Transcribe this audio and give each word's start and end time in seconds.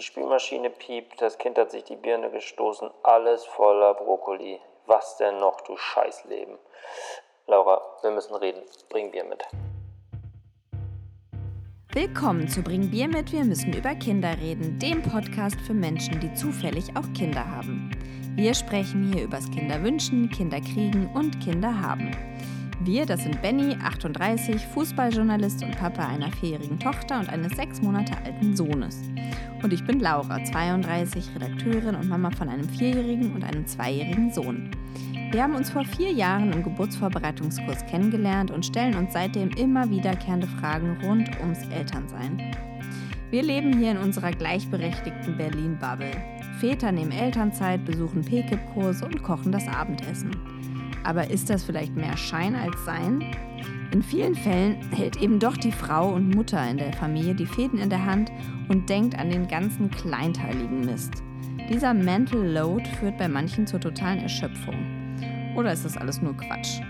die 0.00 0.06
Spülmaschine 0.06 0.70
piept, 0.70 1.20
das 1.20 1.36
Kind 1.36 1.58
hat 1.58 1.70
sich 1.70 1.84
die 1.84 1.96
Birne 1.96 2.30
gestoßen, 2.30 2.90
alles 3.02 3.44
voller 3.44 3.92
Brokkoli. 3.92 4.58
Was 4.86 5.18
denn 5.18 5.38
noch, 5.38 5.60
du 5.60 5.76
Scheißleben? 5.76 6.56
Laura, 7.46 7.82
wir 8.00 8.10
müssen 8.10 8.34
reden. 8.34 8.62
Bring 8.88 9.10
Bier 9.10 9.24
mit. 9.24 9.44
Willkommen 11.92 12.48
zu 12.48 12.62
Bring 12.62 12.90
Bier 12.90 13.08
mit, 13.08 13.30
wir 13.30 13.44
müssen 13.44 13.74
über 13.74 13.94
Kinder 13.94 14.38
reden, 14.40 14.78
dem 14.78 15.02
Podcast 15.02 15.60
für 15.66 15.74
Menschen, 15.74 16.18
die 16.18 16.32
zufällig 16.32 16.96
auch 16.96 17.12
Kinder 17.12 17.46
haben. 17.46 17.90
Wir 18.36 18.54
sprechen 18.54 19.12
hier 19.12 19.24
übers 19.24 19.50
Kinderwünschen, 19.50 20.30
Kinderkriegen 20.30 21.12
und 21.14 21.38
Kinder 21.40 21.78
haben. 21.78 22.16
Wir, 22.82 23.04
das 23.04 23.24
sind 23.24 23.42
Benny, 23.42 23.76
38, 23.84 24.64
Fußballjournalist 24.68 25.62
und 25.62 25.76
Papa 25.76 26.06
einer 26.06 26.32
vierjährigen 26.32 26.78
Tochter 26.78 27.20
und 27.20 27.28
eines 27.28 27.54
sechs 27.54 27.82
Monate 27.82 28.16
alten 28.24 28.56
Sohnes. 28.56 29.02
Und 29.62 29.74
ich 29.74 29.84
bin 29.84 30.00
Laura, 30.00 30.42
32, 30.42 31.34
Redakteurin 31.34 31.94
und 31.94 32.08
Mama 32.08 32.30
von 32.30 32.48
einem 32.48 32.66
vierjährigen 32.66 33.34
und 33.34 33.44
einem 33.44 33.66
zweijährigen 33.66 34.32
Sohn. 34.32 34.70
Wir 35.30 35.42
haben 35.42 35.56
uns 35.56 35.68
vor 35.68 35.84
vier 35.84 36.10
Jahren 36.10 36.54
im 36.54 36.62
Geburtsvorbereitungskurs 36.62 37.84
kennengelernt 37.84 38.50
und 38.50 38.64
stellen 38.64 38.96
uns 38.96 39.12
seitdem 39.12 39.50
immer 39.50 39.90
wiederkehrende 39.90 40.46
Fragen 40.46 40.96
rund 41.04 41.28
ums 41.40 41.62
Elternsein. 41.68 42.56
Wir 43.30 43.42
leben 43.42 43.78
hier 43.78 43.90
in 43.90 43.98
unserer 43.98 44.30
gleichberechtigten 44.30 45.36
Berlin-Bubble. 45.36 46.12
Väter 46.60 46.92
nehmen 46.92 47.12
Elternzeit, 47.12 47.84
besuchen 47.84 48.24
PKIP-Kurse 48.24 49.04
und 49.04 49.22
kochen 49.22 49.52
das 49.52 49.68
Abendessen. 49.68 50.30
Aber 51.04 51.30
ist 51.30 51.50
das 51.50 51.64
vielleicht 51.64 51.96
mehr 51.96 52.16
Schein 52.16 52.54
als 52.54 52.84
Sein? 52.84 53.24
In 53.92 54.02
vielen 54.02 54.34
Fällen 54.34 54.76
hält 54.92 55.16
eben 55.16 55.38
doch 55.38 55.56
die 55.56 55.72
Frau 55.72 56.12
und 56.14 56.34
Mutter 56.34 56.68
in 56.68 56.78
der 56.78 56.92
Familie 56.92 57.34
die 57.34 57.46
Fäden 57.46 57.78
in 57.78 57.90
der 57.90 58.04
Hand 58.04 58.30
und 58.68 58.88
denkt 58.88 59.18
an 59.18 59.30
den 59.30 59.48
ganzen 59.48 59.90
kleinteiligen 59.90 60.84
Mist. 60.84 61.22
Dieser 61.68 61.94
Mental 61.94 62.40
Load 62.40 62.84
führt 62.98 63.18
bei 63.18 63.28
manchen 63.28 63.66
zur 63.66 63.80
totalen 63.80 64.20
Erschöpfung. 64.20 64.74
Oder 65.56 65.72
ist 65.72 65.84
das 65.84 65.96
alles 65.96 66.22
nur 66.22 66.36
Quatsch? 66.36 66.80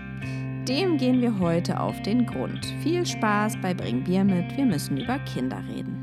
Dem 0.67 0.97
gehen 0.97 1.21
wir 1.21 1.39
heute 1.39 1.79
auf 1.79 1.99
den 2.03 2.27
Grund. 2.27 2.65
Viel 2.83 3.05
Spaß 3.05 3.57
bei 3.61 3.73
Bring 3.73 4.03
Bier 4.03 4.23
mit. 4.23 4.55
Wir 4.55 4.65
müssen 4.65 4.97
über 4.97 5.17
Kinder 5.19 5.61
reden. 5.67 5.97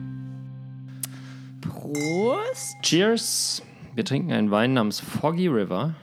Prost! 1.60 2.76
Cheers! 2.82 3.62
Wir 3.94 4.04
trinken 4.04 4.32
einen 4.32 4.50
Wein 4.50 4.74
namens 4.74 4.98
Foggy 4.98 5.46
River. 5.46 5.94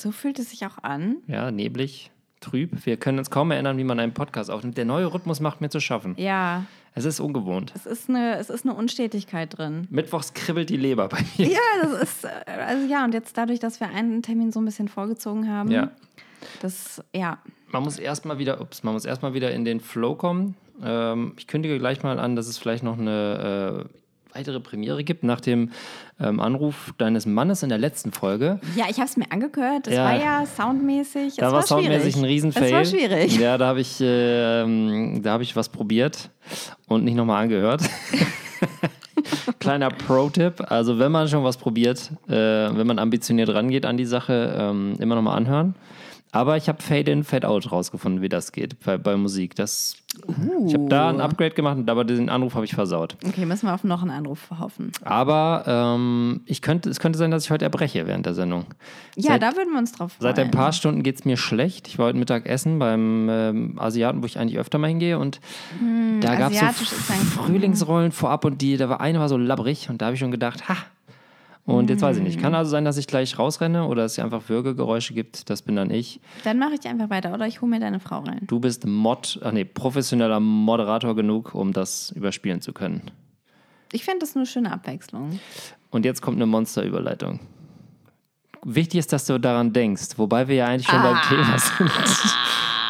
So 0.00 0.12
fühlt 0.12 0.38
es 0.38 0.50
sich 0.50 0.64
auch 0.66 0.78
an. 0.82 1.16
Ja, 1.26 1.50
neblig, 1.50 2.10
trüb. 2.40 2.86
Wir 2.86 2.96
können 2.96 3.18
uns 3.18 3.30
kaum 3.30 3.50
erinnern, 3.50 3.78
wie 3.78 3.84
man 3.84 3.98
einen 3.98 4.14
Podcast 4.14 4.50
aufnimmt. 4.50 4.76
Der 4.76 4.84
neue 4.84 5.12
Rhythmus 5.12 5.40
macht 5.40 5.60
mir 5.60 5.68
zu 5.68 5.80
schaffen. 5.80 6.14
Ja. 6.18 6.64
Es 6.94 7.04
ist 7.04 7.20
ungewohnt. 7.20 7.72
Es 7.76 7.86
ist 7.86 8.08
eine, 8.08 8.36
es 8.38 8.50
ist 8.50 8.64
eine 8.64 8.74
Unstetigkeit 8.74 9.56
drin. 9.56 9.86
Mittwochs 9.90 10.34
kribbelt 10.34 10.68
die 10.68 10.76
Leber 10.76 11.08
bei 11.08 11.24
mir. 11.36 11.48
Ja, 11.48 11.58
das 11.82 12.02
ist, 12.02 12.26
also 12.46 12.86
ja, 12.86 13.04
und 13.04 13.14
jetzt 13.14 13.36
dadurch, 13.36 13.60
dass 13.60 13.78
wir 13.78 13.88
einen 13.88 14.22
Termin 14.22 14.50
so 14.50 14.60
ein 14.60 14.64
bisschen 14.64 14.88
vorgezogen 14.88 15.48
haben. 15.48 15.70
Ja. 15.70 15.90
Das, 16.60 17.02
ja. 17.14 17.38
Man 17.70 17.82
muss 17.82 17.98
erstmal 17.98 18.38
wieder, 18.38 18.60
ups, 18.60 18.82
man 18.82 18.94
muss 18.94 19.04
erstmal 19.04 19.34
wieder 19.34 19.52
in 19.52 19.64
den 19.64 19.80
Flow 19.80 20.14
kommen. 20.14 20.56
Ähm, 20.82 21.34
ich 21.36 21.46
kündige 21.46 21.78
gleich 21.78 22.02
mal 22.02 22.18
an, 22.18 22.36
dass 22.36 22.48
es 22.48 22.58
vielleicht 22.58 22.82
noch 22.82 22.98
eine 22.98 23.86
äh, 23.86 23.98
weitere 24.38 24.60
Premiere 24.60 25.02
gibt 25.02 25.24
nach 25.24 25.40
dem 25.40 25.70
ähm, 26.20 26.38
Anruf 26.38 26.94
deines 26.96 27.26
Mannes 27.26 27.64
in 27.64 27.70
der 27.70 27.78
letzten 27.78 28.12
Folge. 28.12 28.60
Ja, 28.76 28.84
ich 28.88 28.98
habe 28.98 29.06
es 29.06 29.16
mir 29.16 29.30
angehört. 29.30 29.88
Das 29.88 29.94
ja, 29.94 30.04
war 30.04 30.16
ja 30.16 30.46
soundmäßig. 30.46 31.36
Da 31.36 31.46
war, 31.46 31.54
war 31.54 31.62
soundmäßig 31.62 32.16
ein 32.16 32.24
Riesenfail. 32.24 32.70
Das 32.70 32.92
war 32.92 32.98
schwierig. 32.98 33.36
Ja, 33.36 33.58
da 33.58 33.66
habe 33.66 33.80
ich, 33.80 34.00
äh, 34.00 35.22
hab 35.24 35.40
ich 35.40 35.56
was 35.56 35.68
probiert 35.68 36.30
und 36.86 37.04
nicht 37.04 37.16
nochmal 37.16 37.42
angehört. 37.42 37.82
Kleiner 39.58 39.88
Pro-Tipp: 39.88 40.64
Also, 40.68 41.00
wenn 41.00 41.10
man 41.10 41.26
schon 41.26 41.42
was 41.42 41.56
probiert, 41.56 42.12
äh, 42.28 42.32
wenn 42.32 42.86
man 42.86 43.00
ambitioniert 43.00 43.48
rangeht 43.48 43.84
an 43.84 43.96
die 43.96 44.06
Sache, 44.06 44.56
ähm, 44.56 44.94
immer 45.00 45.16
nochmal 45.16 45.36
anhören. 45.36 45.74
Aber 46.30 46.56
ich 46.56 46.68
habe 46.68 46.82
Fade-In, 46.82 47.24
Fade-Out 47.24 47.72
rausgefunden, 47.72 48.20
wie 48.20 48.28
das 48.28 48.52
geht 48.52 48.78
bei, 48.80 48.98
bei 48.98 49.16
Musik. 49.16 49.54
Das, 49.54 49.96
uh. 50.26 50.66
Ich 50.66 50.74
habe 50.74 50.86
da 50.88 51.08
ein 51.08 51.20
Upgrade 51.20 51.54
gemacht, 51.54 51.78
aber 51.88 52.04
den 52.04 52.28
Anruf 52.28 52.54
habe 52.54 52.66
ich 52.66 52.74
versaut. 52.74 53.16
Okay, 53.26 53.46
müssen 53.46 53.66
wir 53.66 53.74
auf 53.74 53.82
noch 53.82 54.02
einen 54.02 54.10
Anruf 54.10 54.50
hoffen. 54.58 54.92
Aber 55.04 55.64
ähm, 55.66 56.42
ich 56.44 56.60
könnte, 56.60 56.90
es 56.90 57.00
könnte 57.00 57.18
sein, 57.18 57.30
dass 57.30 57.44
ich 57.44 57.50
heute 57.50 57.64
erbreche 57.64 58.06
während 58.06 58.26
der 58.26 58.34
Sendung. 58.34 58.66
Ja, 59.16 59.32
seit, 59.32 59.42
da 59.42 59.56
würden 59.56 59.72
wir 59.72 59.78
uns 59.78 59.92
drauf 59.92 60.12
freuen. 60.12 60.34
Seit 60.34 60.38
ein 60.38 60.50
paar 60.50 60.72
Stunden 60.72 61.02
geht 61.02 61.16
es 61.16 61.24
mir 61.24 61.38
schlecht. 61.38 61.88
Ich 61.88 61.98
war 61.98 62.06
heute 62.06 62.18
Mittag 62.18 62.46
essen 62.46 62.78
beim 62.78 63.28
ähm, 63.30 63.74
Asiaten, 63.78 64.22
wo 64.22 64.26
ich 64.26 64.38
eigentlich 64.38 64.58
öfter 64.58 64.78
mal 64.78 64.88
hingehe. 64.88 65.18
Und 65.18 65.40
hm, 65.78 66.20
da 66.20 66.34
gab 66.36 66.52
es 66.52 66.60
so 66.60 66.94
Frühlingsrollen 67.42 68.12
vorab 68.12 68.44
und 68.44 68.60
die, 68.60 68.76
da 68.76 68.88
war 68.90 69.00
eine 69.00 69.18
war 69.18 69.28
so 69.28 69.38
labbrig 69.38 69.88
und 69.88 70.02
da 70.02 70.06
habe 70.06 70.14
ich 70.14 70.20
schon 70.20 70.30
gedacht, 70.30 70.68
ha, 70.68 70.76
und 71.68 71.90
jetzt 71.90 72.00
weiß 72.00 72.16
ich 72.16 72.22
nicht. 72.22 72.40
Kann 72.40 72.54
also 72.54 72.70
sein, 72.70 72.86
dass 72.86 72.96
ich 72.96 73.06
gleich 73.06 73.38
rausrenne 73.38 73.86
oder 73.86 74.06
es 74.06 74.18
einfach 74.18 74.48
Würgegeräusche 74.48 75.12
gibt. 75.12 75.50
Das 75.50 75.60
bin 75.60 75.76
dann 75.76 75.90
ich. 75.90 76.18
Dann 76.44 76.58
mache 76.58 76.72
ich 76.80 76.88
einfach 76.88 77.10
weiter 77.10 77.34
oder 77.34 77.46
ich 77.46 77.60
hole 77.60 77.70
mir 77.70 77.78
deine 77.78 78.00
Frau 78.00 78.20
rein. 78.20 78.40
Du 78.46 78.58
bist 78.58 78.86
Mod, 78.86 79.38
ach 79.44 79.52
nee, 79.52 79.66
professioneller 79.66 80.40
Moderator 80.40 81.14
genug, 81.14 81.54
um 81.54 81.74
das 81.74 82.10
überspielen 82.12 82.62
zu 82.62 82.72
können. 82.72 83.02
Ich 83.92 84.04
finde 84.04 84.20
das 84.20 84.34
eine 84.34 84.46
schöne 84.46 84.72
Abwechslung. 84.72 85.40
Und 85.90 86.06
jetzt 86.06 86.22
kommt 86.22 86.38
eine 86.38 86.46
Monsterüberleitung. 86.46 87.38
Wichtig 88.64 89.00
ist, 89.00 89.12
dass 89.12 89.26
du 89.26 89.38
daran 89.38 89.74
denkst, 89.74 90.16
wobei 90.16 90.48
wir 90.48 90.54
ja 90.56 90.66
eigentlich 90.68 90.88
schon 90.88 91.00
ah. 91.00 91.12
beim 91.12 91.22
Thema 91.28 91.58
sind. 91.58 91.90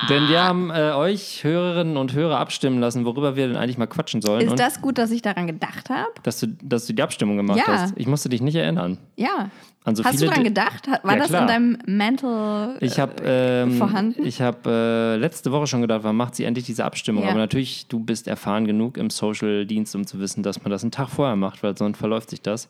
Denn 0.09 0.29
wir 0.29 0.43
haben 0.43 0.71
äh, 0.71 0.93
euch 0.93 1.43
Hörerinnen 1.45 1.97
und 1.97 2.13
Hörer 2.13 2.39
abstimmen 2.39 2.81
lassen, 2.81 3.05
worüber 3.05 3.37
wir 3.37 3.49
denn 3.49 3.57
eigentlich 3.57 3.79
mal 3.79 3.87
quatschen 3.87 4.23
sollen. 4.23 4.47
Ist 4.47 4.59
das 4.59 4.81
gut, 4.81 4.99
dass 4.99 5.11
ich 5.11 5.23
daran 5.23 5.47
gedacht 5.47 5.91
habe? 5.91 6.09
Dass 6.23 6.41
du, 6.41 6.49
dass 6.63 6.87
du 6.87 6.93
die 6.93 7.03
Abstimmung 7.03 7.37
gemacht 7.37 7.59
ja. 7.59 7.67
hast. 7.67 7.95
Ich 7.97 8.07
musste 8.07 8.29
dich 8.29 8.41
nicht 8.41 8.55
erinnern. 8.55 8.99
Ja. 9.17 9.51
So 9.95 10.05
hast 10.05 10.21
du 10.21 10.27
daran 10.27 10.45
gedacht? 10.45 10.87
War 11.03 11.15
ja, 11.15 11.19
das 11.19 11.29
klar. 11.29 11.43
in 11.43 11.49
deinem 11.49 11.79
Mental 11.87 12.77
ich 12.81 13.01
hab, 13.01 13.21
äh, 13.21 13.63
ähm, 13.63 13.73
vorhanden? 13.73 14.27
Ich 14.27 14.43
habe 14.43 14.71
äh, 14.71 15.17
letzte 15.17 15.51
Woche 15.51 15.67
schon 15.67 15.81
gedacht, 15.81 16.01
wann 16.03 16.17
macht 16.17 16.35
sie 16.35 16.45
endlich 16.45 16.67
diese 16.67 16.85
Abstimmung? 16.85 17.25
Ja. 17.25 17.31
Aber 17.31 17.39
natürlich, 17.39 17.87
du 17.87 18.01
bist 18.01 18.29
erfahren 18.29 18.67
genug 18.67 18.99
im 18.99 19.09
Social-Dienst, 19.09 19.95
um 19.95 20.07
zu 20.07 20.21
wissen, 20.21 20.43
dass 20.43 20.63
man 20.63 20.71
das 20.71 20.83
einen 20.83 20.91
Tag 20.91 21.09
vorher 21.09 21.37
macht, 21.37 21.63
weil 21.63 21.77
sonst 21.77 21.99
verläuft 21.99 22.31
sich 22.31 22.43
das. 22.43 22.69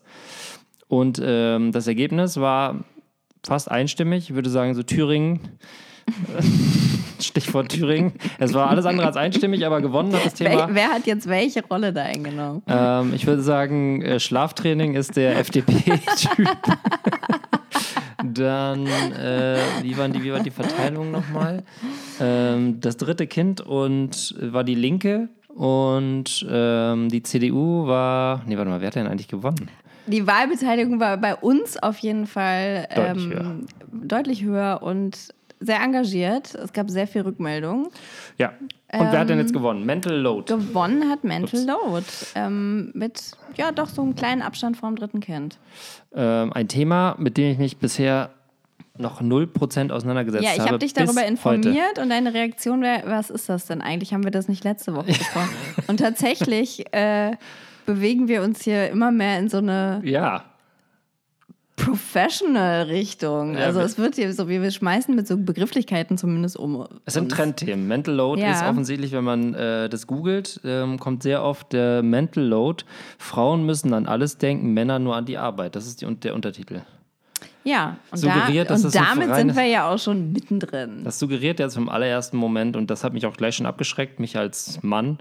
Und 0.87 1.21
ähm, 1.23 1.71
das 1.71 1.87
Ergebnis 1.87 2.37
war 2.37 2.85
fast 3.45 3.69
einstimmig. 3.69 4.29
Ich 4.29 4.35
würde 4.35 4.49
sagen, 4.49 4.73
so 4.73 4.83
Thüringen 4.83 5.39
Stichwort 7.19 7.69
Thüringen. 7.69 8.13
Es 8.37 8.53
war 8.53 8.69
alles 8.69 8.85
andere 8.85 9.07
als 9.07 9.17
einstimmig, 9.17 9.65
aber 9.65 9.81
gewonnen 9.81 10.13
hat 10.13 10.25
das 10.25 10.33
Thema. 10.35 10.67
Wer, 10.67 10.75
wer 10.75 10.89
hat 10.89 11.05
jetzt 11.05 11.27
welche 11.27 11.63
Rolle 11.65 11.91
da 11.93 12.03
eingenommen? 12.03 12.61
Ähm, 12.67 13.13
ich 13.13 13.27
würde 13.27 13.41
sagen, 13.41 14.01
äh, 14.01 14.19
Schlaftraining 14.19 14.95
ist 14.95 15.15
der 15.15 15.37
FDP-Typ. 15.39 16.47
Dann, 18.23 18.85
äh, 18.85 19.59
wie, 19.81 19.97
waren 19.97 20.11
die, 20.11 20.23
wie 20.23 20.31
war 20.31 20.41
die 20.41 20.51
Verteilung 20.51 21.11
nochmal? 21.11 21.63
Ähm, 22.19 22.79
das 22.81 22.97
dritte 22.97 23.27
Kind 23.27 23.61
und 23.61 24.35
war 24.39 24.63
die 24.63 24.75
Linke 24.75 25.29
und 25.47 26.45
ähm, 26.49 27.09
die 27.09 27.23
CDU 27.23 27.87
war. 27.87 28.43
Nee, 28.45 28.57
warte 28.57 28.69
mal, 28.69 28.81
wer 28.81 28.87
hat 28.87 28.95
denn 28.95 29.07
eigentlich 29.07 29.27
gewonnen? 29.27 29.69
Die 30.07 30.25
Wahlbeteiligung 30.25 30.99
war 30.99 31.17
bei 31.17 31.35
uns 31.35 31.77
auf 31.77 31.97
jeden 31.99 32.25
Fall 32.25 32.87
deutlich, 32.95 33.25
ähm, 33.25 33.31
höher. 33.31 33.55
deutlich 33.91 34.43
höher 34.43 34.79
und 34.81 35.33
sehr 35.59 35.81
engagiert. 35.81 36.55
Es 36.55 36.73
gab 36.73 36.89
sehr 36.89 37.07
viel 37.07 37.21
Rückmeldung. 37.21 37.89
Ja. 38.37 38.49
Und 38.91 39.01
ähm, 39.01 39.07
wer 39.11 39.19
hat 39.19 39.29
denn 39.29 39.39
jetzt 39.39 39.53
gewonnen? 39.53 39.85
Mental 39.85 40.15
Load. 40.15 40.53
Gewonnen 40.53 41.09
hat 41.09 41.23
Mental 41.23 41.59
Ups. 41.59 41.67
Load. 41.67 42.05
Ähm, 42.35 42.91
mit, 42.93 43.31
ja, 43.55 43.71
doch 43.71 43.89
so 43.89 44.01
einem 44.01 44.15
kleinen 44.15 44.41
Abstand 44.41 44.77
vom 44.77 44.95
dritten 44.95 45.19
Kind. 45.19 45.59
Ähm, 46.13 46.53
ein 46.53 46.67
Thema, 46.67 47.15
mit 47.19 47.37
dem 47.37 47.51
ich 47.51 47.57
mich 47.57 47.77
bisher 47.77 48.31
noch 48.97 49.21
0% 49.21 49.91
auseinandergesetzt 49.91 50.45
habe. 50.45 50.57
Ja, 50.57 50.63
ich 50.63 50.69
habe 50.69 50.79
dich 50.79 50.93
darüber 50.93 51.25
informiert 51.25 51.77
heute. 51.91 52.01
und 52.01 52.09
deine 52.09 52.33
Reaktion 52.33 52.81
wäre, 52.81 53.03
was 53.05 53.29
ist 53.29 53.47
das 53.47 53.65
denn 53.65 53.81
eigentlich? 53.81 54.13
Haben 54.13 54.23
wir 54.23 54.31
das 54.31 54.47
nicht 54.47 54.63
letzte 54.63 54.93
Woche 54.93 55.07
besprochen? 55.07 55.49
und 55.87 55.97
tatsächlich 55.97 56.85
äh, 56.93 57.31
bewegen 57.85 58.27
wir 58.27 58.43
uns 58.43 58.61
hier 58.63 58.89
immer 58.89 59.11
mehr 59.11 59.39
in 59.39 59.49
so 59.49 59.57
eine 59.57 60.01
ja. 60.03 60.43
Professional-Richtung. 61.79 63.55
Ja, 63.55 63.65
also 63.65 63.79
es 63.79 63.97
wird 63.97 64.15
hier 64.15 64.33
so, 64.33 64.47
wir 64.47 64.69
schmeißen 64.69 65.15
mit 65.15 65.27
so 65.27 65.37
Begrifflichkeiten 65.37 66.17
zumindest 66.17 66.57
um. 66.57 66.87
Es 67.05 67.13
sind 67.13 67.31
Trendthemen. 67.31 67.87
Mental 67.87 68.13
Load 68.13 68.41
ja. 68.41 68.51
ist 68.51 68.63
offensichtlich, 68.63 69.11
wenn 69.11 69.23
man 69.23 69.53
äh, 69.53 69.89
das 69.89 70.05
googelt, 70.05 70.59
ähm, 70.63 70.99
kommt 70.99 71.23
sehr 71.23 71.43
oft 71.43 71.73
der 71.73 72.03
Mental 72.03 72.43
Load. 72.43 72.83
Frauen 73.17 73.65
müssen 73.65 73.93
an 73.93 74.05
alles 74.05 74.37
denken, 74.37 74.73
Männer 74.73 74.99
nur 74.99 75.15
an 75.15 75.25
die 75.25 75.37
Arbeit. 75.37 75.75
Das 75.75 75.87
ist 75.87 76.01
die, 76.01 76.15
der 76.15 76.35
Untertitel. 76.35 76.81
Ja, 77.63 77.97
und, 78.11 78.17
suggeriert, 78.17 78.69
da, 78.69 78.75
und 78.75 78.95
damit 78.95 79.35
sind 79.35 79.55
wir 79.55 79.65
ja 79.65 79.89
auch 79.89 79.99
schon 79.99 80.31
mittendrin. 80.31 81.03
Das 81.03 81.19
suggeriert 81.19 81.59
jetzt 81.59 81.75
vom 81.75 81.89
allerersten 81.89 82.37
Moment 82.37 82.77
und 82.77 82.89
das 82.89 83.03
hat 83.03 83.13
mich 83.13 83.25
auch 83.25 83.35
gleich 83.35 83.55
schon 83.55 83.65
abgeschreckt, 83.65 84.19
mich 84.19 84.37
als 84.37 84.81
Mann 84.81 85.19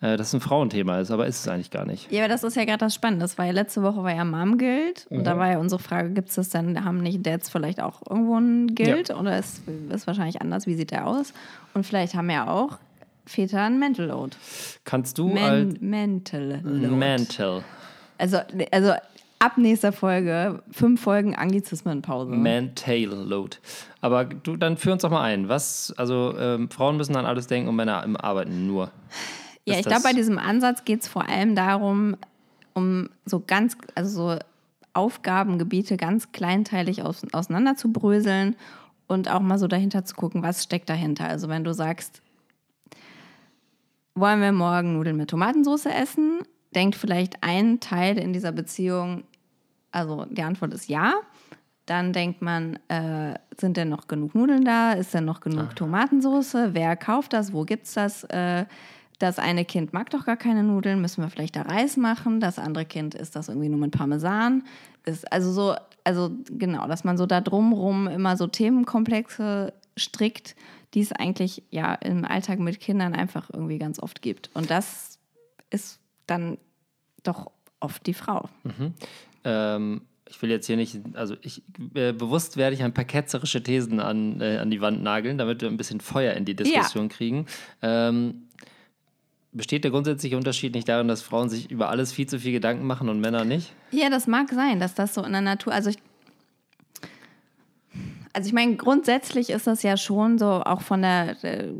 äh, 0.00 0.16
dass 0.16 0.28
es 0.28 0.34
ein 0.34 0.40
Frauenthema 0.40 1.00
ist, 1.00 1.10
aber 1.10 1.26
ist 1.26 1.40
es 1.40 1.48
eigentlich 1.48 1.70
gar 1.70 1.86
nicht. 1.86 2.10
Ja, 2.12 2.24
aber 2.24 2.28
das 2.28 2.44
ist 2.44 2.56
ja 2.56 2.64
gerade 2.64 2.78
das 2.78 2.94
Spannende. 2.94 3.24
Das 3.24 3.38
war 3.38 3.46
ja 3.46 3.52
letzte 3.52 3.82
Woche 3.82 4.02
war 4.02 4.14
ja 4.14 4.24
Mom 4.24 4.58
Guild 4.58 5.06
und 5.10 5.18
mhm. 5.18 5.24
da 5.24 5.38
war 5.38 5.50
ja 5.50 5.58
unsere 5.58 5.82
Frage, 5.82 6.10
gibt 6.10 6.28
es 6.28 6.34
das 6.34 6.50
denn, 6.50 6.84
haben 6.84 6.98
nicht 6.98 7.24
Dads 7.24 7.48
vielleicht 7.48 7.80
auch 7.80 8.02
irgendwo 8.08 8.38
ein 8.38 8.74
Guild 8.74 9.08
ja. 9.08 9.16
oder 9.16 9.38
ist, 9.38 9.62
ist 9.90 10.06
wahrscheinlich 10.06 10.42
anders, 10.42 10.66
wie 10.66 10.74
sieht 10.74 10.90
der 10.90 11.06
aus? 11.06 11.32
Und 11.74 11.84
vielleicht 11.86 12.14
haben 12.14 12.30
ja 12.30 12.48
auch 12.48 12.78
Väter 13.24 13.62
ein 13.62 13.78
Mental 13.78 14.06
Load. 14.06 14.36
Kannst 14.84 15.18
du 15.18 15.28
Men 15.28 15.76
Mental 15.80 16.60
Load. 16.62 16.94
Mental. 16.94 17.64
Also, 18.18 18.38
also 18.70 18.92
ab 19.38 19.58
nächster 19.58 19.92
Folge 19.92 20.62
fünf 20.70 21.00
Folgen 21.02 21.34
Anglizismenpause. 21.34 22.30
Man-Tail-Load. 22.30 23.58
Aber 24.00 24.24
du, 24.24 24.56
dann 24.56 24.76
führ 24.76 24.92
uns 24.92 25.02
doch 25.02 25.10
mal 25.10 25.22
ein. 25.22 25.48
Was, 25.48 25.92
also 25.96 26.34
ähm, 26.38 26.70
Frauen 26.70 26.96
müssen 26.96 27.16
an 27.16 27.26
alles 27.26 27.46
denken 27.46 27.68
und 27.68 27.76
Männer 27.76 28.02
im 28.04 28.16
Arbeiten 28.16 28.66
nur. 28.66 28.90
Ja, 29.66 29.78
ich 29.78 29.84
glaube, 29.84 30.04
bei 30.04 30.12
diesem 30.12 30.38
Ansatz 30.38 30.84
geht 30.84 31.02
es 31.02 31.08
vor 31.08 31.28
allem 31.28 31.56
darum, 31.56 32.16
um 32.72 33.08
so 33.24 33.42
ganz, 33.44 33.76
also 33.94 34.34
so 34.34 34.38
Aufgabengebiete 34.92 35.96
ganz 35.96 36.32
kleinteilig 36.32 37.02
aus, 37.02 37.22
auseinander 37.32 37.76
zu 37.76 37.92
bröseln 37.92 38.56
und 39.08 39.30
auch 39.30 39.40
mal 39.40 39.58
so 39.58 39.66
dahinter 39.66 40.04
zu 40.04 40.14
gucken, 40.14 40.42
was 40.42 40.62
steckt 40.62 40.88
dahinter. 40.88 41.28
Also 41.28 41.48
wenn 41.48 41.64
du 41.64 41.74
sagst, 41.74 42.22
wollen 44.14 44.40
wir 44.40 44.52
morgen 44.52 44.94
Nudeln 44.94 45.16
mit 45.16 45.30
Tomatensauce 45.30 45.86
essen, 45.86 46.40
denkt 46.74 46.94
vielleicht 46.94 47.42
ein 47.42 47.80
Teil 47.80 48.18
in 48.18 48.32
dieser 48.32 48.52
Beziehung, 48.52 49.24
also 49.90 50.26
die 50.26 50.42
Antwort 50.42 50.74
ist 50.74 50.88
ja. 50.88 51.14
Dann 51.86 52.12
denkt 52.12 52.42
man, 52.42 52.78
äh, 52.88 53.34
sind 53.56 53.76
denn 53.76 53.88
noch 53.88 54.08
genug 54.08 54.34
Nudeln 54.34 54.64
da? 54.64 54.92
Ist 54.92 55.14
denn 55.14 55.24
noch 55.24 55.40
genug 55.40 55.68
ah. 55.70 55.74
Tomatensauce? 55.74 56.56
Wer 56.72 56.96
kauft 56.96 57.32
das? 57.32 57.52
Wo 57.52 57.64
gibt's 57.64 57.94
das? 57.94 58.24
Äh, 58.24 58.64
das 59.18 59.38
eine 59.38 59.64
Kind 59.64 59.92
mag 59.92 60.10
doch 60.10 60.26
gar 60.26 60.36
keine 60.36 60.62
Nudeln, 60.62 61.00
müssen 61.00 61.22
wir 61.22 61.30
vielleicht 61.30 61.56
da 61.56 61.62
Reis 61.62 61.96
machen. 61.96 62.40
Das 62.40 62.58
andere 62.58 62.84
Kind 62.84 63.14
isst 63.14 63.34
das 63.34 63.48
irgendwie 63.48 63.68
nur 63.68 63.78
mit 63.78 63.92
Parmesan. 63.92 64.64
Ist 65.04 65.32
also 65.32 65.52
so, 65.52 65.74
also 66.04 66.32
genau, 66.50 66.86
dass 66.86 67.04
man 67.04 67.16
so 67.16 67.24
da 67.24 67.40
drumrum 67.40 68.08
immer 68.08 68.36
so 68.36 68.46
Themenkomplexe 68.46 69.72
strickt, 69.96 70.54
die 70.92 71.00
es 71.00 71.12
eigentlich 71.12 71.62
ja 71.70 71.94
im 71.94 72.24
Alltag 72.24 72.58
mit 72.58 72.80
Kindern 72.80 73.14
einfach 73.14 73.48
irgendwie 73.52 73.78
ganz 73.78 73.98
oft 73.98 74.20
gibt. 74.20 74.50
Und 74.54 74.70
das 74.70 75.18
ist 75.70 75.98
dann 76.26 76.58
doch 77.22 77.50
oft 77.80 78.06
die 78.06 78.14
Frau. 78.14 78.48
Mhm. 78.64 78.94
Ähm, 79.44 80.02
ich 80.28 80.42
will 80.42 80.50
jetzt 80.50 80.66
hier 80.66 80.76
nicht, 80.76 80.98
also 81.14 81.36
ich 81.42 81.62
äh, 81.94 82.12
bewusst 82.12 82.56
werde 82.56 82.74
ich 82.74 82.82
ein 82.82 82.92
paar 82.92 83.04
ketzerische 83.04 83.62
Thesen 83.62 84.00
an, 84.00 84.40
äh, 84.40 84.58
an 84.58 84.70
die 84.70 84.80
Wand 84.80 85.02
nageln, 85.02 85.38
damit 85.38 85.62
wir 85.62 85.68
ein 85.68 85.76
bisschen 85.76 86.00
Feuer 86.00 86.34
in 86.34 86.44
die 86.44 86.56
Diskussion 86.56 87.04
ja. 87.04 87.14
kriegen. 87.14 87.46
Ähm, 87.80 88.45
besteht 89.56 89.84
der 89.84 89.90
grundsätzliche 89.90 90.36
Unterschied 90.36 90.74
nicht 90.74 90.88
darin, 90.88 91.08
dass 91.08 91.22
Frauen 91.22 91.48
sich 91.48 91.70
über 91.70 91.88
alles 91.88 92.12
viel 92.12 92.26
zu 92.26 92.38
viel 92.38 92.52
Gedanken 92.52 92.86
machen 92.86 93.08
und 93.08 93.20
Männer 93.20 93.44
nicht? 93.44 93.72
Ja, 93.90 94.10
das 94.10 94.26
mag 94.26 94.50
sein, 94.50 94.80
dass 94.80 94.94
das 94.94 95.14
so 95.14 95.22
in 95.22 95.32
der 95.32 95.40
Natur, 95.40 95.72
also 95.72 95.90
ich, 95.90 95.98
also 98.32 98.46
ich 98.46 98.52
meine, 98.52 98.76
grundsätzlich 98.76 99.50
ist 99.50 99.66
das 99.66 99.82
ja 99.82 99.96
schon 99.96 100.38
so 100.38 100.46
auch 100.46 100.82
von 100.82 101.02
der, 101.02 101.42
äh, 101.42 101.72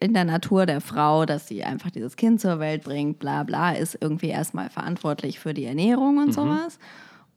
in 0.00 0.12
der 0.12 0.24
Natur 0.24 0.66
der 0.66 0.80
Frau, 0.80 1.24
dass 1.24 1.48
sie 1.48 1.64
einfach 1.64 1.90
dieses 1.90 2.16
Kind 2.16 2.40
zur 2.40 2.58
Welt 2.58 2.84
bringt, 2.84 3.18
bla 3.18 3.42
bla, 3.42 3.72
ist 3.72 3.96
irgendwie 4.00 4.28
erstmal 4.28 4.68
verantwortlich 4.68 5.38
für 5.38 5.54
die 5.54 5.64
Ernährung 5.64 6.18
und 6.18 6.28
mhm. 6.28 6.32
sowas. 6.32 6.78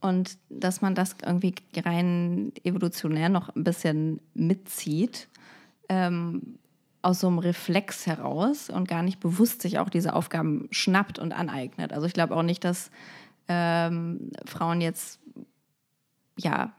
Und 0.00 0.36
dass 0.50 0.82
man 0.82 0.94
das 0.94 1.16
irgendwie 1.24 1.54
rein 1.76 2.52
evolutionär 2.62 3.28
noch 3.28 3.54
ein 3.56 3.64
bisschen 3.64 4.20
mitzieht, 4.34 5.28
ähm, 5.88 6.58
aus 7.02 7.20
so 7.20 7.28
einem 7.28 7.38
Reflex 7.38 8.06
heraus 8.06 8.70
und 8.70 8.88
gar 8.88 9.02
nicht 9.02 9.20
bewusst 9.20 9.62
sich 9.62 9.78
auch 9.78 9.88
diese 9.88 10.14
Aufgaben 10.14 10.68
schnappt 10.70 11.18
und 11.18 11.32
aneignet. 11.32 11.92
Also 11.92 12.06
ich 12.06 12.12
glaube 12.12 12.34
auch 12.36 12.42
nicht, 12.42 12.64
dass 12.64 12.90
ähm, 13.48 14.32
Frauen 14.44 14.80
jetzt 14.80 15.20
ja 16.38 16.72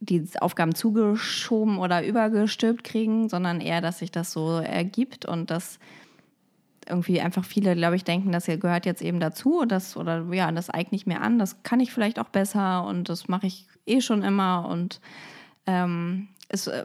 die 0.00 0.24
Aufgaben 0.40 0.74
zugeschoben 0.74 1.78
oder 1.78 2.06
übergestülpt 2.06 2.84
kriegen, 2.84 3.28
sondern 3.28 3.60
eher, 3.60 3.80
dass 3.80 3.98
sich 3.98 4.10
das 4.10 4.32
so 4.32 4.58
ergibt 4.58 5.24
und 5.24 5.50
dass 5.50 5.78
irgendwie 6.86 7.20
einfach 7.20 7.44
viele, 7.44 7.74
glaube 7.74 7.96
ich, 7.96 8.04
denken, 8.04 8.30
das 8.30 8.46
gehört 8.46 8.84
jetzt 8.84 9.02
eben 9.02 9.18
dazu, 9.18 9.64
das 9.66 9.96
oder 9.96 10.26
ja, 10.32 10.52
das 10.52 10.68
eigne 10.68 10.96
ich 10.96 11.06
mir 11.06 11.22
an, 11.22 11.38
das 11.38 11.62
kann 11.62 11.80
ich 11.80 11.92
vielleicht 11.92 12.18
auch 12.18 12.28
besser 12.28 12.84
und 12.84 13.08
das 13.08 13.28
mache 13.28 13.46
ich 13.46 13.66
eh 13.86 14.00
schon 14.00 14.22
immer 14.22 14.68
und 14.68 15.00
ähm, 15.66 16.28
es 16.48 16.66
äh, 16.66 16.84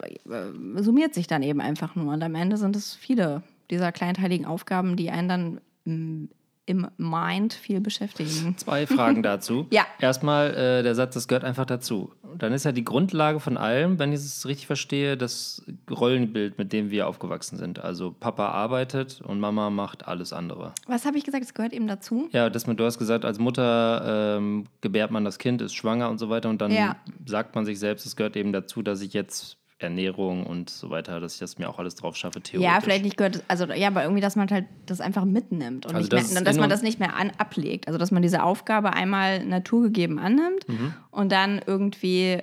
summiert 0.78 1.14
sich 1.14 1.28
dann 1.28 1.44
eben 1.44 1.62
einfach 1.62 1.96
nur. 1.96 2.14
Und 2.14 2.24
am 2.24 2.36
Ende 2.36 2.58
sind 2.58 2.76
es 2.76 2.96
viele 2.96 3.44
dieser 3.70 3.92
kleinteiligen 3.92 4.46
Aufgaben, 4.46 4.96
die 4.96 5.12
einen 5.12 5.30
dann 5.30 5.62
mm, 5.86 6.26
im 6.70 6.88
Mind 6.98 7.56
viel 7.56 7.82
beschäftigen. 7.82 8.56
Zwei 8.58 8.86
Fragen 8.86 9.24
dazu. 9.24 9.66
ja. 9.72 9.88
Erstmal 10.00 10.54
äh, 10.54 10.84
der 10.84 10.94
Satz, 10.94 11.16
das 11.16 11.28
gehört 11.28 11.44
einfach 11.44 11.66
dazu. 11.66 12.14
Dann 12.38 12.54
ist 12.54 12.64
ja 12.64 12.72
die 12.72 12.86
Grundlage 12.86 13.40
von 13.40 13.58
allem, 13.58 13.98
wenn 13.98 14.14
ich 14.14 14.20
es 14.20 14.46
richtig 14.46 14.68
verstehe, 14.68 15.18
das 15.18 15.64
Rollenbild, 15.90 16.60
mit 16.60 16.72
dem 16.72 16.92
wir 16.92 17.08
aufgewachsen 17.08 17.58
sind. 17.58 17.80
Also 17.80 18.12
Papa 18.12 18.50
arbeitet 18.50 19.20
und 19.22 19.40
Mama 19.40 19.72
macht 19.72 20.08
alles 20.08 20.32
andere. 20.32 20.74
Was 20.86 21.06
habe 21.06 21.18
ich 21.18 21.24
gesagt? 21.24 21.44
Es 21.44 21.56
gehört 21.56 21.74
eben 21.74 21.88
dazu? 21.88 22.30
Ja, 22.32 22.52
dass 22.52 22.68
man, 22.68 22.78
du 22.78 22.86
hast 22.86 23.00
gesagt, 23.00 23.26
als 23.26 23.40
Mutter 23.40 24.38
ähm, 24.38 24.68
gebärt 24.82 25.10
man 25.10 25.26
das 25.26 25.40
Kind, 25.40 25.62
ist 25.62 25.74
schwanger 25.74 26.12
und 26.12 26.20
so 26.20 26.30
weiter 26.30 26.50
und 26.50 26.62
dann 26.62 26.72
ja. 26.72 26.98
sagt 27.26 27.56
man 27.56 27.66
sich 27.66 27.80
selbst, 27.80 28.06
es 28.06 28.16
gehört 28.16 28.36
eben 28.36 28.54
dazu, 28.54 28.84
dass 28.84 29.02
ich 29.02 29.14
jetzt 29.14 29.58
Ernährung 29.80 30.46
und 30.46 30.70
so 30.70 30.90
weiter, 30.90 31.20
dass 31.20 31.34
ich 31.34 31.40
das 31.40 31.58
mir 31.58 31.70
auch 31.70 31.80
alles 31.80 31.96
drauf 31.96 32.16
schaffe, 32.16 32.42
theoretisch. 32.42 32.74
Ja, 32.74 32.82
vielleicht 32.82 33.04
nicht 33.04 33.18
gehört, 33.18 33.44
also 33.48 33.66
ja, 33.66 33.88
aber 33.88 34.04
irgendwie, 34.04 34.22
dass 34.22 34.36
man 34.36 34.50
halt 34.50 34.66
das 34.86 35.02
einfach 35.02 35.26
mitnimmt 35.26 35.86
und 35.86 35.96
also 35.96 36.10
das 36.10 36.34
mehr, 36.34 36.42
dass 36.42 36.58
man 36.58 36.70
das 36.70 36.82
nicht 36.82 37.00
mehr 37.00 37.16
an, 37.16 37.32
ablegt. 37.38 37.88
Also 37.88 37.98
dass 37.98 38.12
man 38.12 38.22
diese 38.22 38.44
Aufgabe 38.44 38.94
einmal 38.94 39.46
naturgegeben 39.46 40.20
annimmt 40.20 40.68
mhm. 40.68 40.94
und 41.12 41.32
dann 41.32 41.62
irgendwie 41.66 42.42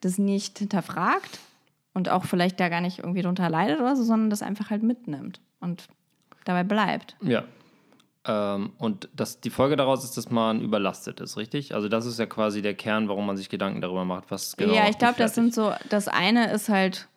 das 0.00 0.18
nicht 0.18 0.58
hinterfragt 0.58 1.40
und 1.92 2.08
auch 2.08 2.24
vielleicht 2.24 2.60
da 2.60 2.68
gar 2.68 2.80
nicht 2.80 3.00
irgendwie 3.00 3.22
drunter 3.22 3.50
leidet 3.50 3.80
oder 3.80 3.96
so, 3.96 4.04
sondern 4.04 4.30
das 4.30 4.42
einfach 4.42 4.70
halt 4.70 4.84
mitnimmt 4.84 5.40
und 5.60 5.88
dabei 6.44 6.62
bleibt. 6.62 7.16
Ja, 7.20 7.44
ähm, 8.24 8.72
und 8.78 9.08
das, 9.14 9.40
die 9.40 9.50
Folge 9.50 9.76
daraus 9.76 10.04
ist, 10.04 10.16
dass 10.16 10.30
man 10.30 10.60
überlastet 10.60 11.20
ist, 11.20 11.36
richtig? 11.36 11.74
Also 11.74 11.88
das 11.88 12.06
ist 12.06 12.18
ja 12.18 12.26
quasi 12.26 12.62
der 12.62 12.74
Kern, 12.74 13.08
warum 13.08 13.26
man 13.26 13.36
sich 13.36 13.48
Gedanken 13.48 13.80
darüber 13.80 14.04
macht, 14.04 14.30
was 14.30 14.56
genau. 14.56 14.74
Ja, 14.74 14.88
ich 14.88 14.98
glaube, 14.98 15.14
das 15.18 15.34
sind 15.34 15.54
so, 15.54 15.72
das 15.88 16.08
eine 16.08 16.52
ist 16.52 16.68
halt, 16.68 17.08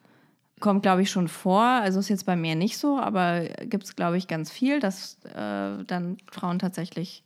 kommt 0.59 0.83
glaube 0.83 1.01
ich 1.01 1.11
schon 1.11 1.27
vor, 1.27 1.63
also 1.63 1.99
ist 1.99 2.09
jetzt 2.09 2.25
bei 2.25 2.35
mir 2.35 2.55
nicht 2.55 2.77
so, 2.77 2.99
aber 2.99 3.41
gibt 3.65 3.83
es 3.83 3.95
glaube 3.95 4.17
ich 4.17 4.27
ganz 4.27 4.51
viel, 4.51 4.79
dass 4.79 5.17
äh, 5.25 5.83
dann 5.85 6.17
Frauen 6.31 6.59
tatsächlich, 6.59 7.23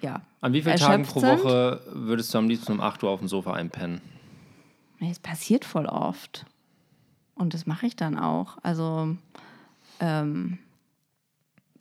ja. 0.00 0.22
An 0.40 0.52
wie 0.52 0.62
vielen 0.62 0.76
Tagen 0.76 1.04
pro 1.04 1.22
Woche 1.22 1.80
würdest 1.92 2.34
du 2.34 2.38
am 2.38 2.48
liebsten 2.48 2.72
um 2.72 2.80
8 2.80 3.02
Uhr 3.04 3.10
auf 3.10 3.20
dem 3.20 3.28
Sofa 3.28 3.54
einpennen? 3.54 4.00
Es 5.00 5.18
passiert 5.18 5.64
voll 5.64 5.86
oft. 5.86 6.46
Und 7.34 7.54
das 7.54 7.66
mache 7.66 7.86
ich 7.86 7.96
dann 7.96 8.18
auch. 8.18 8.58
Also, 8.62 9.16
ähm, 10.00 10.58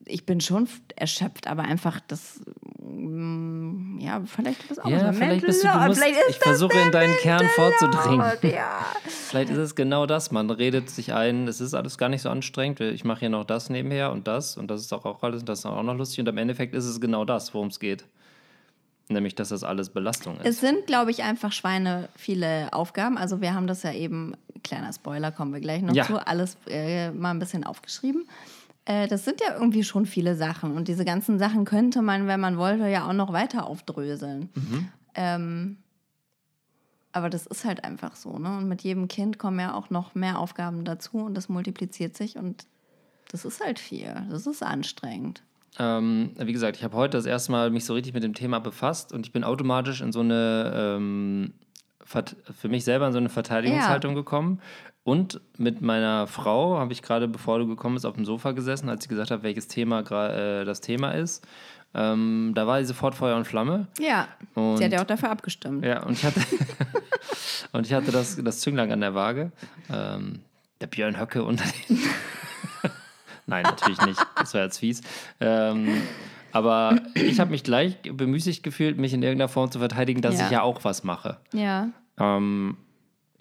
ich 0.06 0.26
bin 0.26 0.42
schon 0.42 0.68
erschöpft, 0.96 1.48
aber 1.48 1.64
einfach 1.64 2.00
das, 2.08 2.42
mm, 2.80 4.00
ja, 4.00 4.22
vielleicht 4.26 4.62
ist 4.62 4.72
das 4.72 4.80
auch 4.80 4.90
ja, 4.90 5.12
so 5.12 5.14
vielleicht 5.18 5.46
bist 5.46 5.64
du 5.64 5.68
bewusst, 5.68 6.04
Ich 6.30 6.38
versuche 6.38 6.78
in 6.80 6.92
deinen 6.92 7.16
Kern 7.18 7.48
vorzudringen. 7.56 8.32
Ja. 8.44 8.86
vielleicht 9.06 9.52
ist 9.52 9.58
es 9.58 9.76
genau 9.76 10.06
das, 10.06 10.32
man 10.32 10.50
redet 10.50 10.90
sich 10.90 11.14
ein, 11.14 11.48
es 11.48 11.62
ist 11.62 11.74
alles 11.74 11.98
gar 11.98 12.10
nicht 12.10 12.22
so 12.22 12.30
anstrengend, 12.30 12.80
ich 12.82 13.04
mache 13.04 13.22
hier 13.22 13.30
noch 13.30 13.46
das 13.46 13.70
nebenher 13.70 14.12
und 14.12 14.28
das 14.28 14.58
und 14.58 14.68
das 14.68 14.82
ist 14.82 14.94
auch, 14.94 15.06
auch 15.06 15.24
alles 15.24 15.42
und 15.42 15.50
das 15.50 15.60
ist 15.60 15.66
auch 15.66 15.84
noch 15.84 15.96
lustig 15.96 16.20
und 16.20 16.28
im 16.28 16.38
Endeffekt 16.38 16.74
ist 16.74 16.86
es 16.86 17.00
genau 17.00 17.26
das, 17.26 17.54
worum 17.54 17.68
es 17.68 17.80
geht. 17.80 18.06
Nämlich, 19.10 19.36
dass 19.36 19.50
das 19.50 19.66
alles 19.66 19.90
Belastung 19.90 20.38
ist. 20.38 20.46
Es 20.46 20.62
sind, 20.62 20.88
glaube 20.88 21.12
ich, 21.12 21.24
einfach 21.24 21.52
Schweine 21.52 22.08
viele 22.16 22.72
Aufgaben. 22.72 23.18
Also 23.18 23.42
wir 23.42 23.54
haben 23.54 23.68
das 23.68 23.84
ja 23.84 23.92
eben, 23.92 24.34
kleiner 24.64 24.94
Spoiler, 24.94 25.30
kommen 25.34 25.54
wir 25.54 25.60
gleich 25.60 25.82
noch 25.82 25.94
ja. 25.94 26.06
zu, 26.06 26.26
alles 26.26 26.56
äh, 26.68 27.12
mal 27.12 27.32
ein 27.32 27.40
bisschen 27.40 27.66
aufgeschrieben. 27.66 28.26
Äh, 28.86 29.08
das 29.08 29.26
sind 29.26 29.42
ja 29.42 29.54
irgendwie 29.54 29.84
schon 29.84 30.06
viele 30.06 30.36
Sachen. 30.36 30.76
Und 30.76 30.88
diese 30.88 31.06
ganzen 31.06 31.40
Sachen 31.40 31.66
könnte 31.66 32.02
man, 32.02 32.28
wenn 32.28 32.40
man 32.40 32.58
wollte, 32.58 32.88
ja 32.88 33.08
auch 33.08 33.14
noch 33.14 33.34
weiter 33.34 33.68
aufdröseln. 33.68 34.50
Mhm. 34.56 34.90
Ähm, 35.16 35.78
aber 37.12 37.30
das 37.30 37.46
ist 37.46 37.64
halt 37.64 37.84
einfach 37.84 38.16
so. 38.16 38.38
Ne? 38.38 38.58
Und 38.58 38.68
mit 38.68 38.82
jedem 38.82 39.08
Kind 39.08 39.38
kommen 39.38 39.60
ja 39.60 39.74
auch 39.74 39.90
noch 39.90 40.16
mehr 40.16 40.40
Aufgaben 40.40 40.84
dazu 40.84 41.18
und 41.18 41.36
das 41.36 41.48
multipliziert 41.48 42.18
sich 42.18 42.38
und 42.38 42.66
das 43.32 43.46
ist 43.46 43.64
halt 43.64 43.80
viel. 43.80 44.14
Das 44.30 44.48
ist 44.48 44.64
anstrengend. 44.64 45.44
Ähm, 45.80 46.32
wie 46.38 46.54
gesagt, 46.54 46.78
ich 46.78 46.84
habe 46.84 46.96
heute 46.96 47.18
das 47.18 47.26
erste 47.26 47.52
Mal 47.52 47.72
mich 47.72 47.86
so 47.86 47.94
richtig 47.94 48.14
mit 48.14 48.24
dem 48.24 48.34
Thema 48.34 48.60
befasst 48.60 49.12
und 49.14 49.26
ich 49.26 49.32
bin 49.32 49.44
automatisch 49.44 50.02
in 50.02 50.12
so 50.12 50.20
eine, 50.20 50.72
ähm, 50.76 51.54
für 52.06 52.68
mich 52.68 52.84
selber 52.84 53.08
in 53.08 53.14
so 53.14 53.18
eine 53.20 53.30
Verteidigungshaltung 53.30 54.12
ja. 54.12 54.18
gekommen. 54.18 54.60
Und 55.04 55.42
mit 55.58 55.82
meiner 55.82 56.28
Frau 56.28 56.80
habe 56.80 56.94
ich 56.94 57.02
gerade, 57.02 57.28
bevor 57.28 57.60
du 57.60 57.68
gekommen 57.68 57.96
bist, 57.96 58.06
auf 58.06 58.16
dem 58.16 58.26
Sofa 58.26 58.52
gesessen, 58.52 58.90
als 58.90 59.04
sie 59.04 59.10
gesagt 59.10 59.32
hat, 59.32 59.44
welches 59.44 59.68
Thema 59.68 60.00
äh, 60.00 60.64
das 60.64 60.80
Thema 60.80 61.12
ist. 61.12 61.46
Ähm, 61.94 62.54
da 62.56 62.66
war 62.66 62.80
sie 62.80 62.86
sofort 62.86 63.14
Feuer 63.14 63.36
und 63.36 63.46
Flamme. 63.46 63.88
Ja, 64.00 64.28
und, 64.56 64.78
sie 64.78 64.86
hat 64.86 64.94
ja 64.94 65.02
auch 65.02 65.08
dafür 65.08 65.30
abgestimmt. 65.30 65.86
Ja, 65.86 66.04
und 66.04 66.14
ich 66.14 66.24
hatte, 66.24 66.42
und 67.72 67.86
ich 67.86 67.94
hatte 67.94 68.12
das, 68.12 68.42
das 68.42 68.62
Zünglein 68.62 68.92
an 68.92 69.02
der 69.02 69.14
Waage. 69.14 69.52
Ähm, 69.92 70.40
der 70.82 70.88
Björn 70.88 71.20
Höcke 71.20 71.44
unter 71.44 71.66
den... 71.66 72.00
Nein, 73.46 73.64
natürlich 73.64 74.02
nicht. 74.06 74.26
Das 74.38 74.54
war 74.54 74.62
jetzt 74.62 74.80
fies. 74.80 75.02
Ähm, 75.40 76.02
aber 76.54 77.02
ich 77.14 77.40
habe 77.40 77.52
mich 77.52 77.64
gleich 77.64 77.98
bemüßigt 78.04 78.64
gefühlt, 78.64 78.98
mich 78.98 79.14
in 79.14 79.22
irgendeiner 79.22 79.50
Form 79.50 79.70
zu 79.70 79.80
verteidigen, 79.80 80.22
dass 80.22 80.40
ja. 80.40 80.46
ich 80.46 80.52
ja 80.52 80.62
auch 80.62 80.84
was 80.84 81.04
mache. 81.04 81.38
Ja. 81.52 81.90
Ähm, 82.18 82.78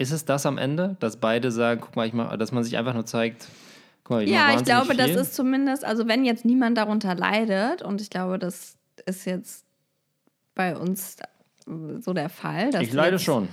ist 0.02 0.12
es 0.12 0.24
das 0.24 0.44
am 0.46 0.58
Ende, 0.58 0.96
dass 1.00 1.16
beide 1.16 1.50
sagen, 1.50 1.80
guck 1.80 1.96
mal, 1.96 2.06
ich 2.06 2.12
mach, 2.12 2.36
dass 2.36 2.52
man 2.52 2.64
sich 2.64 2.76
einfach 2.76 2.94
nur 2.94 3.06
zeigt, 3.06 3.46
guck 4.04 4.16
mal, 4.16 4.22
ich 4.24 4.30
Ja, 4.30 4.54
ich 4.54 4.64
glaube, 4.64 4.94
viel. 4.94 4.96
das 4.96 5.10
ist 5.10 5.34
zumindest, 5.34 5.84
also 5.84 6.06
wenn 6.06 6.24
jetzt 6.24 6.44
niemand 6.44 6.76
darunter 6.76 7.14
leidet, 7.14 7.82
und 7.82 8.00
ich 8.00 8.10
glaube, 8.10 8.38
das 8.38 8.76
ist 9.06 9.24
jetzt 9.24 9.64
bei 10.54 10.76
uns 10.76 11.16
so 12.00 12.12
der 12.12 12.28
Fall. 12.28 12.70
ich 12.80 12.92
leide 12.92 13.18
schon. 13.18 13.48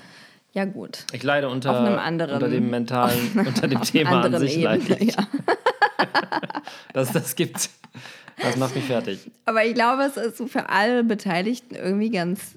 Ja, 0.52 0.66
gut. 0.66 1.06
Ich 1.12 1.22
leide 1.22 1.48
unter, 1.50 1.80
anderen, 2.02 2.32
unter 2.36 2.50
dem 2.50 2.70
mentalen, 2.70 3.32
unter 3.36 3.68
dem 3.68 3.82
Thema 3.84 4.22
an 4.22 4.38
sich 4.40 4.62
leide 4.62 4.96
ich. 4.96 5.16
Ja. 5.16 5.28
dass 6.94 7.12
das 7.14 7.36
gibt. 7.36 7.70
Das 8.42 8.56
macht 8.56 8.74
mich 8.76 8.86
fertig. 8.86 9.30
Aber 9.46 9.66
ich 9.66 9.74
glaube, 9.74 10.04
es 10.04 10.18
ist 10.18 10.38
so 10.38 10.48
für 10.48 10.70
alle 10.70 11.04
Beteiligten 11.04 11.76
irgendwie 11.76 12.10
ganz 12.10 12.56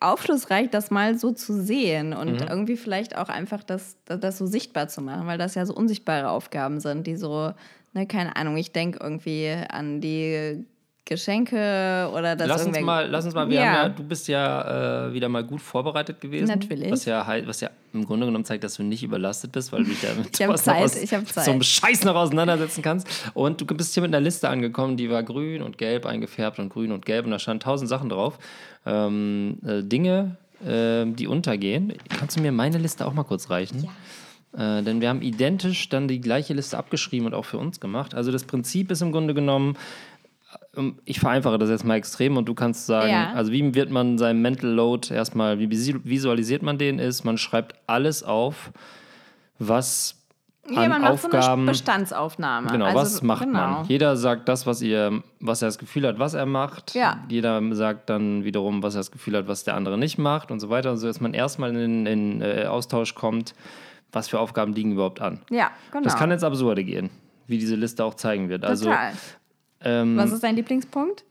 aufschlussreich, 0.00 0.70
das 0.70 0.90
mal 0.90 1.18
so 1.18 1.32
zu 1.32 1.62
sehen 1.62 2.12
und 2.12 2.40
mhm. 2.40 2.48
irgendwie 2.48 2.76
vielleicht 2.76 3.16
auch 3.16 3.28
einfach 3.28 3.62
das, 3.62 3.96
das 4.04 4.38
so 4.38 4.46
sichtbar 4.46 4.88
zu 4.88 5.00
machen, 5.02 5.26
weil 5.26 5.38
das 5.38 5.54
ja 5.54 5.64
so 5.66 5.74
unsichtbare 5.74 6.28
Aufgaben 6.30 6.80
sind, 6.80 7.06
die 7.06 7.16
so, 7.16 7.52
ne, 7.92 8.06
keine 8.06 8.36
Ahnung, 8.36 8.56
ich 8.56 8.72
denke 8.72 8.98
irgendwie 9.02 9.54
an 9.68 10.00
die 10.00 10.64
Geschenke 11.06 12.08
oder 12.14 12.34
das 12.34 12.48
lass 12.48 12.66
uns 12.66 12.80
mal, 12.80 13.06
lass 13.10 13.26
uns 13.26 13.34
mal, 13.34 13.48
wir 13.50 13.56
ja. 13.56 13.64
haben 13.64 13.74
ja, 13.74 13.88
du 13.90 14.02
bist 14.04 14.26
ja 14.26 15.08
äh, 15.08 15.12
wieder 15.12 15.28
mal 15.28 15.44
gut 15.44 15.60
vorbereitet 15.60 16.18
gewesen. 16.20 16.46
Natürlich. 16.46 16.90
Was 16.90 17.04
ja, 17.04 17.26
was 17.44 17.60
ja 17.60 17.70
im 17.92 18.06
Grunde 18.06 18.24
genommen 18.24 18.46
zeigt, 18.46 18.64
dass 18.64 18.76
du 18.76 18.82
nicht 18.82 19.02
überlastet 19.02 19.52
bist, 19.52 19.70
weil 19.70 19.84
du 19.84 19.90
dich 19.90 20.02
ja 20.02 20.14
mit 20.14 20.26
ich 20.26 20.32
Zeit, 20.32 20.82
aus, 20.82 20.96
ich 20.96 21.10
Zeit. 21.10 21.44
zum 21.44 21.62
Scheiß 21.62 22.04
noch 22.04 22.14
auseinandersetzen 22.14 22.80
kannst. 22.80 23.06
Und 23.34 23.60
du 23.60 23.66
bist 23.66 23.92
hier 23.92 24.02
mit 24.02 24.14
einer 24.14 24.22
Liste 24.22 24.48
angekommen, 24.48 24.96
die 24.96 25.10
war 25.10 25.22
grün 25.22 25.60
und 25.60 25.76
gelb 25.76 26.06
eingefärbt 26.06 26.58
und 26.58 26.70
grün 26.70 26.90
und 26.90 27.04
gelb 27.04 27.26
und 27.26 27.32
da 27.32 27.38
standen 27.38 27.60
tausend 27.60 27.90
Sachen 27.90 28.08
drauf. 28.08 28.38
Ähm, 28.86 29.58
äh, 29.66 29.82
Dinge, 29.82 30.36
äh, 30.64 31.04
die 31.04 31.26
untergehen. 31.26 31.92
Kannst 32.18 32.38
du 32.38 32.40
mir 32.40 32.52
meine 32.52 32.78
Liste 32.78 33.06
auch 33.06 33.12
mal 33.12 33.24
kurz 33.24 33.50
reichen? 33.50 33.84
Ja. 33.84 33.90
Äh, 34.78 34.82
denn 34.82 35.00
wir 35.00 35.08
haben 35.08 35.20
identisch 35.20 35.88
dann 35.88 36.06
die 36.08 36.20
gleiche 36.20 36.54
Liste 36.54 36.78
abgeschrieben 36.78 37.26
und 37.26 37.34
auch 37.34 37.44
für 37.44 37.58
uns 37.58 37.80
gemacht. 37.80 38.14
Also 38.14 38.30
das 38.30 38.44
Prinzip 38.44 38.90
ist 38.90 39.02
im 39.02 39.10
Grunde 39.10 39.34
genommen, 39.34 39.76
ich 41.04 41.20
vereinfache 41.20 41.58
das 41.58 41.70
jetzt 41.70 41.84
mal 41.84 41.96
extrem 41.96 42.36
und 42.36 42.46
du 42.46 42.54
kannst 42.54 42.86
sagen, 42.86 43.10
ja. 43.10 43.32
also 43.32 43.52
wie 43.52 43.74
wird 43.74 43.90
man 43.90 44.18
seinen 44.18 44.42
Mental 44.42 44.70
Load 44.70 45.12
erstmal, 45.12 45.58
wie 45.58 45.70
visualisiert 45.70 46.62
man 46.62 46.78
den 46.78 46.98
ist? 46.98 47.24
Man 47.24 47.38
schreibt 47.38 47.74
alles 47.86 48.22
auf, 48.22 48.70
was 49.58 50.24
ja, 50.68 50.82
an 50.82 50.88
man 50.88 51.04
Aufgaben, 51.04 51.32
macht 51.32 51.44
so 51.44 51.50
eine 51.52 51.64
Bestandsaufnahme. 51.66 52.70
Genau, 52.70 52.86
also, 52.86 52.98
was 52.98 53.22
macht 53.22 53.44
genau. 53.44 53.58
man? 53.58 53.84
Jeder 53.86 54.16
sagt 54.16 54.48
das, 54.48 54.66
was 54.66 54.80
ihr, 54.80 55.22
was 55.40 55.62
er 55.62 55.68
das 55.68 55.78
Gefühl 55.78 56.06
hat, 56.06 56.18
was 56.18 56.34
er 56.34 56.46
macht. 56.46 56.94
Ja. 56.94 57.22
Jeder 57.28 57.60
sagt 57.74 58.08
dann 58.08 58.44
wiederum, 58.44 58.82
was 58.82 58.94
er 58.94 59.00
das 59.00 59.10
Gefühl 59.10 59.36
hat, 59.36 59.48
was 59.48 59.64
der 59.64 59.74
andere 59.74 59.98
nicht 59.98 60.18
macht 60.18 60.50
und 60.50 60.60
so 60.60 60.70
weiter. 60.70 60.90
Und 60.90 60.96
so, 60.96 61.06
dass 61.06 61.20
man 61.20 61.34
erstmal 61.34 61.74
in, 61.76 62.06
in 62.06 62.40
äh, 62.40 62.64
Austausch 62.64 63.14
kommt, 63.14 63.54
was 64.12 64.28
für 64.28 64.40
Aufgaben 64.40 64.72
liegen 64.72 64.92
überhaupt 64.92 65.20
an. 65.20 65.40
Ja, 65.50 65.70
genau. 65.90 66.04
Das 66.04 66.16
kann 66.16 66.30
ins 66.30 66.44
Absurde 66.44 66.82
gehen, 66.84 67.10
wie 67.46 67.58
diese 67.58 67.76
Liste 67.76 68.04
auch 68.04 68.14
zeigen 68.14 68.48
wird. 68.48 68.64
Also 68.64 68.86
Total. 68.86 69.12
Ähm, 69.84 70.16
Was 70.16 70.32
ist 70.32 70.42
dein 70.42 70.56
Lieblingspunkt? 70.56 71.24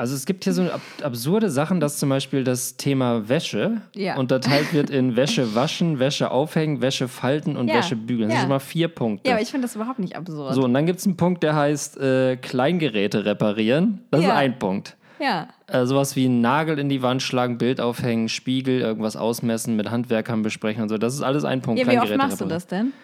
Also 0.00 0.14
es 0.14 0.24
gibt 0.24 0.44
hier 0.44 0.54
so 0.54 0.62
ab 0.62 0.80
absurde 1.02 1.50
Sachen, 1.50 1.78
dass 1.78 1.98
zum 1.98 2.08
Beispiel 2.08 2.42
das 2.42 2.78
Thema 2.78 3.28
Wäsche 3.28 3.82
ja. 3.94 4.16
unterteilt 4.16 4.72
wird 4.72 4.88
in 4.88 5.14
Wäsche 5.16 5.54
waschen, 5.54 5.98
Wäsche 5.98 6.30
aufhängen, 6.30 6.80
Wäsche 6.80 7.06
falten 7.06 7.54
und 7.54 7.68
ja. 7.68 7.74
Wäsche 7.74 7.96
bügeln. 7.96 8.30
Das 8.30 8.36
ja. 8.36 8.40
sind 8.40 8.48
mal 8.48 8.60
vier 8.60 8.88
Punkte. 8.88 9.28
Ja, 9.28 9.34
aber 9.34 9.42
ich 9.42 9.50
finde 9.50 9.66
das 9.66 9.76
überhaupt 9.76 9.98
nicht 9.98 10.16
absurd. 10.16 10.54
So, 10.54 10.64
und 10.64 10.72
dann 10.72 10.86
gibt 10.86 11.00
es 11.00 11.06
einen 11.06 11.18
Punkt, 11.18 11.42
der 11.42 11.54
heißt 11.54 11.98
äh, 11.98 12.36
Kleingeräte 12.38 13.26
reparieren. 13.26 14.00
Das 14.10 14.22
ist 14.22 14.30
ein 14.30 14.58
Punkt. 14.58 14.96
Ja. 15.20 15.48
Äh, 15.66 15.84
sowas 15.84 16.16
wie 16.16 16.24
einen 16.24 16.40
Nagel 16.40 16.78
in 16.78 16.88
die 16.88 17.02
Wand 17.02 17.22
schlagen, 17.22 17.58
Bild 17.58 17.78
aufhängen, 17.78 18.30
Spiegel, 18.30 18.80
irgendwas 18.80 19.16
ausmessen, 19.16 19.76
mit 19.76 19.90
Handwerkern 19.90 20.40
besprechen 20.40 20.82
und 20.82 20.88
so. 20.88 20.96
Das 20.96 21.12
ist 21.12 21.20
alles 21.20 21.44
ein 21.44 21.60
Punkt. 21.60 21.78
Ja, 21.78 21.92
wie 21.92 21.98
oft 21.98 22.16
machst 22.16 22.40
du 22.40 22.46
das 22.46 22.66
denn? 22.66 22.94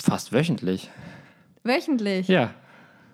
Fast 0.00 0.32
wöchentlich. 0.32 0.90
Wöchentlich? 1.64 2.28
Ja. 2.28 2.50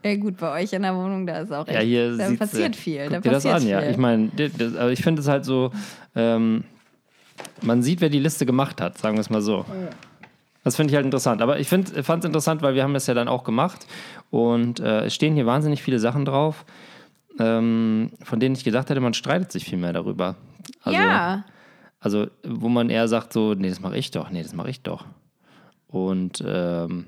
Ja 0.04 0.16
gut, 0.16 0.36
bei 0.36 0.62
euch 0.62 0.72
in 0.72 0.82
der 0.82 0.94
Wohnung, 0.94 1.26
da 1.26 1.40
ist 1.40 1.52
auch 1.52 1.66
echt, 1.66 1.76
ja, 1.76 1.80
hier 1.80 2.16
da 2.16 2.30
passiert 2.32 2.76
viel. 2.76 3.08
Da 3.08 3.20
passiert 3.20 3.34
das 3.34 3.46
an, 3.46 3.60
viel. 3.62 3.70
ja. 3.70 3.90
Ich 3.90 3.96
meine, 3.96 4.30
also 4.60 4.88
ich 4.88 5.02
finde 5.02 5.22
es 5.22 5.28
halt 5.28 5.44
so, 5.44 5.72
ähm, 6.14 6.64
man 7.62 7.82
sieht, 7.82 8.00
wer 8.00 8.08
die 8.08 8.20
Liste 8.20 8.46
gemacht 8.46 8.80
hat, 8.80 8.98
sagen 8.98 9.16
wir 9.16 9.20
es 9.20 9.30
mal 9.30 9.42
so. 9.42 9.64
Das 10.64 10.76
finde 10.76 10.92
ich 10.92 10.96
halt 10.96 11.04
interessant. 11.04 11.42
Aber 11.42 11.58
ich 11.58 11.68
fand 11.68 11.90
es 11.96 12.24
interessant, 12.24 12.62
weil 12.62 12.74
wir 12.74 12.82
haben 12.82 12.94
das 12.94 13.06
ja 13.06 13.14
dann 13.14 13.28
auch 13.28 13.44
gemacht 13.44 13.86
und 14.30 14.80
äh, 14.80 15.06
es 15.06 15.14
stehen 15.14 15.34
hier 15.34 15.46
wahnsinnig 15.46 15.82
viele 15.82 15.98
Sachen 15.98 16.24
drauf, 16.24 16.64
ähm, 17.38 18.10
von 18.22 18.40
denen 18.40 18.54
ich 18.54 18.64
gedacht 18.64 18.90
hätte, 18.90 19.00
man 19.00 19.14
streitet 19.14 19.50
sich 19.50 19.64
viel 19.64 19.78
mehr 19.78 19.92
darüber. 19.92 20.36
Also, 20.82 20.98
ja. 20.98 21.44
Also, 22.00 22.26
wo 22.44 22.68
man 22.68 22.90
eher 22.90 23.08
sagt 23.08 23.32
so, 23.32 23.54
nee, 23.54 23.68
das 23.68 23.80
mache 23.80 23.96
ich 23.96 24.10
doch, 24.10 24.30
nee, 24.30 24.42
das 24.42 24.54
mache 24.54 24.70
ich 24.70 24.82
doch. 24.82 25.04
Und 25.88 26.44
ähm, 26.46 27.06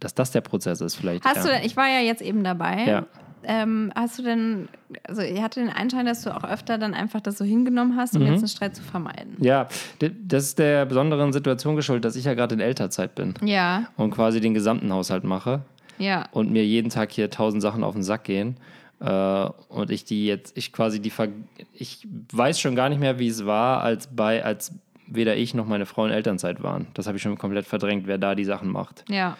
dass 0.00 0.14
das 0.14 0.30
der 0.30 0.40
Prozess 0.40 0.80
ist 0.80 0.96
vielleicht. 0.96 1.24
Hast 1.24 1.46
ja. 1.46 1.58
du 1.58 1.66
ich 1.66 1.76
war 1.76 1.88
ja 1.88 2.00
jetzt 2.00 2.22
eben 2.22 2.44
dabei. 2.44 2.84
Ja. 2.86 3.06
Ähm, 3.44 3.92
hast 3.94 4.18
du 4.18 4.22
denn, 4.22 4.68
also 5.04 5.22
ich 5.22 5.40
hatte 5.40 5.60
den 5.60 5.70
Einschein, 5.70 6.06
dass 6.06 6.22
du 6.22 6.36
auch 6.36 6.44
öfter 6.44 6.76
dann 6.76 6.92
einfach 6.92 7.20
das 7.20 7.38
so 7.38 7.44
hingenommen 7.44 7.96
hast, 7.96 8.16
um 8.16 8.22
mhm. 8.22 8.28
jetzt 8.28 8.38
einen 8.38 8.48
Streit 8.48 8.76
zu 8.76 8.82
vermeiden. 8.82 9.36
Ja, 9.40 9.68
das 9.98 10.44
ist 10.44 10.58
der 10.58 10.86
besonderen 10.86 11.32
Situation 11.32 11.76
geschuldet, 11.76 12.04
dass 12.04 12.16
ich 12.16 12.24
ja 12.24 12.34
gerade 12.34 12.54
in 12.54 12.60
Elternzeit 12.60 13.14
bin. 13.14 13.34
Ja. 13.42 13.88
Und 13.96 14.10
quasi 14.10 14.40
den 14.40 14.54
gesamten 14.54 14.92
Haushalt 14.92 15.24
mache. 15.24 15.62
Ja. 15.98 16.26
Und 16.32 16.50
mir 16.50 16.64
jeden 16.64 16.90
Tag 16.90 17.12
hier 17.12 17.30
tausend 17.30 17.62
Sachen 17.62 17.84
auf 17.84 17.94
den 17.94 18.02
Sack 18.02 18.24
gehen. 18.24 18.56
Äh, 19.00 19.48
und 19.68 19.90
ich 19.90 20.04
die 20.04 20.26
jetzt, 20.26 20.56
ich 20.56 20.72
quasi 20.72 21.00
die, 21.00 21.10
Ver 21.10 21.28
ich 21.72 22.06
weiß 22.32 22.58
schon 22.60 22.74
gar 22.74 22.88
nicht 22.88 23.00
mehr, 23.00 23.18
wie 23.18 23.28
es 23.28 23.46
war, 23.46 23.82
als 23.82 24.08
bei, 24.08 24.44
als 24.44 24.72
weder 25.06 25.36
ich 25.36 25.54
noch 25.54 25.66
meine 25.66 25.86
Frau 25.86 26.04
in 26.04 26.12
Elternzeit 26.12 26.62
waren. 26.62 26.88
Das 26.94 27.06
habe 27.06 27.16
ich 27.16 27.22
schon 27.22 27.38
komplett 27.38 27.66
verdrängt, 27.66 28.06
wer 28.06 28.18
da 28.18 28.34
die 28.34 28.44
Sachen 28.44 28.68
macht. 28.68 29.04
Ja. 29.08 29.36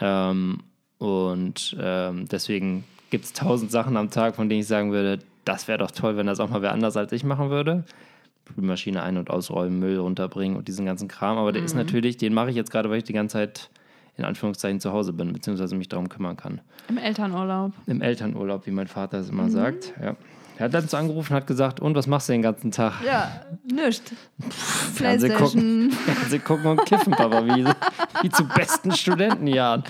Ähm, 0.00 0.58
und 0.98 1.76
ähm, 1.80 2.26
deswegen 2.30 2.84
gibt 3.10 3.24
es 3.24 3.32
tausend 3.32 3.70
Sachen 3.70 3.96
am 3.96 4.10
Tag, 4.10 4.36
von 4.36 4.48
denen 4.48 4.60
ich 4.60 4.66
sagen 4.66 4.92
würde, 4.92 5.18
das 5.44 5.68
wäre 5.68 5.78
doch 5.78 5.90
toll, 5.90 6.16
wenn 6.16 6.26
das 6.26 6.40
auch 6.40 6.50
mal 6.50 6.62
wer 6.62 6.72
anders 6.72 6.96
als 6.96 7.12
ich 7.12 7.24
machen 7.24 7.50
würde. 7.50 7.84
Spülmaschine 8.50 9.02
ein- 9.02 9.16
und 9.16 9.30
ausräumen, 9.30 9.78
Müll 9.78 9.98
runterbringen 9.98 10.56
und 10.56 10.68
diesen 10.68 10.84
ganzen 10.84 11.08
Kram. 11.08 11.38
Aber 11.38 11.52
der 11.52 11.62
ist 11.62 11.74
mhm. 11.74 11.80
natürlich, 11.80 12.16
den 12.16 12.34
mache 12.34 12.50
ich 12.50 12.56
jetzt 12.56 12.70
gerade, 12.70 12.90
weil 12.90 12.98
ich 12.98 13.04
die 13.04 13.12
ganze 13.12 13.34
Zeit 13.34 13.70
in 14.16 14.24
Anführungszeichen 14.24 14.80
zu 14.80 14.92
Hause 14.92 15.12
bin, 15.12 15.32
beziehungsweise 15.32 15.74
mich 15.76 15.88
darum 15.88 16.08
kümmern 16.08 16.36
kann. 16.36 16.60
Im 16.88 16.98
Elternurlaub. 16.98 17.72
Im 17.86 18.02
Elternurlaub, 18.02 18.66
wie 18.66 18.70
mein 18.70 18.88
Vater 18.88 19.18
es 19.18 19.30
immer 19.30 19.44
mhm. 19.44 19.50
sagt. 19.50 19.94
Ja. 20.02 20.16
Er 20.60 20.64
hat 20.64 20.72
letztens 20.74 20.92
angerufen 20.92 21.32
und 21.32 21.36
hat 21.36 21.46
gesagt, 21.46 21.80
und 21.80 21.94
was 21.94 22.06
machst 22.06 22.28
du 22.28 22.34
den 22.34 22.42
ganzen 22.42 22.70
Tag? 22.70 23.02
Ja, 23.02 23.32
nichts. 23.64 24.12
Fernsehen 24.92 25.34
gucken, 25.34 25.90
Fernsehen 25.90 26.44
gucken 26.44 26.66
und 26.66 26.84
kiffen, 26.84 27.14
Papa, 27.14 27.46
wie, 27.46 27.64
wie 28.20 28.28
zu 28.28 28.46
besten 28.46 28.92
Studentenjahren. 28.92 29.84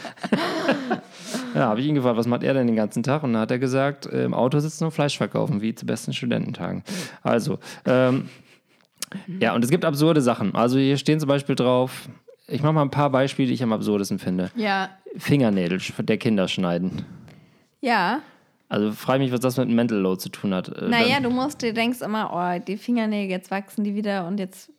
ja, 1.56 1.62
habe 1.62 1.80
ich 1.80 1.88
ihn 1.88 1.96
gefragt, 1.96 2.16
was 2.16 2.28
macht 2.28 2.44
er 2.44 2.54
denn 2.54 2.68
den 2.68 2.76
ganzen 2.76 3.02
Tag? 3.02 3.24
Und 3.24 3.32
dann 3.32 3.42
hat 3.42 3.50
er 3.50 3.58
gesagt, 3.58 4.06
im 4.06 4.32
Auto 4.32 4.60
sitzen 4.60 4.84
und 4.84 4.92
Fleisch 4.92 5.18
verkaufen, 5.18 5.60
wie 5.60 5.74
zu 5.74 5.86
besten 5.86 6.12
Studententagen. 6.12 6.84
Also, 7.24 7.58
ähm, 7.84 8.28
ja, 9.40 9.56
und 9.56 9.64
es 9.64 9.70
gibt 9.70 9.84
absurde 9.84 10.20
Sachen. 10.20 10.54
Also 10.54 10.78
hier 10.78 10.98
stehen 10.98 11.18
zum 11.18 11.28
Beispiel 11.28 11.56
drauf, 11.56 12.08
ich 12.46 12.62
mache 12.62 12.74
mal 12.74 12.82
ein 12.82 12.92
paar 12.92 13.10
Beispiele, 13.10 13.48
die 13.48 13.54
ich 13.54 13.62
am 13.64 13.72
absurdesten 13.72 14.20
finde. 14.20 14.52
Ja. 14.54 14.90
Fingernägel 15.18 15.80
der 15.98 16.18
Kinder 16.18 16.46
schneiden. 16.46 17.04
Ja. 17.80 18.20
Also 18.70 18.92
frage 18.92 19.18
mich, 19.18 19.32
was 19.32 19.40
das 19.40 19.56
mit 19.56 19.68
Mental 19.68 19.98
Load 19.98 20.20
zu 20.20 20.28
tun 20.28 20.54
hat. 20.54 20.68
Äh, 20.68 20.88
naja, 20.88 21.20
du 21.20 21.28
musst, 21.28 21.60
du 21.62 21.72
denkst 21.72 22.00
immer, 22.00 22.30
oh, 22.32 22.64
die 22.64 22.76
Fingernägel, 22.76 23.30
jetzt 23.30 23.50
wachsen 23.50 23.84
die 23.84 23.94
wieder 23.94 24.26
und 24.26 24.38
jetzt 24.38 24.70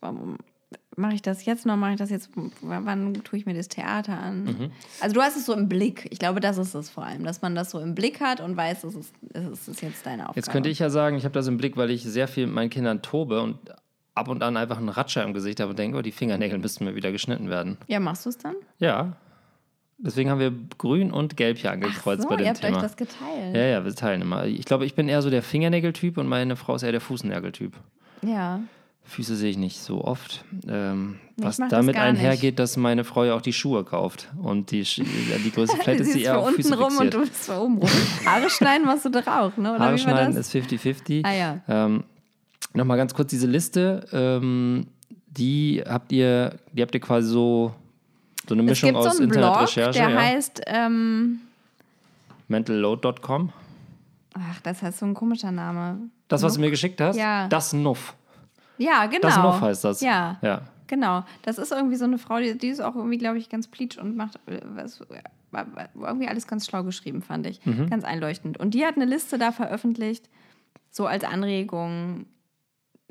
mache 0.96 1.14
ich 1.14 1.22
das 1.22 1.44
jetzt 1.44 1.66
noch, 1.66 1.76
mache 1.76 1.92
ich 1.92 1.98
das 1.98 2.10
jetzt, 2.10 2.30
wann 2.62 3.14
tue 3.22 3.38
ich 3.38 3.46
mir 3.46 3.54
das 3.54 3.68
Theater 3.68 4.18
an? 4.18 4.44
Mhm. 4.44 4.72
Also 5.00 5.14
du 5.14 5.20
hast 5.20 5.36
es 5.36 5.46
so 5.46 5.52
im 5.52 5.68
Blick. 5.68 6.08
Ich 6.10 6.18
glaube, 6.18 6.40
das 6.40 6.58
ist 6.58 6.74
es 6.74 6.90
vor 6.90 7.04
allem, 7.04 7.24
dass 7.24 7.42
man 7.42 7.54
das 7.54 7.70
so 7.70 7.80
im 7.80 7.94
Blick 7.94 8.20
hat 8.20 8.40
und 8.40 8.56
weiß, 8.56 8.84
es 8.84 8.94
ist, 8.94 9.14
es 9.32 9.68
ist 9.68 9.82
jetzt 9.82 10.06
deine 10.06 10.22
Aufgabe. 10.22 10.38
Jetzt 10.38 10.50
könnte 10.50 10.68
ich 10.70 10.78
ja 10.78 10.90
sagen, 10.90 11.16
ich 11.16 11.24
habe 11.24 11.34
das 11.34 11.46
im 11.46 11.56
Blick, 11.58 11.76
weil 11.76 11.90
ich 11.90 12.02
sehr 12.02 12.28
viel 12.28 12.46
mit 12.46 12.54
meinen 12.54 12.70
Kindern 12.70 13.02
tobe 13.02 13.42
und 13.42 13.58
ab 14.14 14.28
und 14.28 14.42
an 14.42 14.56
einfach 14.56 14.78
einen 14.78 14.88
Ratscher 14.88 15.22
im 15.22 15.34
Gesicht 15.34 15.60
habe 15.60 15.70
und 15.70 15.78
denke, 15.78 15.98
oh, 15.98 16.02
die 16.02 16.12
Fingernägel 16.12 16.58
müssten 16.58 16.84
mir 16.84 16.94
wieder 16.94 17.12
geschnitten 17.12 17.48
werden. 17.48 17.78
Ja, 17.88 18.00
machst 18.00 18.26
du 18.26 18.30
es 18.30 18.38
dann? 18.38 18.56
Ja. 18.78 19.16
Deswegen 20.04 20.30
haben 20.30 20.40
wir 20.40 20.52
grün 20.78 21.12
und 21.12 21.36
gelb 21.36 21.58
hier 21.58 21.70
angekreuzt 21.70 22.22
so, 22.22 22.28
bei 22.28 22.36
dem 22.36 22.44
ihr 22.44 22.50
habt 22.50 22.60
Thema. 22.60 22.76
euch 22.76 22.82
das 22.82 22.96
geteilt. 22.96 23.54
Ja, 23.54 23.62
ja, 23.62 23.84
wir 23.84 23.94
teilen 23.94 24.20
immer. 24.20 24.46
Ich 24.46 24.64
glaube, 24.64 24.84
ich 24.84 24.94
bin 24.94 25.08
eher 25.08 25.22
so 25.22 25.30
der 25.30 25.42
Fingernägeltyp 25.42 26.18
und 26.18 26.26
meine 26.26 26.56
Frau 26.56 26.74
ist 26.74 26.82
eher 26.82 26.90
der 26.92 27.00
Fußnägeltyp. 27.00 27.74
Ja. 28.22 28.60
Füße 29.04 29.36
sehe 29.36 29.50
ich 29.50 29.58
nicht 29.58 29.78
so 29.78 30.04
oft. 30.04 30.44
Ähm, 30.68 31.16
was 31.36 31.56
damit 31.56 31.96
einhergeht, 31.96 32.58
dass 32.58 32.76
meine 32.76 33.04
Frau 33.04 33.24
ja 33.24 33.34
auch 33.34 33.40
die 33.40 33.52
Schuhe 33.52 33.84
kauft. 33.84 34.28
Und 34.42 34.70
die, 34.70 34.82
die 34.82 35.52
größte 35.52 35.76
vielleicht 35.80 36.00
ist 36.00 36.12
sie 36.12 36.22
eher 36.22 36.38
auf 36.38 36.50
Füße 36.50 36.76
rum 36.76 36.90
fixiert. 36.90 37.14
und 37.14 37.14
du 37.14 37.28
bist 37.28 37.44
für 37.44 37.60
oben 37.60 37.78
rum. 37.78 37.90
Haare 38.26 38.50
schneiden 38.50 38.86
machst 38.86 39.04
du 39.04 39.10
doch 39.10 39.26
auch, 39.26 39.56
ne? 39.56 39.74
Oder 39.74 39.84
Haare 39.84 39.98
schneiden 39.98 40.36
ist 40.36 40.52
50-50. 40.54 41.24
Ah 41.24 41.32
ja. 41.32 41.60
Ähm, 41.68 42.04
Nochmal 42.74 42.96
ganz 42.96 43.12
kurz 43.14 43.30
diese 43.30 43.46
Liste. 43.46 44.06
Ähm, 44.12 44.86
die 45.26 45.82
habt 45.86 46.12
ihr, 46.12 46.58
die 46.72 46.82
habt 46.82 46.94
ihr 46.94 47.00
quasi 47.00 47.28
so 47.28 47.74
so 48.48 48.54
eine 48.54 48.62
Mischung 48.62 48.94
aus 48.96 49.16
so 49.16 49.22
Internetrecherche. 49.22 49.98
Der 49.98 50.10
ja. 50.10 50.20
heißt 50.20 50.62
ähm, 50.66 51.40
mentalload.com. 52.48 53.52
Ach, 54.34 54.60
das 54.62 54.82
heißt 54.82 54.98
so 54.98 55.06
ein 55.06 55.14
komischer 55.14 55.52
Name. 55.52 55.98
Das, 56.28 56.42
was 56.42 56.52
Nuff? 56.52 56.56
du 56.56 56.60
mir 56.62 56.70
geschickt 56.70 57.00
hast? 57.00 57.16
Ja. 57.16 57.48
Das 57.48 57.72
Nuff. 57.72 58.14
Ja, 58.78 59.06
genau. 59.06 59.22
Das 59.22 59.36
Nuff 59.36 59.60
heißt 59.60 59.84
das. 59.84 60.00
Ja. 60.00 60.38
ja. 60.42 60.62
Genau. 60.86 61.24
Das 61.42 61.58
ist 61.58 61.72
irgendwie 61.72 61.96
so 61.96 62.04
eine 62.04 62.18
Frau, 62.18 62.38
die, 62.38 62.56
die 62.56 62.68
ist 62.68 62.80
auch 62.80 62.96
irgendwie, 62.96 63.18
glaube 63.18 63.38
ich, 63.38 63.48
ganz 63.48 63.68
pleatsch 63.68 63.98
und 63.98 64.16
macht 64.16 64.36
äh, 64.46 64.60
was, 64.74 65.02
war 65.50 65.66
irgendwie 65.94 66.28
alles 66.28 66.46
ganz 66.46 66.66
schlau 66.66 66.82
geschrieben, 66.82 67.22
fand 67.22 67.46
ich. 67.46 67.64
Mhm. 67.64 67.88
Ganz 67.88 68.04
einleuchtend. 68.04 68.58
Und 68.58 68.74
die 68.74 68.84
hat 68.84 68.96
eine 68.96 69.04
Liste 69.04 69.38
da 69.38 69.52
veröffentlicht, 69.52 70.28
so 70.90 71.06
als 71.06 71.24
Anregung, 71.24 72.26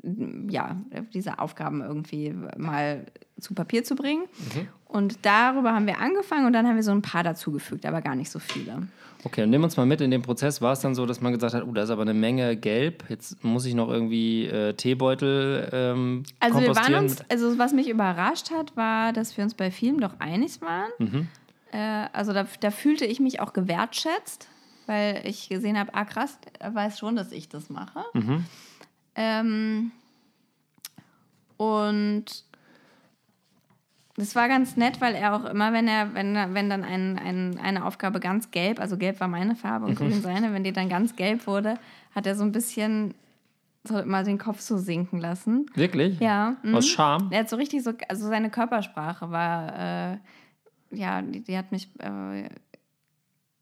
ja, 0.02 0.76
diese 1.14 1.38
Aufgaben 1.38 1.80
irgendwie 1.80 2.34
mal 2.56 3.06
zu 3.38 3.54
Papier 3.54 3.84
zu 3.84 3.94
bringen. 3.94 4.24
Mhm. 4.54 4.68
Und 4.86 5.18
darüber 5.22 5.72
haben 5.72 5.86
wir 5.86 5.98
angefangen 5.98 6.46
und 6.46 6.52
dann 6.52 6.66
haben 6.66 6.76
wir 6.76 6.82
so 6.82 6.92
ein 6.92 7.02
paar 7.02 7.22
dazugefügt, 7.22 7.86
aber 7.86 8.02
gar 8.02 8.14
nicht 8.14 8.30
so 8.30 8.38
viele. 8.38 8.88
Okay, 9.24 9.44
und 9.44 9.50
nimm 9.50 9.62
uns 9.62 9.76
mal 9.76 9.86
mit 9.86 10.00
in 10.00 10.10
den 10.10 10.22
Prozess. 10.22 10.60
War 10.60 10.72
es 10.72 10.80
dann 10.80 10.94
so, 10.94 11.06
dass 11.06 11.20
man 11.20 11.32
gesagt 11.32 11.54
hat, 11.54 11.64
oh, 11.64 11.72
da 11.72 11.84
ist 11.84 11.90
aber 11.90 12.02
eine 12.02 12.14
Menge 12.14 12.56
Gelb, 12.56 13.04
jetzt 13.08 13.42
muss 13.44 13.64
ich 13.64 13.74
noch 13.74 13.88
irgendwie 13.88 14.46
äh, 14.46 14.74
Teebeutel 14.74 15.68
ähm, 15.72 16.24
Also 16.40 16.60
wir 16.60 16.74
waren 16.74 16.94
uns, 16.94 17.18
also 17.30 17.56
was 17.58 17.72
mich 17.72 17.88
überrascht 17.88 18.50
hat, 18.50 18.76
war, 18.76 19.12
dass 19.12 19.36
wir 19.36 19.44
uns 19.44 19.54
bei 19.54 19.70
Film 19.70 20.00
doch 20.00 20.18
einig 20.18 20.60
waren. 20.60 20.90
Mhm. 20.98 21.28
Äh, 21.70 22.06
also 22.12 22.32
da, 22.32 22.46
da 22.60 22.70
fühlte 22.70 23.04
ich 23.04 23.20
mich 23.20 23.40
auch 23.40 23.52
gewertschätzt, 23.52 24.48
weil 24.86 25.22
ich 25.24 25.48
gesehen 25.48 25.78
habe, 25.78 25.94
ah 25.94 26.04
krass, 26.04 26.38
er 26.58 26.74
weiß 26.74 26.98
schon, 26.98 27.14
dass 27.14 27.30
ich 27.30 27.48
das 27.48 27.70
mache. 27.70 28.04
Mhm. 28.14 28.44
Ähm, 29.14 29.92
und 31.56 32.44
das 34.16 34.34
war 34.34 34.48
ganz 34.48 34.76
nett, 34.76 35.00
weil 35.00 35.14
er 35.14 35.34
auch 35.34 35.44
immer, 35.44 35.72
wenn 35.72 35.88
er, 35.88 36.14
wenn, 36.14 36.34
wenn 36.34 36.68
dann 36.68 36.84
ein, 36.84 37.18
ein, 37.18 37.58
eine 37.58 37.84
Aufgabe 37.84 38.20
ganz 38.20 38.50
gelb, 38.50 38.78
also 38.78 38.98
gelb 38.98 39.20
war 39.20 39.28
meine 39.28 39.56
Farbe 39.56 39.86
und 39.86 39.92
mhm. 39.92 40.10
grün 40.10 40.22
seine, 40.22 40.52
wenn 40.52 40.64
die 40.64 40.72
dann 40.72 40.88
ganz 40.88 41.16
gelb 41.16 41.46
wurde, 41.46 41.74
hat 42.14 42.26
er 42.26 42.34
so 42.34 42.44
ein 42.44 42.52
bisschen 42.52 43.14
so 43.84 44.04
mal 44.04 44.24
den 44.24 44.38
Kopf 44.38 44.60
so 44.60 44.76
sinken 44.76 45.18
lassen. 45.18 45.66
Wirklich? 45.74 46.20
Ja. 46.20 46.56
Mhm. 46.62 46.74
Aus 46.74 46.86
Scham? 46.86 47.28
Er 47.30 47.40
hat 47.40 47.48
so 47.48 47.56
richtig 47.56 47.82
so, 47.82 47.92
also 48.08 48.28
seine 48.28 48.50
Körpersprache 48.50 49.30
war, 49.30 50.12
äh, 50.12 50.18
ja, 50.90 51.22
die, 51.22 51.40
die, 51.40 51.56
hat 51.56 51.72
mich 51.72 51.88
äh, 51.98 52.48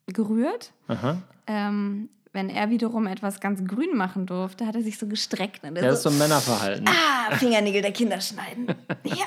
gerührt. 0.07 0.73
Aha. 0.89 1.23
Ähm, 1.47 2.09
wenn 2.33 2.49
er 2.49 2.71
wiederum 2.71 3.09
etwas 3.09 3.41
ganz 3.41 3.65
grün 3.67 3.97
machen 3.97 4.25
durfte, 4.25 4.65
hat 4.65 4.77
er 4.77 4.83
sich 4.83 4.99
so 4.99 5.07
gestreckt. 5.09 5.65
Ne? 5.65 5.73
Ja, 5.75 5.89
das 5.89 6.03
so, 6.03 6.09
ist 6.09 6.17
so 6.17 6.23
ein 6.23 6.29
Männerverhalten. 6.29 6.87
Ah, 6.89 7.35
Fingernägel 7.37 7.83
der 7.83 7.91
Kinder 7.91 8.21
schneiden. 8.21 8.69
ja. 9.05 9.25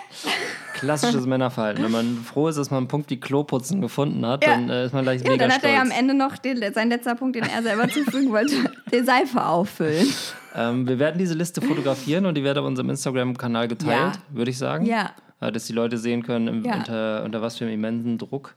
Klassisches 0.76 1.26
Männerverhalten. 1.26 1.84
Wenn 1.84 1.92
man 1.92 2.18
froh 2.24 2.48
ist, 2.48 2.58
dass 2.58 2.72
man 2.72 2.80
einen 2.80 2.88
Punkt 2.88 3.10
wie 3.10 3.20
Kloputzen 3.20 3.82
gefunden 3.82 4.26
hat, 4.26 4.46
ja. 4.46 4.52
dann 4.52 4.70
äh, 4.70 4.86
ist 4.86 4.94
man 4.94 5.04
gleich 5.04 5.22
ja, 5.22 5.32
mega 5.32 5.44
dann 5.44 5.52
hat 5.54 5.60
stolz. 5.60 5.74
er 5.74 5.78
ja 5.78 5.82
am 5.82 5.92
Ende 5.92 6.14
noch 6.14 6.38
den, 6.38 6.74
sein 6.74 6.90
letzter 6.90 7.16
Punkt, 7.16 7.36
den 7.36 7.44
er 7.44 7.62
selber 7.62 7.90
zufügen 7.90 8.32
wollte, 8.32 8.56
die 8.94 9.04
Seife 9.04 9.46
auffüllen. 9.46 10.08
Ähm, 10.56 10.88
wir 10.88 10.98
werden 10.98 11.18
diese 11.18 11.34
Liste 11.34 11.62
fotografieren 11.62 12.26
und 12.26 12.36
die 12.36 12.44
wird 12.44 12.58
auf 12.58 12.66
unserem 12.66 12.90
Instagram-Kanal 12.90 13.68
geteilt, 13.68 14.16
ja. 14.16 14.22
würde 14.30 14.52
ich 14.52 14.58
sagen. 14.58 14.86
Ja. 14.86 15.12
Dass 15.42 15.66
die 15.66 15.74
Leute 15.74 15.98
sehen 15.98 16.24
können, 16.24 16.48
im, 16.48 16.66
unter, 16.66 17.26
unter 17.26 17.42
was 17.42 17.58
für 17.58 17.66
einem 17.66 17.74
immensen 17.74 18.18
Druck 18.18 18.56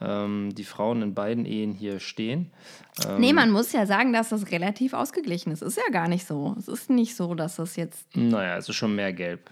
ähm, 0.00 0.54
die 0.54 0.64
Frauen 0.64 1.02
in 1.02 1.14
beiden 1.14 1.44
Ehen 1.44 1.72
hier 1.72 2.00
stehen. 2.00 2.50
Ähm, 3.06 3.20
nee, 3.20 3.32
man 3.32 3.50
muss 3.50 3.72
ja 3.72 3.86
sagen, 3.86 4.12
dass 4.12 4.28
das 4.28 4.50
relativ 4.50 4.92
ausgeglichen 4.92 5.52
ist. 5.52 5.62
Ist 5.62 5.76
ja 5.76 5.90
gar 5.92 6.08
nicht 6.08 6.26
so. 6.26 6.54
Es 6.58 6.68
ist 6.68 6.90
nicht 6.90 7.16
so, 7.16 7.34
dass 7.34 7.56
das 7.56 7.76
jetzt. 7.76 8.16
Naja, 8.16 8.56
es 8.56 8.68
ist 8.68 8.76
schon 8.76 8.94
mehr 8.94 9.12
gelb. 9.12 9.50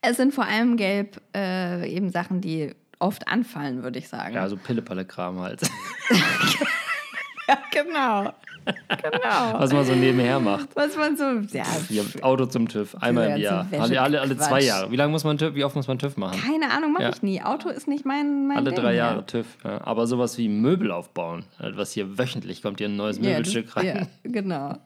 Es 0.00 0.16
sind 0.16 0.32
vor 0.32 0.44
allem 0.44 0.76
gelb 0.76 1.20
äh, 1.34 1.88
eben 1.90 2.10
Sachen, 2.10 2.40
die 2.40 2.74
oft 2.98 3.28
anfallen, 3.28 3.82
würde 3.82 3.98
ich 3.98 4.08
sagen. 4.08 4.34
Ja, 4.34 4.48
so 4.48 4.56
Pille-Palle-Kram 4.56 5.40
halt. 5.40 5.62
ja, 7.48 7.58
genau. 7.70 8.32
Genau. 8.64 9.58
Was 9.58 9.72
man 9.72 9.84
so 9.84 9.94
nebenher 9.94 10.40
macht. 10.40 10.74
Was 10.74 10.96
man 10.96 11.16
so, 11.16 11.24
ja. 11.56 11.64
Hier, 11.88 12.04
Auto 12.22 12.46
zum 12.46 12.68
TÜV, 12.68 12.94
einmal 13.00 13.30
im 13.30 13.36
Jahr. 13.38 13.66
Alle, 13.72 14.00
alle, 14.00 14.20
alle 14.20 14.36
zwei 14.36 14.62
Jahre. 14.62 14.90
Wie 14.90 14.96
lange 14.96 15.12
muss 15.12 15.24
man 15.24 15.36
TÜV, 15.36 15.54
wie 15.54 15.64
oft 15.64 15.76
muss 15.76 15.86
man 15.88 15.98
TÜV 15.98 16.16
machen? 16.16 16.40
Keine 16.40 16.70
Ahnung, 16.70 16.92
mache 16.92 17.04
ja. 17.04 17.10
ich 17.10 17.22
nie. 17.22 17.42
Auto 17.42 17.68
ist 17.68 17.88
nicht 17.88 18.04
mein, 18.04 18.46
mein 18.46 18.58
Alle 18.58 18.70
Ding 18.72 18.80
drei 18.82 18.94
Jahre 18.94 19.26
TÜV. 19.26 19.46
Ja. 19.64 19.84
Aber 19.84 20.06
sowas 20.06 20.38
wie 20.38 20.48
Möbel 20.48 20.90
aufbauen, 20.90 21.44
was 21.58 21.92
hier 21.92 22.18
wöchentlich 22.18 22.62
kommt, 22.62 22.78
hier 22.78 22.88
ein 22.88 22.96
neues 22.96 23.18
Möbelstück 23.18 23.66
das, 23.66 23.76
rein. 23.76 24.08
Ja, 24.24 24.30
genau. 24.30 24.78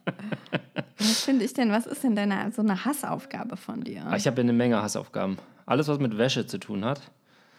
was 0.99 1.21
finde 1.23 1.45
ich 1.45 1.55
denn, 1.55 1.71
was 1.71 1.87
ist 1.87 2.03
denn 2.03 2.17
deine, 2.17 2.51
so 2.53 2.63
eine 2.63 2.85
Hassaufgabe 2.85 3.57
von 3.57 3.83
dir? 3.83 4.05
Ah, 4.07 4.17
ich 4.17 4.27
habe 4.27 4.41
eine 4.41 4.53
Menge 4.53 4.83
Hassaufgaben. 4.83 5.39
Alles, 5.67 5.89
was 5.89 5.99
mit 5.99 6.17
Wäsche 6.19 6.47
zu 6.47 6.59
tun 6.59 6.85
hat. 6.85 7.01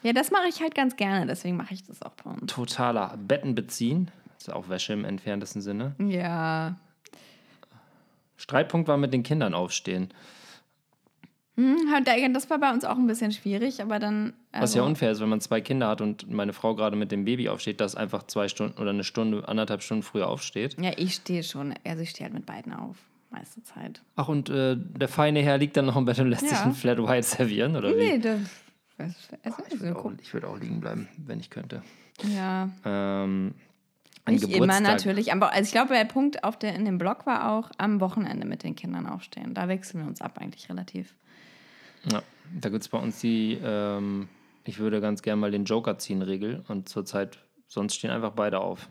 Ja, 0.02 0.14
das 0.14 0.32
mache 0.32 0.48
ich 0.48 0.62
halt 0.62 0.76
ganz 0.76 0.96
gerne, 0.96 1.26
deswegen 1.26 1.58
mache 1.58 1.74
ich 1.74 1.84
das 1.84 2.02
auch 2.02 2.14
bei 2.24 2.32
uns. 2.32 2.52
Totaler 2.52 3.18
Betten 3.18 3.54
beziehen. 3.54 4.10
Das 4.40 4.48
ist 4.48 4.54
auch 4.54 4.70
Wäsche 4.70 4.94
im 4.94 5.04
entferntesten 5.04 5.62
Sinne. 5.62 5.96
Ja. 6.00 6.78
Streitpunkt 8.38 8.88
war 8.88 8.96
mit 8.98 9.12
den 9.14 9.22
Kindern 9.22 9.54
aufstehen. 9.54 10.14
Hm, 11.58 11.78
das 12.34 12.50
war 12.50 12.58
bei 12.58 12.72
uns 12.72 12.86
auch 12.86 12.96
ein 12.96 13.06
bisschen 13.06 13.34
schwierig, 13.34 13.82
aber 13.82 14.00
dann. 14.00 14.32
Also 14.54 14.64
Was 14.64 14.76
ja 14.76 14.84
unfair 14.84 15.12
ist, 15.12 15.20
wenn 15.20 15.28
man 15.28 15.42
zwei 15.42 15.60
Kinder 15.60 15.90
hat 15.90 16.00
und 16.00 16.32
meine 16.32 16.54
Frau 16.54 16.74
gerade 16.74 16.96
mit 16.96 17.12
dem 17.12 17.26
Baby 17.26 17.50
aufsteht, 17.50 17.82
dass 17.82 17.96
einfach 17.96 18.24
zwei 18.24 18.48
Stunden 18.48 18.80
oder 18.80 18.92
eine 18.92 19.04
Stunde, 19.04 19.46
anderthalb 19.46 19.84
Stunden 19.84 20.04
früher 20.04 20.30
aufsteht. 20.30 20.78
Ja, 20.82 20.92
ich 20.96 21.16
stehe 21.16 21.44
schon. 21.44 21.74
Also 21.84 22.04
ich 22.04 22.12
stehe 22.12 22.26
halt 22.26 22.34
mit 22.34 22.46
beiden 22.46 22.72
auf, 22.72 22.96
meiste 23.30 23.62
Zeit. 23.64 24.02
Ach, 24.16 24.30
und 24.30 24.50
äh, 24.50 24.78
der 24.78 25.10
feine 25.10 25.42
Herr 25.42 25.58
liegt 25.58 25.76
dann 25.76 25.86
noch 25.86 25.98
im 25.98 26.06
Bett 26.06 26.18
und 26.20 26.30
lässt 26.30 26.44
ja. 26.44 26.50
sich 26.50 26.60
ein 26.60 26.74
Flat 26.74 26.98
White 26.98 27.24
servieren, 27.28 27.76
oder 27.76 27.90
wie? 27.90 28.18
Nee, 28.18 28.20
das. 28.20 28.40
Also, 29.44 29.64
ich 29.70 29.80
würde 29.82 29.98
auch, 29.98 30.12
würd 30.32 30.46
auch 30.46 30.58
liegen 30.58 30.80
bleiben, 30.80 31.10
wenn 31.18 31.42
ich 31.42 31.50
könnte. 31.50 31.84
Ja. 32.24 32.70
Ähm, 32.86 33.54
nicht 34.32 34.42
Geburtstag. 34.42 34.80
immer 34.80 34.80
natürlich. 34.80 35.32
Aber 35.32 35.52
also 35.52 35.68
ich 35.68 35.72
glaube, 35.72 35.94
der 35.94 36.06
Punkt 36.06 36.44
auf 36.44 36.58
der, 36.58 36.76
in 36.76 36.86
dem 36.86 36.98
Blog 36.98 37.26
war 37.26 37.52
auch 37.52 37.72
am 37.78 38.00
Wochenende 38.00 38.48
mit 38.48 38.64
den 38.64 38.76
Kindern 38.76 39.06
aufstehen. 39.08 39.54
Da 39.54 39.68
wechseln 39.68 40.02
wir 40.02 40.08
uns 40.08 40.22
ab 40.22 40.38
eigentlich 40.40 40.70
relativ. 40.70 41.16
Ja, 42.12 42.22
da 42.60 42.70
gibt 42.70 42.82
es 42.82 42.90
bei 42.90 42.98
uns 42.98 43.20
die, 43.20 43.60
ähm, 43.64 44.30
ich 44.64 44.80
würde 44.80 45.02
ganz 45.02 45.22
gerne 45.22 45.40
mal 45.40 45.52
den 45.52 45.66
Joker 45.66 45.98
ziehen, 45.98 46.22
Regel. 46.22 46.64
Und 46.68 46.90
zurzeit, 46.90 47.40
sonst 47.68 47.96
stehen 47.96 48.12
einfach 48.12 48.32
beide 48.32 48.60
auf. 48.60 48.90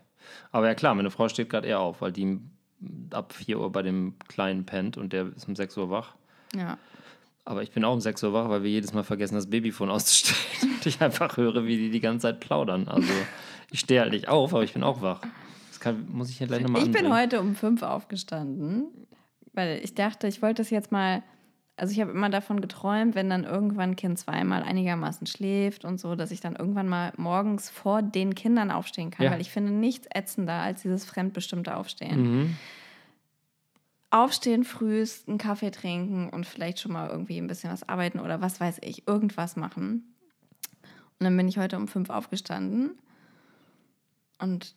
Aber 0.52 0.66
ja 0.66 0.74
klar, 0.74 0.94
meine 0.94 1.10
Frau 1.10 1.28
steht 1.28 1.48
gerade 1.50 1.68
eher 1.68 1.80
auf, 1.80 2.00
weil 2.00 2.12
die 2.12 2.40
ab 3.10 3.32
4 3.32 3.58
Uhr 3.58 3.72
bei 3.72 3.82
dem 3.82 4.14
Kleinen 4.28 4.66
pennt 4.66 4.96
und 4.96 5.12
der 5.12 5.34
ist 5.34 5.48
um 5.48 5.56
6 5.56 5.76
Uhr 5.78 5.90
wach. 5.90 6.14
Ja. 6.54 6.78
Aber 7.48 7.62
ich 7.62 7.70
bin 7.70 7.82
auch 7.82 7.94
um 7.94 8.00
6 8.02 8.22
Uhr 8.24 8.34
wach, 8.34 8.50
weil 8.50 8.62
wir 8.62 8.70
jedes 8.70 8.92
Mal 8.92 9.04
vergessen, 9.04 9.34
das 9.34 9.48
Babyfon 9.48 9.88
auszustellen. 9.88 10.74
und 10.74 10.84
ich 10.84 11.00
einfach 11.00 11.38
höre, 11.38 11.64
wie 11.64 11.78
die 11.78 11.90
die 11.90 12.00
ganze 12.00 12.24
Zeit 12.24 12.40
plaudern. 12.40 12.88
Also 12.88 13.08
ich 13.70 13.80
stehe 13.80 14.02
halt 14.02 14.12
nicht 14.12 14.28
auf, 14.28 14.52
aber 14.52 14.64
ich 14.64 14.74
bin 14.74 14.82
auch 14.82 15.00
wach. 15.00 15.22
Das 15.70 15.80
kann, 15.80 16.06
muss 16.12 16.28
ich 16.28 16.36
hier 16.36 16.46
gleich 16.46 16.60
nochmal 16.60 16.82
Ich 16.82 16.92
bin 16.92 17.10
heute 17.10 17.40
um 17.40 17.54
5 17.54 17.82
aufgestanden, 17.82 18.84
weil 19.54 19.80
ich 19.82 19.94
dachte, 19.94 20.26
ich 20.26 20.42
wollte 20.42 20.60
das 20.60 20.68
jetzt 20.68 20.92
mal. 20.92 21.22
Also 21.78 21.92
ich 21.92 22.00
habe 22.02 22.10
immer 22.10 22.28
davon 22.28 22.60
geträumt, 22.60 23.14
wenn 23.14 23.30
dann 23.30 23.44
irgendwann 23.44 23.96
Kind 23.96 24.18
zweimal 24.18 24.62
einigermaßen 24.62 25.26
schläft 25.26 25.86
und 25.86 25.98
so, 25.98 26.16
dass 26.16 26.32
ich 26.32 26.40
dann 26.40 26.54
irgendwann 26.54 26.88
mal 26.88 27.14
morgens 27.16 27.70
vor 27.70 28.02
den 28.02 28.34
Kindern 28.34 28.70
aufstehen 28.70 29.10
kann, 29.10 29.24
ja. 29.24 29.32
weil 29.32 29.40
ich 29.40 29.50
finde 29.50 29.72
nichts 29.72 30.06
ätzender 30.12 30.54
als 30.54 30.82
dieses 30.82 31.06
fremdbestimmte 31.06 31.74
Aufstehen. 31.74 32.20
Mhm 32.20 32.56
aufstehen 34.10 34.64
frühst, 34.64 35.28
einen 35.28 35.38
Kaffee 35.38 35.70
trinken 35.70 36.30
und 36.30 36.46
vielleicht 36.46 36.80
schon 36.80 36.92
mal 36.92 37.08
irgendwie 37.10 37.38
ein 37.38 37.46
bisschen 37.46 37.70
was 37.70 37.88
arbeiten 37.88 38.20
oder 38.20 38.40
was 38.40 38.60
weiß 38.60 38.78
ich, 38.82 39.06
irgendwas 39.06 39.56
machen. 39.56 40.14
Und 41.18 41.24
dann 41.24 41.36
bin 41.36 41.48
ich 41.48 41.58
heute 41.58 41.76
um 41.76 41.88
fünf 41.88 42.10
aufgestanden 42.10 42.92
und 44.38 44.74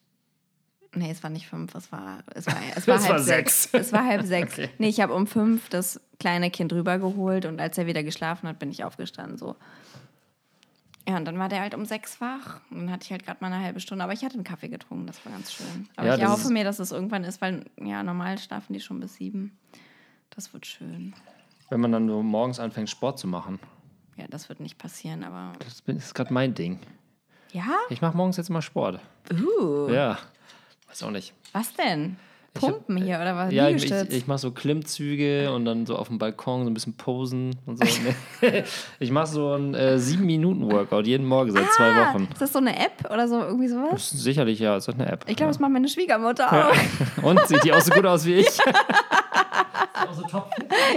nee, 0.94 1.12
es 1.12 1.24
war 1.24 1.30
nicht 1.30 1.48
fünf, 1.48 1.74
es 1.76 1.92
war, 1.92 2.24
es 2.34 2.48
war, 2.48 2.56
es 2.76 2.88
war, 2.88 3.00
halb 3.02 3.10
war 3.10 3.20
sechs. 3.20 3.64
sechs. 3.64 3.86
Es 3.88 3.94
war 3.94 4.06
halb 4.06 4.26
sechs. 4.26 4.54
Okay. 4.54 4.70
Nee, 4.78 4.90
ich 4.90 5.00
habe 5.00 5.14
um 5.14 5.28
fünf 5.28 5.70
das 5.70 6.02
kleine 6.20 6.52
Kind 6.52 6.74
rübergeholt 6.74 7.46
und 7.46 7.60
als 7.62 7.78
er 7.78 7.86
wieder 7.86 8.04
geschlafen 8.04 8.48
hat, 8.50 8.60
bin 8.60 8.70
ich 8.70 8.84
aufgestanden. 8.84 9.38
So. 9.38 9.56
Ja, 11.12 11.18
und 11.18 11.26
dann 11.26 11.38
war 11.38 11.50
der 11.50 11.60
halt 11.60 11.76
um 11.76 11.84
sechs 11.84 12.22
wach. 12.22 12.62
Und 12.70 12.80
dann 12.80 12.92
hatte 12.92 13.04
ich 13.04 13.12
halt 13.12 13.26
gerade 13.26 13.40
mal 13.42 13.52
eine 13.52 13.62
halbe 13.62 13.82
Stunde. 13.82 14.02
Aber 14.02 14.14
ich 14.14 14.24
hatte 14.24 14.36
einen 14.36 14.46
Kaffee 14.46 14.70
getrunken, 14.70 15.08
das 15.08 15.26
war 15.26 15.34
ganz 15.34 15.52
schön. 15.52 15.90
Aber 15.98 16.08
ja, 16.08 16.16
ich 16.16 16.26
hoffe 16.26 16.50
mir, 16.54 16.64
dass 16.64 16.80
es 16.80 16.94
irgendwann 16.94 17.26
ist, 17.26 17.42
weil 17.42 17.66
ja, 17.82 18.02
normal 18.02 18.38
schlafen 18.38 18.72
die 18.72 18.80
schon 18.80 19.02
bis 19.02 19.16
sieben. 19.16 19.58
Das 20.30 20.54
wird 20.54 20.66
schön. 20.66 21.14
Wenn 21.70 21.82
man 21.82 21.92
dann 21.92 22.08
so 22.08 22.24
morgens 22.24 22.62
anfängt, 22.62 22.90
Sport 22.90 23.20
zu 23.20 23.28
machen. 23.28 23.60
Ja, 24.16 24.26
das 24.30 24.48
wird 24.48 24.62
nicht 24.62 24.78
passieren, 24.78 25.26
aber. 25.26 25.52
Das 25.60 25.82
ist 25.86 26.16
gerade 26.16 26.34
mein 26.34 26.54
Ding. 26.54 26.80
Ja? 27.52 27.76
Ich 27.90 28.02
mache 28.02 28.16
morgens 28.16 28.38
jetzt 28.38 28.50
mal 28.50 28.62
Sport. 28.62 29.02
Uh. 29.30 29.90
Ja. 29.90 30.18
Weiß 30.88 31.04
auch 31.04 31.12
nicht. 31.12 31.34
Was 31.52 31.74
denn? 31.74 32.16
Pumpen 32.54 32.98
hab, 32.98 33.06
hier 33.06 33.16
oder 33.16 33.36
was? 33.36 33.54
Ja, 33.54 33.70
ich, 33.70 33.86
ich, 33.86 34.10
ich 34.10 34.28
mache 34.28 34.40
so 34.40 34.52
Klimmzüge 34.52 35.54
und 35.54 35.64
dann 35.64 35.86
so 35.86 35.96
auf 35.96 36.10
dem 36.10 36.18
Balkon 36.18 36.66
so 36.66 36.70
ein 36.70 36.74
bisschen 36.74 36.96
posen 36.96 37.56
und 37.66 37.78
so. 37.78 37.86
ich 39.00 39.12
mache 39.12 39.28
so 39.28 39.54
ein 39.54 39.74
äh, 39.74 39.96
7-Minuten-Workout 39.98 41.08
jeden 41.08 41.26
Morgen 41.26 41.52
seit 41.52 41.64
ah, 41.64 41.70
zwei 41.72 41.96
Wochen. 41.96 42.28
Ist 42.32 42.42
das 42.42 42.52
so 42.52 42.60
eine 42.60 42.78
App 42.78 43.10
oder 43.10 43.28
so 43.28 43.40
irgendwie 43.40 43.70
sowas? 43.70 44.10
sicherlich, 44.10 44.60
ja, 44.60 44.76
ist 44.76 44.90
das 44.90 44.96
eine 44.96 45.08
App. 45.08 45.26
Ich 45.28 45.38
glaube, 45.38 45.48
ja. 45.48 45.54
das 45.54 45.60
macht 45.60 45.72
meine 45.72 45.88
Schwiegermutter 45.88 46.52
auch. 46.52 47.24
Und 47.24 47.40
sieht 47.48 47.64
die 47.64 47.72
auch 47.72 47.82
so 47.82 47.94
gut 47.94 48.06
aus 48.06 48.26
wie 48.26 48.36
ich? 48.36 48.60
auch 50.12 50.14
so 50.14 50.24
top. 50.24 50.50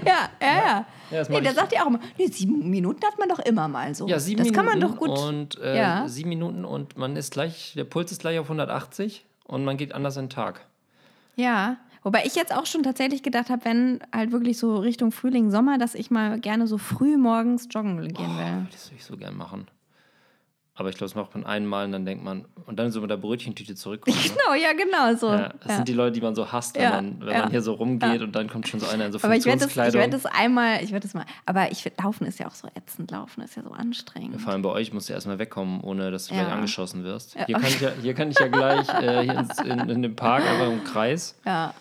Ja, 0.05 0.29
ja, 0.41 0.57
ja. 0.57 0.87
ja 1.11 1.29
nee, 1.29 1.41
der 1.41 1.55
sagt 1.55 1.73
ja 1.73 1.83
auch 1.83 1.87
immer, 1.87 2.01
nee, 2.19 2.27
sieben 2.27 2.69
Minuten 2.69 3.05
hat 3.07 3.19
man 3.19 3.29
doch 3.29 3.39
immer 3.39 3.69
mal 3.69 3.95
so. 3.95 4.09
Ja, 4.09 4.19
sieben 4.19 4.39
das 4.39 4.49
Minuten. 4.49 4.67
Das 4.67 4.73
kann 4.73 4.81
man 4.81 4.91
doch 4.91 4.99
gut. 4.99 5.11
Und 5.11 5.61
äh, 5.61 5.77
ja. 5.77 6.09
sieben 6.09 6.31
Minuten 6.31 6.65
und 6.65 6.97
man 6.99 7.15
ist 7.15 7.33
gleich, 7.33 7.75
der 7.77 7.85
Puls 7.85 8.11
ist 8.11 8.23
gleich 8.23 8.41
auf 8.41 8.47
180 8.47 9.25
und 9.47 9.65
man 9.65 9.77
geht 9.77 9.95
anders 9.95 10.17
in 10.17 10.25
den 10.25 10.31
Tag. 10.31 10.67
Ja, 11.37 11.77
wobei 12.03 12.25
ich 12.25 12.35
jetzt 12.35 12.55
auch 12.55 12.67
schon 12.67 12.83
tatsächlich 12.83 13.23
gedacht 13.23 13.51
habe, 13.51 13.65
wenn 13.65 14.01
halt 14.15 14.33
wirklich 14.33 14.59
so 14.59 14.77
Richtung 14.77 15.13
Frühling, 15.13 15.51
Sommer, 15.51 15.79
dass 15.79 15.95
ich 15.95 16.11
mal 16.11 16.39
gerne 16.41 16.67
so 16.67 16.79
früh 16.79 17.17
morgens 17.17 17.69
joggen 17.71 18.01
gehen 18.01 18.37
will. 18.39 18.67
Das 18.71 18.87
würde 18.87 18.97
ich 18.97 19.05
so 19.05 19.17
gern 19.17 19.37
machen. 19.37 19.67
Aber 20.77 20.89
ich 20.89 20.97
glaube, 20.97 21.11
das 21.11 21.15
macht 21.15 21.35
man 21.35 21.47
einmal 21.47 21.85
und 21.85 21.93
dann 21.93 22.05
denkt 22.05 22.25
man, 22.25 22.47
und 22.67 22.79
dann 22.79 22.91
so 22.91 23.01
mit 23.01 23.09
der 23.09 23.17
Brötchentüte 23.17 23.75
zurückkommt. 23.75 24.17
Ne? 24.25 24.31
Genau, 24.31 24.55
ja, 24.55 24.73
genau 24.73 25.17
so. 25.17 25.29
Ja, 25.29 25.49
das 25.61 25.69
ja. 25.69 25.77
sind 25.77 25.89
die 25.89 25.93
Leute, 25.93 26.13
die 26.13 26.21
man 26.21 26.35
so 26.35 26.51
hasst, 26.51 26.75
wenn, 26.75 26.83
Ja, 26.83 26.91
man, 26.91 27.21
wenn 27.21 27.39
man 27.39 27.51
hier 27.51 27.63
so 27.63 27.75
rumgeht 27.75 28.23
und 28.23 28.35
dann 28.35 28.49
kommt 28.49 28.69
schon 28.69 28.81
so 28.81 28.87
einer 28.89 29.07
in 29.07 29.13
so 29.13 29.19
Aber 29.23 29.37
ich 29.37 29.45
werde 29.45 29.61
das, 29.61 29.71
ich 29.71 29.77
werd 29.77 30.13
das 30.13 30.27
einmal, 30.27 30.83
ich 30.83 30.91
werde 30.91 31.07
das 31.07 31.15
mal, 31.15 31.25
aber 31.47 31.71
ich 31.71 31.85
Laufen 32.03 32.27
ist 32.27 32.39
ja 32.39 32.47
auch 32.47 32.55
so 32.55 32.69
ätzend, 32.75 33.11
Laufen 33.11 33.43
ist 33.43 33.57
ja 33.57 33.63
so 33.63 33.71
anstrengend. 33.71 34.41
Vor 34.41 34.53
allem 34.53 34.63
bei 34.63 34.71
euch 34.71 34.93
musst 34.93 35.09
du 35.09 35.13
erstmal 35.13 35.39
wegkommen, 35.39 35.81
ohne 35.81 36.11
dass 36.11 36.27
du 36.27 36.35
gleich 36.35 36.49
angeschossen 36.49 37.05
wirst. 37.05 37.37
Hier, 37.47 37.57
kann 37.57 37.67
ich 37.67 37.81
ja, 37.81 37.91
hier 38.03 38.15
kann 38.15 38.31
ich 38.31 38.39
ja 38.39 38.49
gleich 38.49 38.89
äh, 38.89 39.23
hier 39.23 39.39
ins, 39.39 39.59
in, 39.61 39.79
in 39.79 40.03
dem 40.03 40.17
Park 40.17 40.43
einfach 40.45 40.71
im 40.71 40.85
Kreis. 40.85 41.37
Ja, 41.45 41.75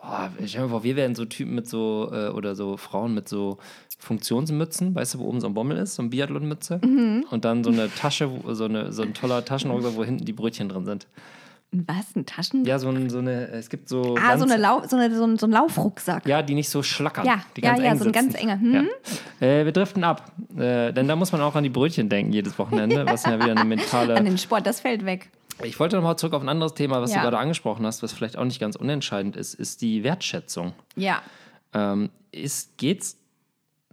Oh, 0.00 0.28
ich 0.38 0.56
mir 0.56 0.68
vor, 0.68 0.84
wir 0.84 0.94
wären 0.94 1.14
so 1.16 1.24
Typen 1.24 1.54
mit 1.56 1.68
so, 1.68 2.10
äh, 2.12 2.28
oder 2.28 2.54
so 2.54 2.76
Frauen 2.76 3.14
mit 3.14 3.28
so 3.28 3.58
Funktionsmützen, 3.98 4.94
weißt 4.94 5.14
du, 5.14 5.18
wo 5.18 5.24
oben 5.24 5.40
so 5.40 5.48
ein 5.48 5.54
Bommel 5.54 5.76
ist, 5.76 5.96
so 5.96 6.02
eine 6.02 6.10
Biathlonmütze. 6.10 6.80
Mhm. 6.84 7.24
Und 7.30 7.44
dann 7.44 7.64
so 7.64 7.70
eine 7.70 7.92
Tasche, 7.92 8.30
so, 8.46 8.64
eine, 8.64 8.92
so 8.92 9.02
ein 9.02 9.12
toller 9.12 9.44
Taschenrucksack, 9.44 9.96
wo 9.96 10.04
hinten 10.04 10.24
die 10.24 10.32
Brötchen 10.32 10.68
drin 10.68 10.84
sind. 10.84 11.08
was, 11.72 12.14
ein 12.14 12.24
Taschen? 12.26 12.64
Ja, 12.64 12.78
so, 12.78 12.88
ein, 12.90 13.10
so 13.10 13.18
eine, 13.18 13.48
es 13.48 13.68
gibt 13.68 13.88
so. 13.88 14.16
ah, 14.16 14.38
so, 14.38 14.44
eine 14.44 14.56
Lau 14.56 14.82
so, 14.86 14.96
eine, 14.96 15.12
so, 15.14 15.24
ein, 15.24 15.36
so 15.36 15.46
ein 15.46 15.50
Laufrucksack. 15.50 16.28
Ja, 16.28 16.42
die 16.42 16.54
nicht 16.54 16.68
so 16.70 16.84
schlackern. 16.84 17.26
Ja, 17.26 17.40
die 17.56 17.62
ja, 17.62 17.70
ganz 17.70 17.82
ja, 17.82 17.90
eng 17.90 17.98
so 17.98 18.04
ein 18.04 18.12
ganz 18.12 18.34
enger. 18.40 18.60
Hm? 18.60 18.88
Ja. 19.40 19.46
Äh, 19.46 19.64
wir 19.64 19.72
driften 19.72 20.04
ab. 20.04 20.30
Äh, 20.56 20.92
denn 20.92 21.08
da 21.08 21.16
muss 21.16 21.32
man 21.32 21.40
auch 21.40 21.56
an 21.56 21.64
die 21.64 21.70
Brötchen 21.70 22.08
denken 22.08 22.32
jedes 22.32 22.56
Wochenende, 22.56 23.04
was 23.04 23.24
ja 23.24 23.34
wieder 23.34 23.50
eine 23.50 23.60
An 23.62 23.68
mentale. 23.68 24.14
den 24.22 24.38
Sport, 24.38 24.64
das 24.64 24.80
fällt 24.80 25.04
weg. 25.04 25.28
Ich 25.64 25.78
wollte 25.80 25.96
nochmal 25.96 26.16
zurück 26.16 26.34
auf 26.34 26.42
ein 26.42 26.48
anderes 26.48 26.74
Thema, 26.74 27.00
was 27.00 27.10
Ja. 27.12 27.18
du 27.18 27.22
gerade 27.24 27.38
angesprochen 27.38 27.84
hast, 27.86 28.02
was 28.02 28.12
vielleicht 28.12 28.36
auch 28.36 28.44
nicht 28.44 28.60
ganz 28.60 28.76
unentscheidend 28.76 29.36
ist, 29.36 29.54
ist 29.54 29.80
die 29.82 30.04
Wertschätzung. 30.04 30.72
Ja. 30.96 31.22
Ähm, 31.74 32.10
ist, 32.32 32.76
geht's 32.78 33.18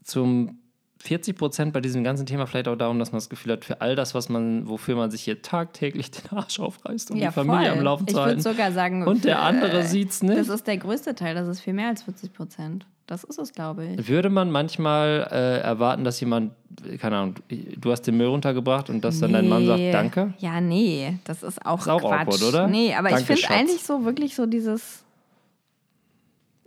zum 0.04 0.60
40 1.00 1.38
Prozent 1.38 1.74
bei 1.74 1.82
diesem 1.82 2.04
ganzen 2.04 2.26
Thema 2.26 2.48
vielleicht 2.48 2.68
auch 2.68 2.76
darum, 2.76 2.98
dass 2.98 3.12
man 3.12 3.18
das 3.18 3.30
Gefühl 3.30 3.54
hat, 3.54 3.66
für 3.66 3.80
all 3.82 3.96
das, 3.96 4.16
was 4.16 4.28
man, 4.28 4.68
wofür 4.68 4.96
man 4.96 5.12
sich 5.12 5.22
hier 5.24 5.42
tagtäglich 5.42 6.10
den 6.12 6.36
Arsch 6.38 6.60
aufreißt, 6.60 7.12
um 7.12 7.18
ja, 7.18 7.28
die 7.28 7.34
Familie 7.34 7.70
voll. 7.70 7.78
am 7.78 7.84
Laufen 7.84 8.04
Ich 8.08 8.14
zu 8.14 8.16
würde 8.16 8.26
halten. 8.28 8.42
sogar 8.42 8.72
sagen, 8.72 9.06
Und 9.08 9.24
der 9.24 9.42
andere 9.42 9.80
äh, 9.80 9.84
sieht's 9.84 10.24
nicht. 10.24 10.38
Das 10.38 10.50
ist 10.50 10.66
der 10.66 10.78
größte 10.78 11.14
Teil, 11.14 11.36
das 11.36 11.48
ist 11.48 11.62
viel 11.62 11.74
mehr 11.74 11.90
als 11.90 12.04
40 12.04 12.34
Prozent. 12.34 12.88
Das 13.08 13.24
ist 13.24 13.38
es, 13.38 13.54
glaube 13.54 13.86
ich. 13.86 14.08
Würde 14.08 14.32
man 14.32 14.50
manchmal 14.50 15.28
äh, 15.32 15.60
erwarten, 15.60 16.04
dass 16.04 16.20
jemand, 16.20 16.54
keine 17.00 17.18
Ahnung, 17.18 17.36
du 17.50 17.92
hast 17.92 18.02
den 18.04 18.18
Müll 18.18 18.28
runtergebracht 18.28 18.90
und 18.90 19.02
dass 19.04 19.20
dann 19.20 19.34
dein 19.34 19.48
Mann 19.48 19.66
sagt, 19.66 19.80
Nee. 19.80 19.92
danke? 19.92 20.34
Ja, 20.40 20.60
nee, 20.62 21.18
das 21.24 21.44
ist 21.44 21.66
auch, 21.66 21.80
Ist 21.82 21.88
auch 21.90 22.02
Quatsch. 22.02 22.22
awkward, 22.28 22.44
oder? 22.44 22.68
Nee, 22.68 22.94
aber 22.96 23.10
Danke, 23.10 23.34
ich 23.34 23.46
finde 23.46 23.56
eigentlich 23.62 23.84
so 23.84 24.06
wirklich 24.06 24.36
so 24.36 24.46
dieses. 24.46 25.04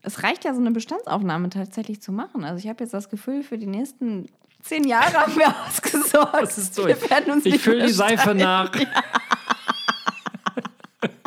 Es 0.02 0.22
reicht 0.22 0.44
ja, 0.44 0.54
so 0.54 0.60
eine 0.60 0.70
Bestandsaufnahme 0.70 1.50
tatsächlich 1.50 2.00
zu 2.00 2.12
machen. 2.12 2.44
Also 2.44 2.58
ich 2.64 2.68
habe 2.68 2.82
jetzt 2.84 2.94
das 2.94 3.08
Gefühl, 3.10 3.42
für 3.42 3.58
die 3.58 3.66
nächsten 3.66 4.26
zehn 4.62 4.84
Jahre 4.86 5.12
haben 5.14 5.36
wir 5.36 5.52
ausgesorgt. 5.68 6.40
Das 6.42 6.56
ist 6.58 6.74
so. 6.74 6.86
Wir 6.86 6.98
werden 7.10 7.32
uns 7.32 7.44
ich 7.44 7.58
fülle 7.60 7.86
die 7.86 7.92
Seife 7.92 8.34
nach. 8.34 8.70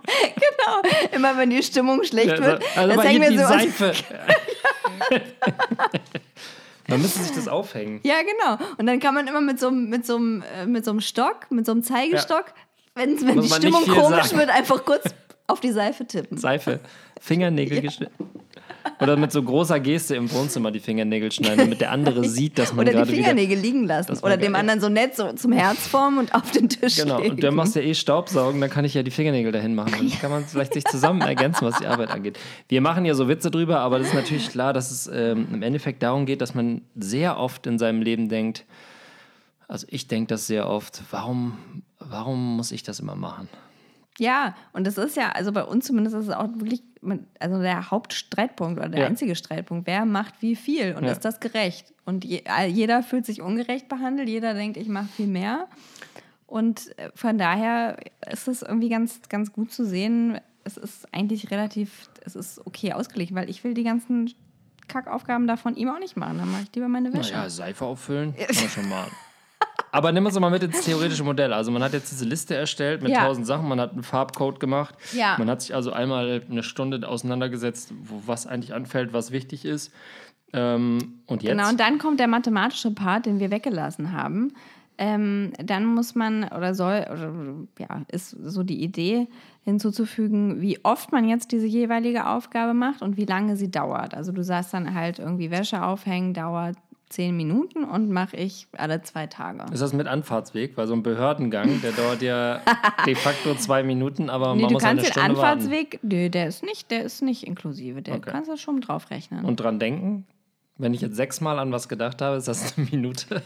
Genau. 0.03 0.81
Immer 1.15 1.37
wenn 1.37 1.49
die 1.51 1.63
Stimmung 1.63 2.03
schlecht 2.03 2.31
Also, 2.31 2.43
wird, 2.43 2.63
also 2.75 2.87
das 2.89 2.97
mal 2.97 3.05
hängen 3.07 3.21
wir 3.21 3.29
die 3.29 3.37
so 3.37 3.47
Seife. 3.47 3.93
Man 6.91 7.01
müsste 7.01 7.19
sich 7.23 7.31
das 7.31 7.47
aufhängen. 7.47 7.99
Ja, 8.03 8.15
genau. 8.21 8.57
Und 8.77 8.85
dann 8.87 8.99
kann 8.99 9.13
man 9.15 9.27
immer 9.27 9.41
mit 9.41 9.59
so, 9.59 9.67
einem- 9.69 9.89
mit 9.89 10.05
so, 10.05 10.15
einem, 10.17 10.43
äh, 10.55 10.65
mit 10.65 10.85
so 10.85 10.91
einem 10.91 11.01
Stock, 11.01 11.49
mit 11.49 11.65
so 11.65 11.71
einem 11.71 11.83
Zeigestock, 11.83 12.45
wenn, 12.95 13.19
wenn 13.25 13.35
Muss 13.37 13.49
die 13.49 13.53
Stimmung 13.55 13.83
komisch 13.85 14.25
sagen. 14.25 14.37
wird, 14.39 14.49
einfach 14.49 14.83
kurz 14.85 15.03
auf 15.47 15.59
die 15.59 15.71
Seife 15.71 16.05
tippen. 16.05 16.37
Seife, 16.37 16.79
Fingernägel 17.19 17.81
geschnitten. 17.81 18.29
Oder 18.99 19.17
mit 19.17 19.31
so 19.31 19.41
großer 19.41 19.79
Geste 19.79 20.15
im 20.15 20.31
Wohnzimmer 20.31 20.71
die 20.71 20.79
Fingernägel 20.79 21.31
schneiden, 21.31 21.57
damit 21.57 21.81
der 21.81 21.91
andere 21.91 22.23
sieht, 22.29 22.57
dass 22.59 22.73
man 22.73 22.79
Oder 22.85 22.91
die 22.91 22.97
gerade 22.97 23.11
wieder. 23.11 23.17
Fingernägel 23.23 23.57
liegen 23.59 23.85
lassen. 23.85 24.17
Oder 24.23 24.37
dem 24.37 24.55
anderen 24.55 24.79
so 24.79 24.89
nett 24.89 25.15
so 25.15 25.31
zum 25.33 25.51
Herz 25.51 25.87
formen 25.87 26.19
und 26.19 26.33
auf 26.35 26.51
den 26.51 26.69
Tisch 26.69 26.97
Genau, 26.97 27.19
legen. 27.19 27.31
und 27.31 27.43
dann 27.43 27.55
machst 27.55 27.75
du 27.75 27.81
ja 27.81 27.87
eh 27.87 27.93
Staubsaugen, 27.93 28.61
dann 28.61 28.69
kann 28.69 28.85
ich 28.85 28.93
ja 28.93 29.03
die 29.03 29.11
Fingernägel 29.11 29.51
dahin 29.51 29.75
machen. 29.75 29.93
Dann 29.97 30.09
kann 30.21 30.31
man 30.31 30.45
vielleicht 30.45 30.73
sich 30.73 30.83
zusammen 30.85 31.21
ergänzen, 31.21 31.65
was 31.65 31.79
die 31.79 31.87
Arbeit 31.87 32.11
angeht. 32.11 32.37
Wir 32.67 32.81
machen 32.81 33.05
ja 33.05 33.13
so 33.13 33.27
Witze 33.27 33.49
drüber, 33.51 33.79
aber 33.79 33.99
das 33.99 34.09
ist 34.09 34.13
natürlich 34.13 34.49
klar, 34.49 34.73
dass 34.73 34.91
es 34.91 35.07
ähm, 35.13 35.47
im 35.53 35.61
Endeffekt 35.63 36.03
darum 36.03 36.25
geht, 36.25 36.41
dass 36.41 36.53
man 36.55 36.81
sehr 36.95 37.37
oft 37.37 37.67
in 37.67 37.77
seinem 37.79 38.01
Leben 38.01 38.29
denkt, 38.29 38.65
also 39.67 39.87
ich 39.89 40.07
denke 40.07 40.27
das 40.27 40.47
sehr 40.47 40.67
oft, 40.69 41.01
warum, 41.11 41.57
warum 41.99 42.57
muss 42.57 42.71
ich 42.73 42.83
das 42.83 42.99
immer 42.99 43.15
machen? 43.15 43.47
Ja, 44.19 44.55
und 44.73 44.85
das 44.85 44.97
ist 44.97 45.15
ja, 45.15 45.29
also 45.29 45.51
bei 45.51 45.63
uns 45.63 45.85
zumindest 45.85 46.15
ist 46.15 46.27
es 46.27 46.33
auch 46.33 46.47
wirklich, 46.55 46.83
also 47.39 47.61
der 47.61 47.89
Hauptstreitpunkt 47.91 48.79
oder 48.79 48.89
der 48.89 49.01
Ja. 49.01 49.07
einzige 49.07 49.35
Streitpunkt. 49.35 49.87
Wer 49.87 50.05
macht 50.05 50.41
wie 50.41 50.55
viel 50.55 50.95
und 50.95 51.05
Ja. 51.05 51.11
ist 51.11 51.25
das 51.25 51.39
gerecht? 51.39 51.93
Und 52.05 52.25
je, 52.25 52.43
jeder 52.67 53.03
fühlt 53.03 53.25
sich 53.25 53.41
ungerecht 53.41 53.87
behandelt, 53.89 54.27
jeder 54.29 54.53
denkt, 54.53 54.77
ich 54.77 54.87
mache 54.89 55.07
viel 55.15 55.27
mehr. 55.27 55.67
Und 56.45 56.97
äh, 56.99 57.09
von 57.15 57.37
daher 57.37 57.97
ist 58.29 58.47
es 58.47 58.61
irgendwie 58.61 58.89
ganz, 58.89 59.21
ganz 59.29 59.53
gut 59.53 59.71
zu 59.71 59.85
sehen, 59.85 60.39
es 60.63 60.77
ist 60.77 61.11
eigentlich 61.13 61.49
relativ, 61.49 62.09
es 62.23 62.35
ist 62.35 62.65
okay 62.67 62.93
ausgelegt, 62.93 63.33
weil 63.33 63.49
ich 63.49 63.63
will 63.63 63.73
die 63.73 63.83
ganzen 63.83 64.31
Kackaufgaben 64.87 65.47
da 65.47 65.55
von 65.55 65.75
ihm 65.75 65.89
auch 65.89 65.99
nicht 65.99 66.17
machen. 66.17 66.37
Dann 66.37 66.51
mache 66.51 66.63
ich 66.63 66.75
lieber 66.75 66.89
meine 66.89 67.13
Wäsche. 67.13 67.31
Naja, 67.33 67.49
Seife 67.49 67.85
auffüllen, 67.85 68.35
schon 68.69 68.89
mal. 68.89 69.07
Aber 69.91 70.11
nimm 70.11 70.25
uns 70.25 70.33
doch 70.35 70.41
mal 70.41 70.49
mit 70.49 70.63
ins 70.63 70.81
theoretische 70.81 71.23
Modell. 71.23 71.51
Also 71.53 71.71
man 71.71 71.83
hat 71.83 71.93
jetzt 71.93 72.11
diese 72.11 72.25
Liste 72.25 72.55
erstellt 72.55 73.01
mit 73.01 73.11
Ja. 73.11 73.25
tausend 73.25 73.45
Sachen, 73.45 73.67
man 73.67 73.79
hat 73.79 73.91
einen 73.93 74.03
Farbcode 74.03 74.59
gemacht. 74.59 74.95
Ja. 75.13 75.35
Man 75.37 75.49
hat 75.49 75.61
sich 75.61 75.75
also 75.75 75.91
einmal 75.91 76.41
eine 76.49 76.63
Stunde 76.63 77.07
auseinandergesetzt, 77.07 77.93
wo 78.03 78.21
was 78.25 78.47
eigentlich 78.47 78.73
anfällt, 78.73 79.13
was 79.13 79.31
wichtig 79.31 79.65
ist. 79.65 79.91
Ähm, 80.53 81.19
und 81.27 81.43
jetzt? 81.43 81.51
Genau, 81.51 81.69
und 81.69 81.79
dann 81.79 81.97
kommt 81.97 82.19
der 82.19 82.27
mathematische 82.27 82.91
Part, 82.91 83.25
den 83.25 83.39
wir 83.39 83.51
weggelassen 83.51 84.11
haben. 84.13 84.53
Ähm, 84.97 85.53
dann 85.57 85.85
muss 85.85 86.15
man 86.15 86.43
oder 86.43 86.75
soll, 86.75 87.05
oder 87.11 87.33
ja, 87.79 88.01
ist 88.11 88.29
so 88.29 88.61
die 88.63 88.83
Idee 88.83 89.27
hinzuzufügen, 89.63 90.61
wie 90.61 90.83
oft 90.83 91.11
man 91.11 91.27
jetzt 91.27 91.51
diese 91.51 91.65
jeweilige 91.65 92.27
Aufgabe 92.27 92.73
macht 92.73 93.01
und 93.01 93.17
wie 93.17 93.25
lange 93.25 93.55
sie 93.55 93.71
dauert. 93.71 94.13
Also 94.13 94.31
du 94.31 94.43
sagst 94.43 94.73
dann 94.73 94.93
halt 94.93 95.19
irgendwie 95.19 95.49
Wäsche 95.49 95.83
aufhängen 95.83 96.33
dauert 96.33 96.75
zehn 97.11 97.35
Minuten 97.37 97.83
und 97.83 98.09
mache 98.11 98.37
ich 98.37 98.67
alle 98.77 99.01
zwei 99.03 99.27
Tage. 99.27 99.65
ist 99.71 99.81
das 99.81 99.93
mit 99.93 100.07
Anfahrtsweg? 100.07 100.77
Weil 100.77 100.87
so 100.87 100.93
ein 100.93 101.03
Behördengang, 101.03 101.81
der 101.81 101.91
dauert 101.91 102.21
ja 102.21 102.61
de 103.05 103.15
facto 103.15 103.53
zwei 103.55 103.83
Minuten, 103.83 104.29
aber 104.29 104.55
Nee, 104.55 104.63
man 104.63 104.73
muss 104.73 104.83
eine 104.83 105.01
kannst 105.01 105.15
den 105.15 105.21
Stunde 105.23 105.37
warten. 105.41 105.59
Anfahrtsweg, 105.61 105.99
nee, 106.01 106.29
der 106.29 106.47
ist 106.47 106.63
nicht, 106.63 106.89
der 106.91 107.03
ist 107.03 107.21
nicht 107.21 107.43
inklusive, 107.45 108.01
der 108.01 108.15
Okay. 108.15 108.29
kannst 108.31 108.49
du 108.49 108.57
schon 108.57 108.81
draufrechnen. 108.81 109.45
Und 109.45 109.57
dran 109.59 109.77
denken, 109.79 110.25
wenn 110.77 110.93
ich 110.93 111.01
jetzt 111.01 111.15
sechsmal 111.15 111.59
an 111.59 111.71
was 111.71 111.87
gedacht 111.89 112.21
habe, 112.21 112.37
ist 112.37 112.47
das 112.47 112.77
eine 112.77 112.87
Minute. 112.91 113.41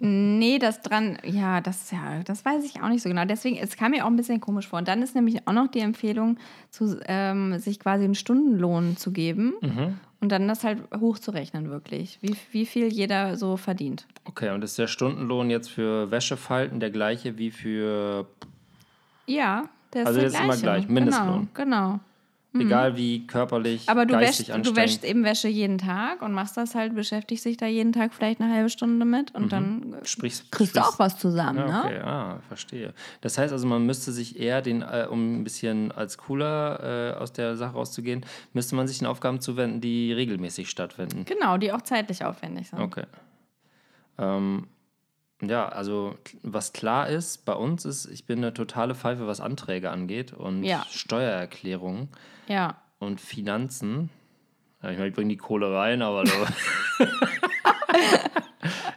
Nee, 0.00 0.58
das 0.58 0.80
dran, 0.82 1.18
ja, 1.24 1.60
das 1.60 1.90
ja, 1.92 2.22
das 2.24 2.44
weiß 2.44 2.64
ich 2.64 2.82
auch 2.82 2.88
nicht 2.88 3.00
so 3.02 3.08
genau. 3.08 3.24
Deswegen, 3.26 3.56
es 3.58 3.76
kam 3.76 3.92
mir 3.92 4.04
auch 4.04 4.08
ein 4.08 4.16
bisschen 4.16 4.40
komisch 4.40 4.66
vor. 4.66 4.80
Und 4.80 4.88
dann 4.88 5.02
ist 5.02 5.14
nämlich 5.14 5.46
auch 5.46 5.52
noch 5.52 5.68
die 5.68 5.78
Empfehlung, 5.80 6.36
zu, 6.70 6.98
ähm, 7.06 7.58
sich 7.60 7.78
quasi 7.78 8.04
einen 8.04 8.16
Stundenlohn 8.16 8.96
zu 8.96 9.12
geben 9.12 9.54
und 10.20 10.30
dann 10.30 10.48
das 10.48 10.64
halt 10.64 10.82
hochzurechnen, 10.98 11.70
wirklich, 11.70 12.18
wie, 12.20 12.36
wie 12.50 12.66
viel 12.66 12.92
jeder 12.92 13.36
so 13.36 13.56
verdient. 13.56 14.06
Okay, 14.24 14.50
und 14.50 14.64
ist 14.64 14.78
der 14.78 14.86
Stundenlohn 14.86 15.50
jetzt 15.50 15.70
für 15.70 16.10
Wäschefalten 16.10 16.80
der 16.80 16.90
gleiche 16.90 17.38
wie 17.38 17.50
für, 17.50 18.26
Ja, 19.26 19.68
der 19.92 20.02
ist 20.02 20.06
Also 20.08 20.20
der 20.20 20.28
ist 20.28 20.40
immer 20.40 20.56
gleich, 20.56 20.88
Mindestlohn. 20.88 21.48
Genau, 21.54 21.70
genau. 21.76 22.00
Egal 22.54 22.96
wie 22.96 23.26
körperlich, 23.26 23.88
Aber 23.88 24.06
du 24.06 24.14
geistig 24.14 24.48
wäschst, 24.48 24.66
du 24.66 24.76
wäschst 24.76 25.04
eben 25.04 25.24
Wäsche 25.24 25.48
jeden 25.48 25.78
Tag 25.78 26.22
und 26.22 26.32
machst 26.32 26.56
das 26.56 26.74
halt, 26.74 26.94
beschäftigst 26.94 27.44
dich 27.44 27.56
da 27.56 27.66
jeden 27.66 27.92
Tag 27.92 28.14
vielleicht 28.14 28.40
eine 28.40 28.52
halbe 28.52 28.70
Stunde 28.70 29.04
mit 29.04 29.34
und 29.34 29.52
dann 29.52 29.94
äh, 29.94 30.04
Sprichst, 30.04 30.50
kriegst 30.50 30.76
du 30.76 30.80
auch 30.80 30.98
was 30.98 31.18
zusammen, 31.18 31.58
Ja, 31.58 31.66
ne? 31.66 31.82
okay, 31.84 31.98
ah, 32.00 32.40
verstehe. 32.48 32.94
Das 33.20 33.38
heißt 33.38 33.52
also, 33.52 33.66
man 33.66 33.84
müsste 33.86 34.12
sich 34.12 34.38
eher 34.38 34.62
den, 34.62 34.82
äh, 34.82 35.06
um 35.10 35.40
ein 35.40 35.44
bisschen 35.44 35.92
als 35.92 36.18
cooler 36.18 37.14
äh, 37.14 37.18
aus 37.18 37.32
der 37.32 37.56
Sache 37.56 37.74
rauszugehen, 37.74 38.24
müsste 38.52 38.74
man 38.76 38.88
sich 38.88 38.98
den 38.98 39.06
Aufgaben 39.06 39.40
zuwenden, 39.40 39.80
die 39.80 40.12
regelmäßig 40.12 40.70
stattfinden. 40.70 41.24
Genau, 41.24 41.58
die 41.58 41.72
auch 41.72 41.82
zeitlich 41.82 42.24
aufwendig 42.24 42.68
sind. 42.68 42.80
Okay. 42.80 43.04
Ähm, 44.18 44.66
ja, 45.40 45.68
also 45.68 46.16
was 46.42 46.72
klar 46.72 47.08
ist, 47.08 47.44
bei 47.44 47.52
uns 47.52 47.84
ist, 47.84 48.06
ich 48.06 48.24
bin 48.26 48.38
eine 48.38 48.52
totale 48.52 48.94
Pfeife, 48.96 49.26
was 49.28 49.40
Anträge 49.40 49.90
angeht 49.90 50.32
und 50.32 50.64
Ja. 50.64 50.84
Steuererklärungen 50.90 52.08
Ja. 52.48 52.76
und 52.98 53.20
Finanzen. 53.20 54.10
Ja, 54.82 54.90
ich 54.90 54.96
meine, 54.98 55.08
ich 55.08 55.14
bringe 55.14 55.30
die 55.30 55.36
Kohle 55.36 55.74
rein, 55.74 56.02
aber 56.02 56.24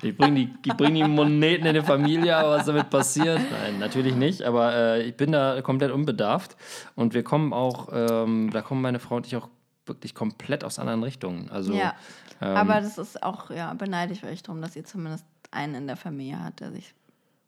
ich 0.02 0.16
bringe 0.16 0.36
die, 0.36 0.54
ich 0.66 0.74
bring 0.76 0.94
die 0.94 1.04
Moneten 1.04 1.66
in 1.66 1.74
die 1.74 1.82
Familie, 1.82 2.38
aber 2.38 2.52
was 2.52 2.66
damit 2.66 2.90
passiert? 2.90 3.40
Nein, 3.52 3.80
natürlich 3.80 4.16
nicht, 4.16 4.44
aber 4.44 4.74
äh, 4.74 5.04
ich 5.04 5.18
bin 5.18 5.32
da 5.32 5.62
komplett 5.62 5.92
unbedarft 5.92 6.56
und 6.96 7.14
wir 7.14 7.24
kommen 7.24 7.52
auch, 7.54 7.90
ähm, 7.92 8.50
da 8.52 8.62
kommen 8.62 8.82
meine 8.82 9.00
Frau 9.00 9.16
und 9.16 9.28
ich 9.28 9.36
auch 9.36 9.50
wirklich 9.86 10.14
komplett 10.14 10.64
aus 10.64 10.80
anderen 10.80 11.04
Richtungen. 11.04 11.50
Also, 11.50 11.74
Ja, 11.74 11.96
ähm, 12.42 12.56
aber 12.56 12.82
das 12.82 12.98
ist 12.98 13.24
auch, 13.24 13.50
ja, 13.50 13.74
beneide 13.74 14.14
ich 14.14 14.24
euch 14.24 14.44
darum, 14.44 14.62
dass 14.62 14.76
ihr 14.76 14.86
zumindest 14.86 15.26
einen 15.52 15.76
in 15.76 15.88
der 15.88 15.98
Familie 15.98 16.44
hat, 16.44 16.60
der 16.60 16.72
sich. 16.72 16.94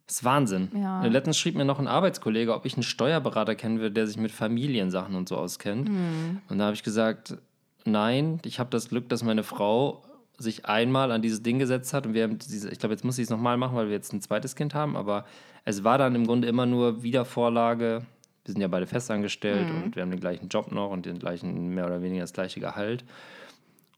Das 0.06 0.16
ist 0.16 0.24
Wahnsinn. 0.24 0.68
Ja. 0.74 1.02
Letztens 1.04 1.38
schrieb 1.38 1.54
mir 1.54 1.64
noch 1.64 1.78
ein 1.78 1.88
Arbeitskollege, 1.88 2.54
ob 2.54 2.66
ich 2.66 2.74
einen 2.74 2.82
Steuerberater 2.82 3.54
kennen 3.54 3.78
würde, 3.78 3.92
der 3.92 4.06
sich 4.06 4.18
mit 4.18 4.32
Familiensachen 4.32 5.14
und 5.14 5.28
so 5.28 5.36
auskennt. 5.36 5.88
Hm. 5.88 6.42
Und 6.48 6.58
da 6.58 6.66
habe 6.66 6.74
ich 6.74 6.82
gesagt, 6.82 7.38
nein, 7.84 8.38
ich 8.44 8.58
habe 8.58 8.70
das 8.70 8.90
Glück, 8.90 9.08
dass 9.08 9.22
meine 9.22 9.42
Frau 9.42 10.02
sich 10.36 10.66
einmal 10.66 11.12
an 11.12 11.22
dieses 11.22 11.42
Ding 11.42 11.58
gesetzt 11.58 11.94
hat 11.94 12.06
und 12.06 12.14
wir 12.14 12.24
haben 12.24 12.38
diese, 12.38 12.68
ich 12.70 12.78
glaube, 12.78 12.94
jetzt 12.94 13.04
muss 13.04 13.18
ich 13.18 13.24
es 13.24 13.30
nochmal 13.30 13.56
machen, 13.56 13.76
weil 13.76 13.86
wir 13.86 13.94
jetzt 13.94 14.12
ein 14.12 14.20
zweites 14.20 14.56
Kind 14.56 14.74
haben, 14.74 14.96
aber 14.96 15.24
es 15.64 15.84
war 15.84 15.96
dann 15.96 16.14
im 16.14 16.26
Grunde 16.26 16.48
immer 16.48 16.66
nur 16.66 17.02
Wiedervorlage. 17.02 18.02
Wir 18.44 18.52
sind 18.52 18.60
ja 18.60 18.68
beide 18.68 18.86
festangestellt 18.86 19.72
mhm. 19.72 19.84
und 19.84 19.96
wir 19.96 20.02
haben 20.02 20.10
den 20.10 20.20
gleichen 20.20 20.48
Job 20.48 20.72
noch 20.72 20.90
und 20.90 21.06
den 21.06 21.18
gleichen, 21.18 21.68
mehr 21.68 21.86
oder 21.86 22.02
weniger 22.02 22.22
das 22.22 22.32
gleiche 22.32 22.60
Gehalt. 22.60 23.04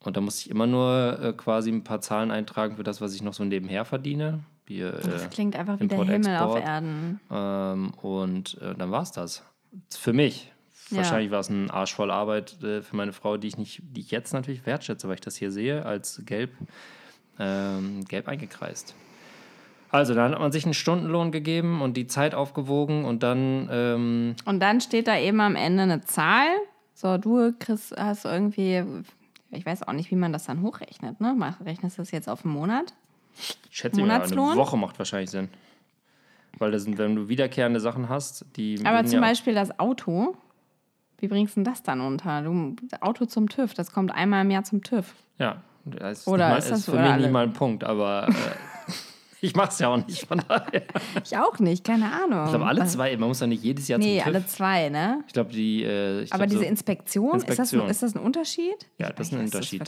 Und 0.04 0.16
da 0.16 0.20
musste 0.20 0.42
ich 0.42 0.50
immer 0.50 0.66
nur 0.66 1.18
äh, 1.20 1.32
quasi 1.32 1.70
ein 1.70 1.82
paar 1.82 2.00
Zahlen 2.00 2.30
eintragen 2.30 2.76
für 2.76 2.84
das, 2.84 3.00
was 3.00 3.14
ich 3.14 3.22
noch 3.22 3.34
so 3.34 3.44
nebenher 3.44 3.84
verdiene. 3.84 4.40
Wie, 4.66 4.80
äh, 4.80 5.00
das 5.00 5.30
klingt 5.30 5.56
einfach 5.56 5.80
wie 5.80 5.86
der 5.86 6.04
Himmel 6.04 6.36
auf 6.38 6.56
Erden. 6.56 7.20
Ähm, 7.30 7.92
und 8.02 8.60
äh, 8.60 8.74
dann 8.74 8.90
war 8.90 9.02
es 9.02 9.12
das. 9.12 9.44
Für 9.90 10.12
mich. 10.12 10.52
Ja. 10.90 10.98
Wahrscheinlich 10.98 11.30
war 11.30 11.40
es 11.40 11.48
ein 11.48 11.70
Arsch 11.70 11.94
voll 11.94 12.10
Arbeit 12.10 12.62
äh, 12.62 12.82
für 12.82 12.96
meine 12.96 13.12
Frau, 13.12 13.36
die 13.36 13.48
ich 13.48 13.58
nicht, 13.58 13.82
die 13.82 14.00
ich 14.00 14.10
jetzt 14.10 14.32
natürlich 14.32 14.66
wertschätze, 14.66 15.08
weil 15.08 15.14
ich 15.14 15.20
das 15.20 15.36
hier 15.36 15.50
sehe, 15.50 15.84
als 15.84 16.22
gelb, 16.24 16.52
ähm, 17.38 18.04
gelb 18.04 18.28
eingekreist. 18.28 18.94
Also, 19.90 20.14
dann 20.14 20.32
hat 20.32 20.40
man 20.40 20.52
sich 20.52 20.64
einen 20.64 20.74
Stundenlohn 20.74 21.30
gegeben 21.32 21.80
und 21.80 21.96
die 21.96 22.06
Zeit 22.06 22.34
aufgewogen 22.34 23.04
und 23.04 23.22
dann. 23.22 23.68
Ähm 23.70 24.36
und 24.44 24.60
dann 24.60 24.80
steht 24.80 25.06
da 25.06 25.16
eben 25.16 25.40
am 25.40 25.56
Ende 25.56 25.84
eine 25.84 26.02
Zahl. 26.02 26.48
So, 26.94 27.18
du, 27.18 27.52
Chris, 27.58 27.92
hast 27.96 28.24
irgendwie, 28.24 28.82
ich 29.50 29.64
weiß 29.64 29.82
auch 29.84 29.92
nicht, 29.92 30.10
wie 30.10 30.16
man 30.16 30.32
das 30.32 30.44
dann 30.44 30.62
hochrechnet, 30.62 31.20
ne? 31.20 31.36
Rechnest 31.64 31.98
du 31.98 32.02
das 32.02 32.10
jetzt 32.10 32.28
auf 32.28 32.44
einen 32.44 32.54
Monat? 32.54 32.94
Ich 33.70 33.76
schätze, 33.78 34.00
ja, 34.00 34.06
eine 34.06 34.36
Woche 34.36 34.76
macht 34.76 34.98
wahrscheinlich 34.98 35.30
Sinn. 35.30 35.48
Weil 36.58 36.70
das 36.72 36.84
sind, 36.84 36.96
wenn 36.98 37.14
du 37.14 37.28
wiederkehrende 37.28 37.80
Sachen 37.80 38.08
hast, 38.08 38.46
die. 38.56 38.80
Aber 38.84 39.04
zum 39.04 39.20
ja 39.20 39.20
Beispiel 39.20 39.54
das 39.54 39.78
Auto. 39.78 40.36
Wie 41.18 41.28
bringst 41.28 41.56
du 41.56 41.62
das 41.62 41.82
dann 41.82 42.00
unter? 42.00 42.42
Du, 42.42 42.76
Auto 43.00 43.24
zum 43.24 43.48
TÜV, 43.48 43.72
das 43.72 43.90
kommt 43.90 44.12
einmal 44.12 44.44
im 44.44 44.50
Jahr 44.50 44.64
zum 44.64 44.82
TÜV. 44.82 45.14
Ja, 45.38 45.62
das 45.84 46.20
ist, 46.20 46.28
Oder 46.28 46.50
mal, 46.50 46.58
ist, 46.58 46.70
das 46.70 46.80
ist 46.80 46.90
für 46.90 46.98
mich 46.98 47.16
nicht 47.16 47.30
mal 47.30 47.44
ein 47.44 47.52
Punkt, 47.52 47.84
aber 47.84 48.28
äh, 48.28 48.32
ich 49.40 49.54
mache 49.54 49.68
es 49.68 49.78
ja 49.78 49.88
auch 49.88 50.06
nicht, 50.06 50.26
von 50.26 50.42
daher. 50.48 50.82
Ich 51.24 51.36
auch 51.36 51.58
nicht, 51.58 51.84
keine 51.84 52.10
Ahnung. 52.12 52.44
Ich 52.44 52.50
glaube, 52.50 52.66
alle 52.66 52.86
zwei, 52.86 53.16
man 53.16 53.28
muss 53.28 53.40
ja 53.40 53.46
nicht 53.46 53.62
jedes 53.62 53.88
Jahr 53.88 53.98
nee, 53.98 54.18
zum 54.18 54.24
TÜV. 54.24 54.26
alle 54.26 54.46
zwei, 54.46 54.88
ne? 54.88 55.24
Ich 55.26 55.32
glaube, 55.32 55.52
die. 55.52 55.82
Äh, 55.82 56.22
ich 56.22 56.32
aber 56.32 56.46
glaub, 56.46 56.50
diese 56.50 56.62
so 56.62 56.68
Inspektion, 56.68 57.34
Inspektion. 57.34 57.80
Ist, 57.88 58.02
das, 58.02 58.02
ist 58.02 58.14
das 58.14 58.20
ein 58.20 58.24
Unterschied? 58.24 58.86
Ja, 58.98 59.10
das 59.10 59.28
ist 59.28 59.34
ein 59.34 59.40
Unterschied. 59.40 59.82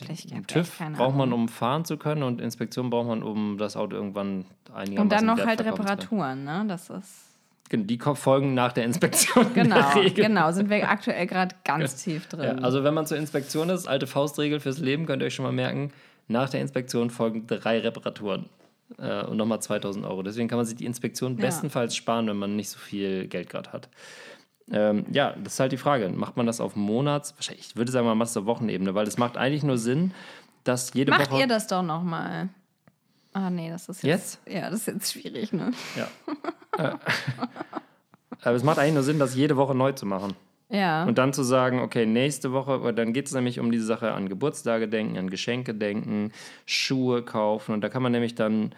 TÜV 0.47 0.79
braucht 0.97 1.17
man, 1.17 1.33
um 1.33 1.49
fahren 1.49 1.85
zu 1.85 1.97
können 1.97 2.23
und 2.23 2.41
Inspektion 2.41 2.91
braucht 2.91 3.09
man, 3.09 3.23
um 3.23 3.59
das 3.59 3.77
Auto 3.77 3.97
irgendwann 3.97 4.45
einigermaßen 4.75 4.99
Und 4.99 5.13
dann 5.13 5.27
noch 5.27 5.47
halt 5.47 5.61
Reparaturen, 5.61 6.45
ne? 6.45 6.65
Das 6.69 6.91
ist. 6.91 7.25
Die 7.71 7.99
folgen 7.99 8.55
nach 8.55 8.73
der 8.73 8.85
Inspektion. 8.85 9.53
Genau, 9.55 9.93
der 9.95 10.11
genau, 10.11 10.53
sind 10.53 10.71
wir 10.71 10.89
aktuell 10.89 11.27
gerade 11.27 11.55
ganz 11.65 12.03
tief 12.03 12.27
drin. 12.27 12.59
Ja, 12.59 12.65
also 12.65 12.83
wenn 12.83 12.95
man 12.95 13.07
zur 13.07 13.19
Inspektion 13.19 13.69
ist, 13.69 13.87
alte 13.87 14.07
Faustregel 14.07 14.59
fürs 14.59 14.79
Leben, 14.79 15.05
könnt 15.05 15.23
ihr 15.23 15.27
euch 15.27 15.35
schon 15.35 15.45
mal 15.45 15.53
merken, 15.53 15.93
nach 16.29 16.49
der 16.49 16.63
Inspektion 16.63 17.11
folgen 17.11 17.47
drei 17.47 17.79
Reparaturen 17.81 18.47
äh, 18.97 19.25
und 19.25 19.37
nochmal 19.37 19.61
2000 19.61 20.05
Euro. 20.07 20.23
Deswegen 20.23 20.49
kann 20.49 20.59
man 20.59 20.67
sich 20.67 20.77
die 20.77 20.87
Inspektion 20.87 21.37
ja. 21.37 21.47
bestenfalls 21.47 21.95
sparen, 21.95 22.27
wenn 22.27 22.37
man 22.37 22.57
nicht 22.57 22.71
so 22.71 22.79
viel 22.79 23.27
Geld 23.29 23.51
gerade 23.51 23.73
hat. 23.73 23.89
Ähm, 24.71 25.07
ja, 25.11 25.35
das 25.43 25.55
ist 25.55 25.61
halt 25.61 25.73
die 25.73 25.79
Frage. 25.79 26.09
Macht 26.11 26.37
man 26.37 26.47
das 26.47 26.61
auf 26.61 26.77
Monats? 26.77 27.35
Ich 27.59 27.77
würde 27.77 27.91
sagen, 27.91 28.07
man 28.07 28.19
macht 28.19 28.31
es 28.31 28.37
auf 28.37 28.47
Wochenebene, 28.47 28.95
weil 28.95 29.07
es 29.07 29.19
macht 29.19 29.37
eigentlich 29.37 29.63
nur 29.63 29.79
Sinn, 29.79 30.13
dass 30.65 30.93
jede 30.95 31.11
Macht 31.11 31.23
Woche. 31.23 31.31
Macht 31.31 31.41
ihr 31.41 31.47
das 31.47 31.67
doch 31.67 31.83
nochmal? 31.83 32.49
Ah, 33.33 33.51
nee, 33.51 33.71
das 33.71 33.89
ist 33.89 34.03
jetzt, 34.03 34.41
jetzt? 34.45 34.55
Ja, 34.57 34.71
das 34.71 34.81
ist 34.81 34.87
jetzt 34.87 35.13
schwierig, 35.13 35.53
ne? 35.53 35.73
Ja. 35.97 36.09
Äh, 36.77 36.97
aber 38.43 38.57
es 38.57 38.63
macht 38.63 38.79
eigentlich 38.79 38.95
nur 38.95 39.03
Sinn, 39.03 39.19
das 39.19 39.35
jede 39.35 39.57
Woche 39.57 39.75
neu 39.75 39.93
zu 39.93 40.07
machen. 40.07 40.35
Ja. 40.71 41.05
Und 41.05 41.17
dann 41.19 41.33
zu 41.33 41.43
sagen, 41.43 41.81
okay, 41.81 42.05
nächste 42.05 42.53
Woche, 42.53 42.93
dann 42.93 43.13
geht 43.13 43.27
es 43.27 43.33
nämlich 43.33 43.59
um 43.59 43.73
diese 43.73 43.87
Sache 43.87 44.13
an 44.13 44.29
Geburtstage 44.29 44.89
denken, 44.89 45.17
an 45.17 45.31
Geschenke 45.31 45.75
denken, 45.75 46.33
Schuhe 46.67 47.23
kaufen. 47.23 47.73
Und 47.73 47.81
da 47.81 47.89
kann 47.89 48.03
man 48.03 48.13
nämlich 48.13 48.35
dann 48.35 48.75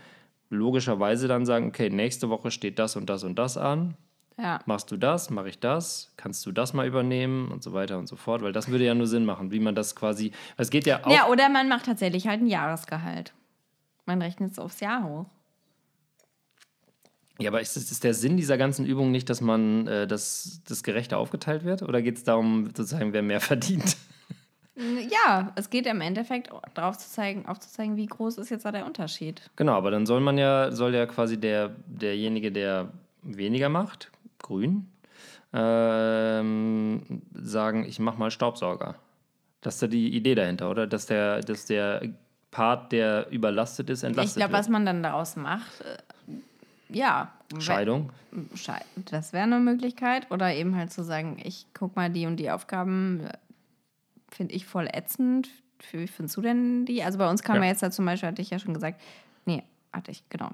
logischerweise 0.51 1.27
dann 1.29 1.47
sagen, 1.47 1.69
okay, 1.69 1.91
nächste 1.91 2.29
Woche 2.29 2.51
steht 2.51 2.79
das 2.79 2.97
und 2.97 3.11
das 3.11 3.25
und 3.25 3.39
das 3.39 3.57
an. 3.57 3.95
Ja. 4.39 4.61
Machst 4.65 4.91
du 4.91 4.97
das, 4.97 5.31
mache 5.31 5.49
ich 5.49 5.59
das, 5.59 6.13
kannst 6.17 6.47
du 6.47 6.53
das 6.53 6.73
mal 6.73 6.87
übernehmen 6.87 7.51
und 7.51 7.63
so 7.63 7.73
weiter 7.73 7.99
und 7.99 8.09
so 8.09 8.17
fort, 8.17 8.41
weil 8.43 8.53
das 8.53 8.69
würde 8.69 8.85
ja 8.85 8.95
nur 8.95 9.07
Sinn 9.07 9.27
machen, 9.27 9.51
wie 9.51 9.61
man 9.61 9.75
das 9.75 9.95
quasi, 9.95 10.33
es 10.57 10.71
geht 10.71 10.87
ja 10.87 11.05
auch. 11.05 11.11
Ja, 11.11 11.29
oder 11.29 11.49
man 11.51 11.69
macht 11.69 11.87
tatsächlich 11.87 12.27
halt 12.27 12.41
ein 12.41 12.47
Jahresgehalt. 12.47 13.35
Man 14.07 14.23
rechnet 14.23 14.53
es 14.53 14.59
aufs 14.59 14.81
Jahr 14.81 15.05
hoch. 15.05 15.27
Ja, 17.41 17.51
aber 17.51 17.61
ist, 17.61 17.77
ist 17.77 18.05
der 18.05 18.15
Sinn 18.15 18.37
dieser 18.37 18.59
ganzen 18.59 18.87
Übung 18.87 19.11
nicht, 19.11 19.31
dass 19.31 19.41
man 19.41 19.87
äh, 19.87 20.07
das, 20.07 20.61
das 20.69 20.83
gerechter 20.83 21.19
aufgeteilt 21.19 21.65
wird? 21.65 21.83
Oder 21.83 22.03
geht 22.03 22.17
es 22.17 22.25
darum, 22.25 22.67
sozusagen, 22.67 23.13
wer 23.13 23.23
mehr 23.23 23.41
verdient? 23.41 23.97
Ja, 25.11 25.53
es 25.57 25.69
geht 25.69 25.87
im 25.87 26.01
Endeffekt 26.01 26.51
darauf 26.75 26.97
zu 26.97 27.09
zeigen, 27.09 27.45
aufzuzeigen, 27.47 27.97
wie 27.97 28.07
groß 28.07 28.39
ist 28.39 28.51
jetzt 28.51 28.65
da 28.65 28.73
der 28.73 28.87
Unterschied. 28.87 29.43
Genau, 29.57 29.75
aber 29.75 29.91
dann 29.91 30.07
soll 30.07 30.21
man 30.21 30.39
ja, 30.39 30.73
soll 30.73 30.95
ja 30.95 31.07
quasi 31.07 31.39
der, 31.39 31.71
derjenige, 31.87 32.51
der 32.51 32.91
weniger 33.23 33.69
macht, 33.69 34.11
grün, 34.39 34.87
ähm, 35.53 37.23
sagen, 37.35 37.85
ich 37.85 37.99
mache 37.99 38.19
mal 38.19 38.31
Staubsauger. 38.31 38.95
Das 39.61 39.75
ist 39.75 39.83
ja 39.83 39.89
die 39.89 40.15
Idee 40.15 40.35
dahinter, 40.35 40.71
oder? 40.71 40.87
Dass 40.87 41.07
der, 41.07 41.41
dass 41.41 41.67
der 41.67 42.03
Part, 42.51 42.93
der 42.93 43.31
überlastet 43.31 43.91
ist, 43.91 44.03
entlastet 44.03 44.37
Ich 44.37 44.41
glaube, 44.41 44.55
was 44.55 44.69
man 44.69 44.87
dann 44.87 45.03
daraus 45.03 45.37
macht, 45.37 45.83
äh, 45.83 45.99
ja. 46.93 47.33
Scheidung? 47.59 48.13
Das 49.11 49.33
wäre 49.33 49.45
eine 49.45 49.59
Möglichkeit. 49.59 50.31
Oder 50.31 50.55
eben 50.55 50.77
halt 50.77 50.93
zu 50.93 51.03
sagen, 51.03 51.39
ich 51.43 51.67
guck 51.75 51.97
mal, 51.97 52.11
die 52.11 52.27
und 52.27 52.37
die 52.37 52.51
Aufgaben 52.51 53.29
finde 54.31 54.55
ich 54.55 54.67
voll 54.67 54.89
ätzend. 54.93 55.49
Wie 55.91 56.07
findest 56.07 56.37
du 56.37 56.43
denn 56.43 56.85
die? 56.87 57.03
Also 57.03 57.19
bei 57.19 57.29
uns 57.29 57.43
kam 57.43 57.57
ja, 57.57 57.63
ja 57.63 57.69
jetzt 57.69 57.83
da 57.83 57.91
zum 57.91 58.05
Beispiel, 58.05 58.29
hatte 58.29 58.43
ich 58.43 58.51
ja 58.51 58.59
schon 58.59 58.75
gesagt, 58.75 59.01
nee, 59.47 59.65
hatte 59.93 60.11
ich, 60.11 60.29
genau. 60.29 60.51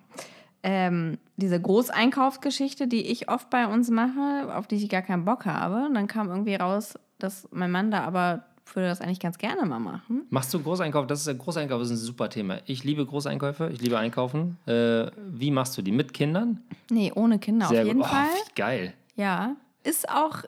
Ähm, 0.62 1.18
diese 1.37 1.61
Großeinkaufsgeschichte, 1.61 2.88
die 2.88 3.07
ich 3.07 3.29
oft 3.29 3.51
bei 3.51 3.66
uns 3.66 3.90
mache, 3.90 4.55
auf 4.55 4.66
die 4.66 4.77
ich 4.77 4.88
gar 4.88 5.03
keinen 5.03 5.25
Bock 5.25 5.44
habe. 5.44 5.87
Und 5.87 5.94
dann 5.94 6.07
kam 6.07 6.29
irgendwie 6.29 6.55
raus, 6.55 6.99
dass 7.18 7.49
mein 7.53 7.70
Mann 7.70 7.90
da 7.90 8.03
aber 8.05 8.44
würde 8.75 8.89
das 8.89 9.01
eigentlich 9.01 9.21
ganz 9.21 9.39
gerne 9.39 9.65
mal 9.65 9.79
machen. 9.79 10.27
Machst 10.31 10.53
du 10.53 10.61
Großeinkauf? 10.61 11.07
Das 11.07 11.21
ist 11.21 11.29
ein 11.29 11.39
Großeinkauf 11.39 11.83
ist 11.83 11.91
ein 11.91 11.97
super 11.97 12.29
Thema. 12.29 12.59
Ich 12.67 12.85
liebe 12.85 13.05
Großeinkäufe, 13.05 13.71
ich 13.73 13.81
liebe 13.81 13.99
Einkaufen. 13.99 14.59
Äh, 14.67 15.11
wie 15.17 15.51
machst 15.51 15.77
du 15.79 15.83
die? 15.83 15.93
Mit 15.93 16.13
Kindern? 16.13 16.63
Nee, 16.91 17.13
ohne 17.15 17.39
Kinder 17.39 17.69
Sehr 17.69 17.83
auf 17.83 17.87
jeden 17.87 18.01
gut. 18.01 18.09
Fall. 18.09 18.27
Oh, 18.33 18.51
geil. 18.55 18.95
Ja, 19.15 19.57
ist 19.85 20.09
auch 20.09 20.43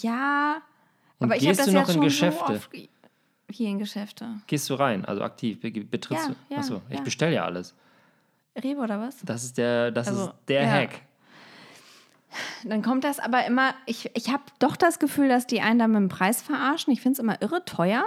ja, 0.00 0.62
Und 1.18 1.26
aber 1.26 1.36
ich 1.36 1.46
habe 1.46 1.56
das 1.56 1.66
du 1.66 1.72
noch 1.72 1.88
in 1.88 2.00
Geschäfte? 2.00 2.58
So 2.58 2.80
hier 3.50 3.68
in 3.68 3.78
Geschäfte. 3.78 4.26
Gehst 4.46 4.70
du 4.70 4.74
rein, 4.74 5.04
also 5.04 5.22
aktiv, 5.22 5.60
betrittst 5.60 6.28
ja, 6.28 6.34
du? 6.48 6.56
Achso, 6.56 6.74
ja, 6.88 6.96
ich 6.96 7.00
bestelle 7.02 7.34
ja 7.34 7.44
alles. 7.44 7.74
Rewe 8.56 8.80
oder 8.80 9.00
was? 9.00 9.20
Das 9.24 9.44
ist 9.44 9.58
der, 9.58 9.90
das 9.90 10.08
also, 10.08 10.24
ist 10.26 10.34
der 10.48 10.62
ja. 10.62 10.70
Hack. 10.70 11.02
Dann 12.64 12.82
kommt 12.82 13.04
das 13.04 13.18
aber 13.18 13.44
immer, 13.46 13.74
ich, 13.86 14.10
ich 14.14 14.28
habe 14.30 14.42
doch 14.58 14.76
das 14.76 14.98
Gefühl, 14.98 15.28
dass 15.28 15.46
die 15.46 15.60
einen 15.60 15.78
da 15.78 15.88
mit 15.88 15.96
dem 15.96 16.08
Preis 16.08 16.42
verarschen. 16.42 16.92
Ich 16.92 17.00
finde 17.00 17.14
es 17.14 17.18
immer 17.18 17.40
irre 17.40 17.64
teuer. 17.64 18.04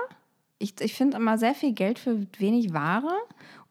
Ich, 0.60 0.76
ich 0.80 0.94
finde 0.94 1.18
immer 1.18 1.38
sehr 1.38 1.56
viel 1.56 1.74
Geld 1.74 2.00
für 2.00 2.26
wenig 2.38 2.74
Ware. 2.74 3.14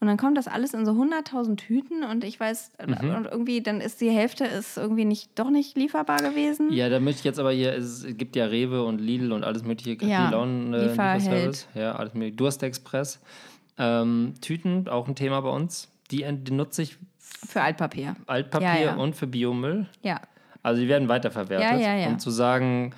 Und 0.03 0.09
dann 0.09 0.17
kommt 0.17 0.37
das 0.37 0.49
alles 0.49 0.75
in 0.75 0.85
so 0.85 0.93
100.000 0.93 1.57
Tüten 1.57 2.03
und 2.03 2.25
ich 2.25 2.41
weiß, 2.41 2.73
mhm. 2.85 3.15
und 3.15 3.27
irgendwie, 3.27 3.63
dann 3.63 3.81
ist 3.81 4.01
die 4.01 4.11
Hälfte 4.11 4.45
ist 4.45 4.77
irgendwie 4.77 5.05
nicht, 5.05 5.39
doch 5.39 5.49
nicht 5.49 5.77
lieferbar 5.77 6.17
gewesen. 6.17 6.73
Ja, 6.73 6.89
da 6.89 6.99
möchte 6.99 7.21
ich 7.21 7.25
jetzt 7.25 7.39
aber 7.39 7.53
hier, 7.53 7.73
es 7.73 8.05
gibt 8.09 8.35
ja 8.35 8.47
Rewe 8.47 8.85
und 8.85 9.01
Lidl 9.01 9.31
und 9.31 9.45
alles 9.45 9.63
mögliche, 9.63 10.05
ja, 10.05 10.29
Laun, 10.29 10.75
äh, 10.75 10.89
Lieferservice, 10.89 11.69
ja, 11.75 11.95
alles 11.95 12.15
mögliche, 12.15 12.35
Durstexpress. 12.37 13.21
Ähm, 13.79 14.35
Tüten, 14.41 14.89
auch 14.89 15.07
ein 15.07 15.15
Thema 15.15 15.41
bei 15.41 15.51
uns. 15.51 15.89
Die, 16.11 16.27
die 16.29 16.53
nutze 16.53 16.83
ich 16.83 16.99
für 17.47 17.63
Altpapier. 17.63 18.17
Altpapier 18.27 18.67
ja, 18.67 18.81
ja. 18.81 18.95
und 18.97 19.15
für 19.15 19.29
Biomüll. 19.29 19.87
Ja. 20.03 20.21
Also 20.63 20.81
die 20.81 20.89
werden 20.89 21.09
weiterverwertet. 21.09 21.71
Ja, 21.71 21.77
ja, 21.77 21.97
ja. 21.97 22.09
Und 22.09 22.21
zu 22.21 22.31
sagen, 22.31 22.95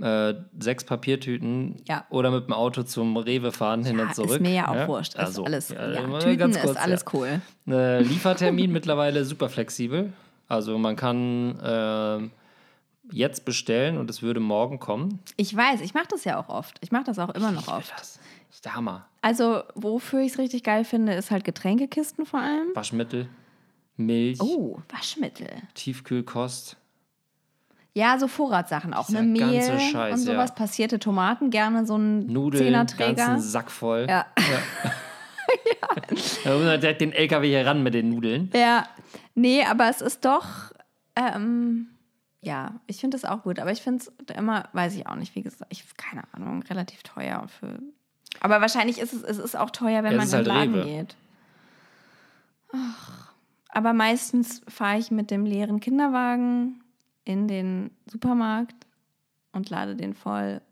äh, 0.00 0.34
sechs 0.58 0.84
Papiertüten 0.84 1.76
ja. 1.88 2.04
oder 2.10 2.30
mit 2.30 2.46
dem 2.46 2.52
Auto 2.52 2.84
zum 2.84 3.16
Rewe 3.16 3.50
fahren 3.50 3.84
hin 3.84 3.98
und 3.98 4.14
zurück. 4.14 4.30
Ist 4.30 4.40
mir 4.40 4.54
ja 4.54 4.68
auch 4.68 4.88
wurscht. 4.88 5.16
Also, 5.16 5.44
alles, 5.44 5.68
Tüten 5.68 6.52
kurz, 6.52 6.56
ist 6.56 6.76
alles 6.76 7.04
cool. 7.12 7.40
Äh, 7.66 8.02
Liefertermin 8.02 8.70
mittlerweile 8.72 9.24
super 9.24 9.48
flexibel. 9.48 10.12
Also 10.46 10.78
man 10.78 10.96
kann 10.96 11.58
äh, 11.60 13.14
jetzt 13.14 13.44
bestellen 13.44 13.98
und 13.98 14.08
es 14.08 14.22
würde 14.22 14.40
morgen 14.40 14.78
kommen. 14.78 15.20
Ich 15.36 15.54
weiß, 15.54 15.80
ich 15.80 15.94
mache 15.94 16.08
das 16.10 16.24
ja 16.24 16.38
auch 16.38 16.48
oft. 16.48 16.78
Ich 16.80 16.92
mache 16.92 17.04
das 17.04 17.18
auch 17.18 17.30
immer 17.30 17.52
noch 17.52 17.68
oft. 17.68 17.92
Das. 17.92 18.14
das 18.14 18.20
ist 18.50 18.64
der 18.64 18.74
Hammer. 18.74 19.06
Also 19.20 19.62
wofür 19.74 20.20
ich 20.20 20.32
es 20.32 20.38
richtig 20.38 20.62
geil 20.62 20.84
finde, 20.84 21.14
ist 21.14 21.30
halt 21.30 21.44
Getränkekisten 21.44 22.24
vor 22.24 22.40
allem. 22.40 22.68
Waschmittel, 22.74 23.28
Milch. 23.96 24.40
Oh, 24.40 24.78
Waschmittel. 24.90 25.48
Tiefkühlkost. 25.74 26.76
Ja, 27.98 28.16
so 28.16 28.28
Vorratssachen 28.28 28.94
auch, 28.94 29.08
ne? 29.08 29.24
Mehl 29.24 29.60
Scheiß, 29.60 30.12
und 30.12 30.18
sowas, 30.18 30.50
ja. 30.50 30.54
passierte 30.54 31.00
Tomaten, 31.00 31.50
gerne 31.50 31.84
so 31.84 31.96
ein 31.96 32.26
Nudeln, 32.26 32.62
Zehnerträger. 32.62 33.14
ganzen 33.14 33.40
Sack 33.40 33.72
voll. 33.72 34.06
Ja. 34.08 34.24
ja. 34.38 34.92
ja. 36.44 36.76
direkt 36.76 37.00
den 37.00 37.10
LKW 37.10 37.48
hier 37.48 37.66
ran 37.66 37.82
mit 37.82 37.94
den 37.94 38.10
Nudeln. 38.10 38.52
Ja, 38.54 38.86
nee, 39.34 39.64
aber 39.64 39.90
es 39.90 40.00
ist 40.00 40.24
doch, 40.24 40.46
ähm, 41.16 41.88
ja, 42.40 42.74
ich 42.86 42.98
finde 42.98 43.16
es 43.16 43.24
auch 43.24 43.42
gut, 43.42 43.58
aber 43.58 43.72
ich 43.72 43.82
finde 43.82 44.04
es 44.04 44.36
immer, 44.36 44.68
weiß 44.74 44.94
ich 44.94 45.08
auch 45.08 45.16
nicht, 45.16 45.34
wie 45.34 45.42
gesagt, 45.42 45.66
ich 45.68 45.84
keine 45.96 46.22
Ahnung, 46.30 46.62
relativ 46.70 47.02
teuer 47.02 47.48
für 47.48 47.80
Aber 48.38 48.60
wahrscheinlich 48.60 49.00
ist 49.00 49.12
es, 49.12 49.24
es 49.24 49.38
ist 49.38 49.56
auch 49.56 49.70
teuer, 49.70 50.04
wenn 50.04 50.12
ja, 50.12 50.18
man 50.18 50.26
in 50.26 50.30
den 50.30 50.36
halt 50.36 50.46
Laden 50.46 50.74
Rewe. 50.76 50.84
geht. 50.84 51.16
Ach. 52.72 53.32
Aber 53.70 53.92
meistens 53.92 54.62
fahre 54.68 54.98
ich 54.98 55.10
mit 55.10 55.32
dem 55.32 55.44
leeren 55.44 55.80
Kinderwagen 55.80 56.80
in 57.28 57.46
den 57.46 57.90
Supermarkt 58.10 58.74
und 59.52 59.68
lade 59.68 59.94
den 59.94 60.14
voll. 60.14 60.62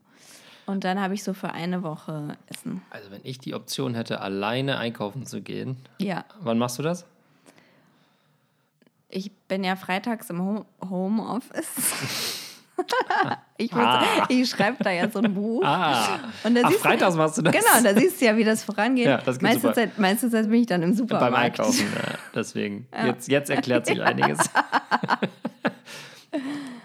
Und 0.64 0.84
dann 0.84 0.98
habe 0.98 1.12
ich 1.12 1.22
so 1.22 1.34
für 1.34 1.52
eine 1.52 1.82
Woche 1.82 2.36
Essen. 2.46 2.80
Also 2.90 3.10
wenn 3.10 3.20
ich 3.24 3.38
die 3.38 3.54
Option 3.54 3.94
hätte, 3.94 4.22
alleine 4.22 4.78
einkaufen 4.78 5.26
zu 5.26 5.42
gehen. 5.42 5.76
Ja. 5.98 6.24
Wann 6.40 6.58
machst 6.58 6.78
du 6.78 6.82
das? 6.82 7.04
Ich 9.10 9.30
bin 9.48 9.64
ja 9.64 9.76
freitags 9.76 10.30
im 10.30 10.64
Homeoffice. 10.82 12.42
ich, 13.58 13.72
ah. 13.74 14.26
ich 14.30 14.48
schreibe 14.48 14.82
da 14.82 14.90
ja 14.90 15.10
so 15.10 15.20
ein 15.20 15.34
Buch. 15.34 15.62
Ah. 15.62 16.20
Und 16.42 16.54
da 16.54 16.62
Ach, 16.64 16.72
freitags 16.72 17.16
machst 17.16 17.36
du 17.36 17.42
das? 17.42 17.54
Genau, 17.54 17.82
da 17.82 18.00
siehst 18.00 18.20
du 18.20 18.24
ja, 18.24 18.36
wie 18.36 18.44
das 18.44 18.64
vorangeht. 18.64 19.06
Ja, 19.06 19.18
das 19.18 19.42
meiste, 19.42 19.72
Zeit, 19.74 19.98
meiste 19.98 20.30
Zeit 20.30 20.48
bin 20.48 20.62
ich 20.62 20.66
dann 20.66 20.82
im 20.82 20.94
Supermarkt. 20.94 21.34
Beim 21.34 21.42
Einkaufen, 21.44 21.86
ja, 21.94 22.18
deswegen. 22.34 22.88
Ja. 22.92 23.06
Jetzt, 23.08 23.28
jetzt 23.28 23.50
erklärt 23.50 23.86
sich 23.86 24.02
einiges. 24.02 24.38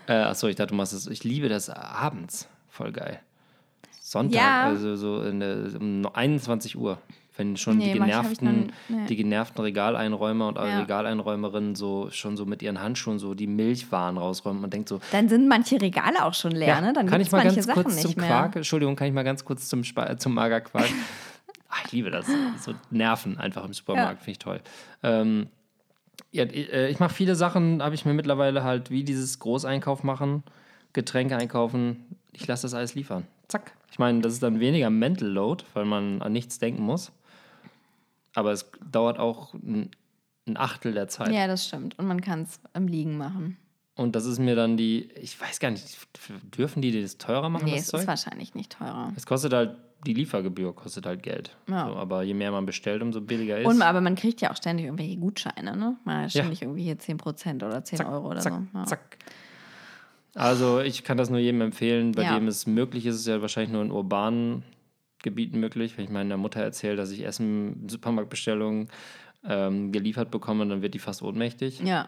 Äh, 0.08 0.14
achso, 0.14 0.48
ich 0.48 0.56
dachte, 0.56 0.70
du 0.70 0.76
machst 0.76 0.94
es. 0.94 1.08
Ich 1.08 1.24
liebe 1.24 1.50
das 1.50 1.70
abends. 1.70 2.48
Voll 2.70 2.92
geil. 2.92 3.20
Sonntag, 4.00 4.42
ja. 4.42 4.64
also 4.66 4.96
so 4.96 5.32
der, 5.32 5.80
um 5.80 6.06
21 6.12 6.78
Uhr. 6.78 6.98
Wenn 7.38 7.56
schon 7.56 7.78
nee, 7.78 7.94
die, 7.94 8.00
genervten, 8.00 8.74
nee. 8.90 9.06
die 9.08 9.16
genervten 9.16 9.62
Regaleinräumer 9.62 10.50
und 10.50 10.58
ja. 10.58 10.82
Regaleinräumerinnen 10.82 11.76
so 11.76 12.10
schon 12.12 12.36
so 12.36 12.46
mit 12.46 12.62
ihren 12.62 12.82
Handschuhen 12.82 13.20
so 13.20 13.34
die 13.34 13.48
Milchwaren 13.48 14.18
rausräumen. 14.18 14.62
Man 14.62 14.70
denkt 14.70 14.90
so. 14.90 15.00
Dann 15.14 15.30
sind 15.30 15.48
manche 15.48 15.80
Regale 15.80 16.26
auch 16.26 16.34
schon 16.34 16.52
leer, 16.52 16.68
ja, 16.68 16.82
ne? 16.82 16.92
Dann 16.92 17.08
kann 17.08 17.22
ich 17.22 17.32
mal 17.32 17.44
ganz 17.44 17.66
Sachen 17.66 17.84
kurz 17.84 18.02
zum 18.02 18.16
Quark, 18.16 18.58
Entschuldigung, 18.58 18.98
kann 18.98 19.08
ich 19.08 19.14
mal 19.14 19.24
ganz 19.24 19.46
kurz 19.46 19.70
zum, 19.70 19.82
Sp 19.88 20.04
zum 20.18 20.34
Magerquark. 20.34 20.90
Ach, 21.70 21.82
ich 21.86 21.94
liebe 21.94 22.12
das. 22.12 22.26
So 22.60 22.74
Nerven 22.90 23.38
einfach 23.38 23.64
im 23.64 23.74
Supermarkt, 23.74 24.20
ja. 24.20 24.24
finde 24.26 24.32
ich 24.32 24.40
toll. 24.40 24.62
Ähm, 25.02 25.48
ja, 26.32 26.44
äh, 26.44 26.90
ich 26.90 27.00
mache 27.00 27.14
viele 27.14 27.36
Sachen, 27.36 27.82
habe 27.84 27.96
ich 27.96 28.06
mir 28.06 28.14
mittlerweile 28.14 28.64
halt 28.64 28.90
wie 28.90 29.04
dieses 29.04 29.40
Großeinkauf 29.40 30.04
machen, 30.04 30.44
Getränke 30.94 31.38
einkaufen. 31.38 32.06
Ich 32.32 32.48
lasse 32.48 32.64
das 32.64 32.74
alles 32.74 32.96
liefern. 32.96 33.28
Zack. 33.48 33.74
Ich 33.92 34.00
meine, 34.00 34.22
das 34.22 34.34
ist 34.34 34.44
dann 34.44 34.60
weniger 34.60 34.90
Mental 34.90 35.28
Load, 35.28 35.66
weil 35.74 35.86
man 35.86 36.22
an 36.22 36.32
nichts 36.32 36.60
denken 36.60 36.84
muss 36.84 37.12
aber 38.34 38.52
es 38.52 38.70
dauert 38.92 39.20
auch 39.20 39.54
ein, 39.54 39.90
ein 40.48 40.58
Achtel 40.58 40.94
der 40.94 41.08
Zeit. 41.08 41.32
Ja, 41.32 41.48
das 41.48 41.66
stimmt. 41.68 41.98
Und 42.00 42.08
man 42.08 42.22
kann 42.22 42.44
es 42.44 42.60
am 42.74 42.88
Liegen 42.88 43.18
machen. 43.18 43.58
Und 43.96 44.16
das 44.16 44.26
ist 44.26 44.40
mir 44.40 44.56
dann 44.56 44.78
die, 44.78 45.10
ich 45.16 45.40
weiß 45.40 45.60
gar 45.60 45.70
nicht, 45.70 45.98
dürfen 46.58 46.82
die 46.82 47.02
das 47.02 47.18
teurer 47.18 47.50
machen? 47.50 47.66
Nee, 47.66 47.78
es 47.78 47.88
Zeug? 47.88 48.02
ist 48.02 48.08
wahrscheinlich 48.08 48.56
nicht 48.56 48.72
teurer. 48.72 49.12
Es 49.16 49.26
kostet 49.26 49.54
halt, 49.54 49.76
die 50.06 50.14
Liefergebühr 50.14 50.76
kostet 50.76 51.06
halt 51.06 51.24
Geld. 51.24 51.56
Ja. 51.70 51.88
So, 51.88 51.96
aber 51.96 52.24
je 52.24 52.34
mehr 52.34 52.52
man 52.52 52.66
bestellt, 52.66 53.02
umso 53.02 53.22
billiger 53.22 53.60
ist 53.60 53.68
Und 53.68 53.82
aber 53.82 54.02
man 54.02 54.16
kriegt 54.16 54.42
ja 54.42 54.52
auch 54.52 54.56
ständig 54.56 54.86
irgendwelche 54.86 55.18
Gutscheine, 55.18 55.76
ne? 55.76 55.98
Hat 56.06 56.32
ständig 56.32 56.62
ja. 56.62 56.68
irgendwie 56.68 56.84
hier 56.84 56.98
10% 56.98 57.56
oder 57.66 57.84
10 57.84 57.98
zack, 57.98 58.10
Euro 58.10 58.30
oder 58.30 58.40
zack, 58.40 58.54
so. 58.54 58.78
Ja. 58.78 58.86
Zack. 58.86 59.18
Also 60.34 60.80
ich 60.80 61.04
kann 61.04 61.18
das 61.18 61.30
nur 61.30 61.40
jedem 61.40 61.62
empfehlen, 61.62 62.14
bei 62.14 62.24
dem 62.24 62.48
es 62.48 62.66
möglich 62.66 63.06
ist, 63.06 63.16
ist 63.16 63.28
ja 63.28 63.42
wahrscheinlich 63.42 63.74
nur 63.74 63.82
in 63.82 63.92
urbanen 63.92 64.64
Gebieten 65.22 65.60
möglich. 65.60 65.98
Wenn 65.98 66.06
ich 66.06 66.12
meiner 66.12 66.38
Mutter 66.38 66.62
erzähle, 66.62 66.96
dass 66.96 67.12
ich 67.12 67.26
Essen, 67.26 67.88
Supermarktbestellungen 67.90 68.90
ähm, 69.46 69.92
geliefert 69.92 70.32
bekomme, 70.32 70.66
dann 70.68 70.82
wird 70.82 70.94
die 70.94 71.00
fast 71.00 71.22
ohnmächtig. 71.22 71.82
Ja. 71.82 72.08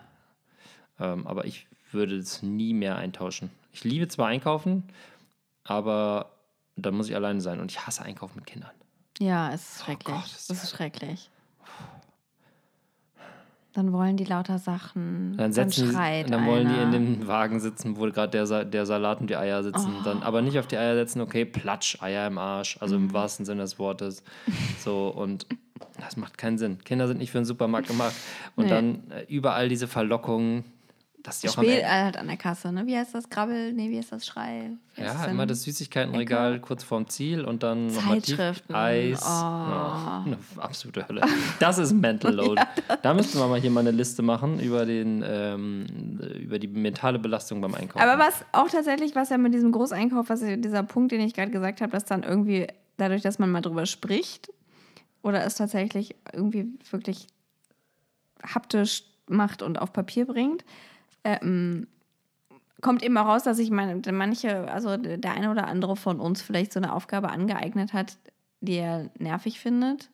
Ähm, 1.00 1.28
aber 1.28 1.46
ich 1.46 1.68
würde 1.92 2.16
es 2.16 2.42
nie 2.42 2.74
mehr 2.74 2.96
eintauschen. 2.96 3.52
Ich 3.72 3.84
liebe 3.84 4.08
zwar 4.08 4.28
einkaufen, 4.28 4.84
aber 5.64 6.32
dann 6.76 6.96
muss 6.96 7.10
ich 7.10 7.16
alleine 7.16 7.42
sein. 7.42 7.60
Und 7.60 7.72
ich 7.72 7.86
hasse 7.86 8.04
Einkaufen 8.04 8.38
mit 8.38 8.46
Kindern. 8.46 8.72
Ja, 9.20 9.52
es 9.54 9.62
ist 9.62 9.82
oh 9.82 9.86
schrecklich. 9.86 10.16
Oh 10.16 10.20
Gott, 10.20 10.26
ist 10.26 10.50
das 10.50 10.64
ist 10.64 10.72
schrecklich. 10.72 11.30
Dann 13.74 13.92
wollen 13.92 14.18
die 14.18 14.24
lauter 14.24 14.60
Sachen. 14.60 15.36
Dann, 15.36 15.52
setzen 15.52 15.86
dann 15.86 15.94
schreit 15.96 16.32
Dann 16.32 16.46
wollen 16.46 16.68
einer. 16.68 16.92
die 16.92 16.98
in 16.98 17.18
dem 17.18 17.28
Wagen 17.28 17.60
sitzen, 17.60 17.98
wo 17.98 18.02
gerade 18.04 18.30
der, 18.30 18.66
der 18.66 18.86
Salat 18.86 19.20
und 19.20 19.32
die 19.32 19.36
Eier 19.36 19.64
sitzen. 19.64 19.96
Oh. 20.00 20.04
Dann 20.04 20.22
aber 20.22 20.44
nicht 20.44 20.60
auf 20.60 20.68
die 20.68 20.78
Eier 20.78 20.94
setzen, 20.94 21.22
okay, 21.22 21.44
Platsch, 21.44 22.00
Eier 22.00 22.28
im 22.28 22.38
Arsch. 22.38 22.78
Also 22.82 23.00
mhm. 23.00 23.06
im 23.06 23.14
wahrsten 23.14 23.46
Sinne 23.46 23.64
des 23.64 23.80
Wortes. 23.80 24.24
So 24.78 25.08
und 25.08 25.48
das 26.00 26.18
macht 26.18 26.38
keinen 26.38 26.60
Sinn. 26.60 26.78
Kinder 26.84 27.08
sind 27.08 27.18
nicht 27.18 27.32
für 27.32 27.40
einen 27.40 27.46
Supermarkt 27.46 27.88
gemacht. 27.88 28.14
Und 28.56 28.66
nee. 28.66 28.70
dann 28.70 29.10
äh, 29.10 29.26
überall 29.28 29.70
diese 29.70 29.88
Verlockungen 29.88 30.66
dass 31.24 31.40
die 31.40 31.48
auch 31.48 31.54
Spiel 31.54 31.86
halt 31.86 32.18
an 32.18 32.28
der 32.28 32.36
Kasse, 32.36 32.74
ne? 32.74 32.86
Wie 32.86 32.98
heißt 32.98 33.16
das? 33.16 33.30
Grabbel? 33.30 33.72
Nee, 33.72 33.90
wie 33.90 33.98
heißt 33.98 34.12
das? 34.12 34.26
Schrei? 34.26 34.72
Ja, 34.98 35.14
das 35.14 35.28
immer 35.28 35.46
das 35.46 35.64
Süßigkeitenregal 35.64 36.60
kurz 36.60 36.84
vorm 36.84 37.08
Ziel 37.08 37.46
und 37.46 37.64
dann 37.64 37.88
nochmal 37.88 38.22
Eis. 38.74 39.22
Oh. 39.24 39.30
Oh, 39.30 40.26
eine 40.26 40.38
absolute 40.58 41.08
Hölle. 41.08 41.22
Das 41.60 41.78
ist 41.78 41.94
Mental 41.94 42.34
Load. 42.36 42.56
ja, 42.56 42.98
da 42.98 43.14
müssten 43.14 43.40
wir 43.40 43.48
mal 43.48 43.60
hier 43.60 43.72
mal 43.72 43.80
eine 43.80 43.92
Liste 43.92 44.22
machen 44.22 44.60
über, 44.60 44.86
den, 44.86 45.24
ähm, 45.26 46.20
über 46.42 46.60
die 46.60 46.68
mentale 46.68 47.20
Belastung 47.20 47.62
beim 47.62 47.74
Einkaufen. 47.74 48.06
Aber 48.06 48.22
was 48.22 48.46
auch 48.52 48.70
tatsächlich, 48.70 49.16
was 49.16 49.30
ja 49.30 49.38
mit 49.38 49.54
diesem 49.54 49.72
Großeinkauf, 49.72 50.30
was 50.30 50.42
dieser 50.42 50.84
Punkt, 50.84 51.14
den 51.14 51.22
ich 51.22 51.34
gerade 51.34 51.52
gesagt 51.52 51.80
habe, 51.80 51.94
dass 51.94 52.04
dann 52.04 52.24
irgendwie 52.24 52.68
dadurch, 52.98 53.22
dass 53.22 53.40
man 53.40 53.50
mal 53.50 53.62
drüber 53.62 53.86
spricht 53.86 54.52
oder 55.22 55.46
es 55.46 55.56
tatsächlich 55.56 56.16
irgendwie 56.34 56.68
wirklich 56.92 57.28
haptisch 58.44 59.04
macht 59.28 59.62
und 59.62 59.80
auf 59.80 59.94
Papier 59.94 60.26
bringt, 60.26 60.66
ähm, 61.24 61.88
kommt 62.82 63.02
eben 63.02 63.18
auch 63.18 63.26
raus, 63.26 63.44
dass 63.44 63.58
sich 63.58 63.72
manche, 63.72 64.72
also 64.72 64.98
der 64.98 65.32
eine 65.32 65.50
oder 65.50 65.68
andere 65.68 65.96
von 65.96 66.20
uns 66.20 66.42
vielleicht 66.42 66.74
so 66.74 66.80
eine 66.80 66.94
Aufgabe 66.94 67.30
angeeignet 67.30 67.94
hat, 67.94 68.18
die 68.62 68.76
er 68.76 69.10
nervig 69.18 69.60
findet, 69.60 70.10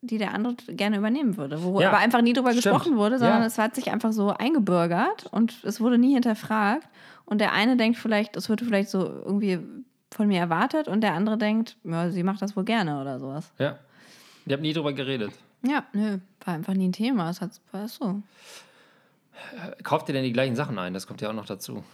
die 0.00 0.18
der 0.18 0.32
andere 0.34 0.54
gerne 0.68 0.98
übernehmen 0.98 1.36
würde, 1.36 1.62
wo 1.62 1.80
ja, 1.80 1.88
aber 1.88 1.98
einfach 1.98 2.22
nie 2.22 2.32
drüber 2.32 2.50
stimmt. 2.50 2.64
gesprochen 2.64 2.96
wurde, 2.96 3.18
sondern 3.18 3.40
ja. 3.40 3.46
es 3.46 3.58
hat 3.58 3.74
sich 3.74 3.90
einfach 3.90 4.12
so 4.12 4.30
eingebürgert 4.30 5.26
und 5.30 5.64
es 5.64 5.80
wurde 5.80 5.98
nie 5.98 6.14
hinterfragt. 6.14 6.86
Und 7.26 7.40
der 7.40 7.52
eine 7.52 7.76
denkt 7.76 7.98
vielleicht, 7.98 8.36
es 8.36 8.48
würde 8.50 8.66
vielleicht 8.66 8.90
so 8.90 9.02
irgendwie 9.02 9.58
von 10.10 10.28
mir 10.28 10.38
erwartet 10.38 10.88
und 10.88 11.00
der 11.00 11.14
andere 11.14 11.38
denkt, 11.38 11.76
ja, 11.84 12.10
sie 12.10 12.22
macht 12.22 12.42
das 12.42 12.54
wohl 12.56 12.64
gerne 12.64 13.00
oder 13.00 13.18
sowas. 13.18 13.50
Ja. 13.58 13.78
Ihr 14.46 14.52
habt 14.52 14.62
nie 14.62 14.74
drüber 14.74 14.92
geredet. 14.92 15.32
Ja, 15.62 15.84
nö, 15.94 16.18
war 16.44 16.54
einfach 16.54 16.74
nie 16.74 16.88
ein 16.88 16.92
Thema. 16.92 17.30
Es 17.30 17.40
war 17.72 17.88
so. 17.88 18.22
Kauft 19.82 20.08
ihr 20.08 20.12
denn 20.12 20.24
die 20.24 20.32
gleichen 20.32 20.56
Sachen 20.56 20.78
ein? 20.78 20.94
Das 20.94 21.06
kommt 21.06 21.20
ja 21.20 21.30
auch 21.30 21.34
noch 21.34 21.46
dazu. 21.46 21.84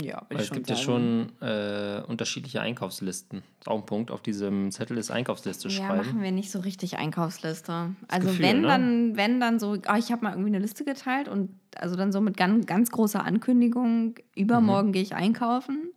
Ja, 0.00 0.22
Weil 0.30 0.40
es 0.40 0.50
gibt 0.50 0.68
sagen. 0.68 0.78
ja 0.78 0.84
schon 0.84 1.32
äh, 1.40 2.02
unterschiedliche 2.06 2.60
Einkaufslisten. 2.60 3.42
Auch 3.66 3.80
ein 3.80 3.86
Punkt 3.86 4.10
auf 4.10 4.22
diesem 4.22 4.70
Zettel 4.70 4.96
ist 4.96 5.10
Einkaufsliste 5.10 5.68
ja, 5.68 5.74
schreiben. 5.74 5.96
Ja, 5.96 6.02
machen 6.04 6.22
wir 6.22 6.30
nicht 6.30 6.50
so 6.50 6.60
richtig 6.60 6.98
Einkaufsliste. 6.98 7.90
Das 8.00 8.08
also 8.08 8.28
Gefühl, 8.28 8.44
wenn 8.44 8.60
ne? 8.62 8.68
dann, 8.68 9.16
wenn 9.16 9.40
dann 9.40 9.58
so, 9.58 9.72
oh, 9.72 9.96
ich 9.98 10.12
habe 10.12 10.24
mal 10.24 10.30
irgendwie 10.30 10.50
eine 10.50 10.60
Liste 10.60 10.84
geteilt 10.84 11.28
und 11.28 11.50
also 11.76 11.96
dann 11.96 12.12
so 12.12 12.20
mit 12.20 12.36
ganz, 12.36 12.66
ganz 12.66 12.90
großer 12.90 13.24
Ankündigung, 13.24 14.14
übermorgen 14.34 14.88
mhm. 14.88 14.92
gehe 14.92 15.02
ich 15.02 15.14
einkaufen. 15.14 15.92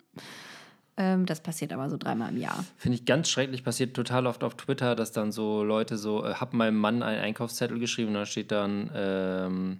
Ähm, 0.97 1.25
das 1.25 1.41
passiert 1.41 1.73
aber 1.73 1.89
so 1.89 1.97
dreimal 1.97 2.31
im 2.31 2.38
Jahr. 2.38 2.63
Finde 2.77 2.97
ich 2.97 3.05
ganz 3.05 3.29
schrecklich, 3.29 3.63
passiert 3.63 3.95
total 3.95 4.27
oft 4.27 4.43
auf 4.43 4.55
Twitter, 4.55 4.95
dass 4.95 5.12
dann 5.12 5.31
so 5.31 5.63
Leute 5.63 5.97
so, 5.97 6.25
äh, 6.25 6.34
hab 6.36 6.53
meinem 6.53 6.77
Mann 6.77 7.03
einen 7.03 7.21
Einkaufszettel 7.21 7.79
geschrieben 7.79 8.10
und 8.10 8.15
da 8.15 8.25
steht 8.25 8.51
dann, 8.51 8.89
ähm, 8.95 9.79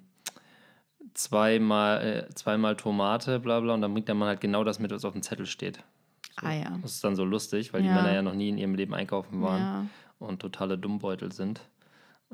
zweimal, 1.16 2.28
äh, 2.30 2.36
zweimal 2.36 2.76
Tomate, 2.76 3.40
bla 3.40 3.60
bla, 3.60 3.74
und 3.74 3.82
dann 3.82 3.94
bringt 3.94 4.08
der 4.08 4.16
Mann 4.16 4.28
halt 4.28 4.42
genau 4.42 4.64
das 4.64 4.80
mit, 4.80 4.92
was 4.92 5.04
auf 5.04 5.14
dem 5.14 5.24
Zettel 5.24 5.48
steht. 5.48 5.78
So. 6.40 6.48
Ah 6.48 6.54
ja. 6.54 6.78
Das 6.82 6.92
ist 6.92 7.04
dann 7.04 7.16
so 7.16 7.24
lustig, 7.24 7.74
weil 7.74 7.84
ja. 7.84 7.88
die 7.88 7.96
Männer 7.96 8.14
ja 8.14 8.22
noch 8.22 8.34
nie 8.34 8.50
in 8.50 8.58
ihrem 8.58 8.76
Leben 8.76 8.94
einkaufen 8.94 9.42
waren 9.42 9.62
ja. 9.62 9.86
und 10.20 10.42
totale 10.42 10.78
Dummbeutel 10.78 11.32
sind. 11.32 11.62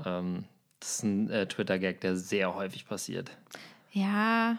Ähm, 0.03 0.45
das 0.79 0.95
ist 0.95 1.03
ein 1.03 1.29
äh, 1.29 1.45
Twitter-Gag, 1.45 2.01
der 2.01 2.17
sehr 2.17 2.55
häufig 2.55 2.87
passiert. 2.87 3.29
Ja. 3.91 4.57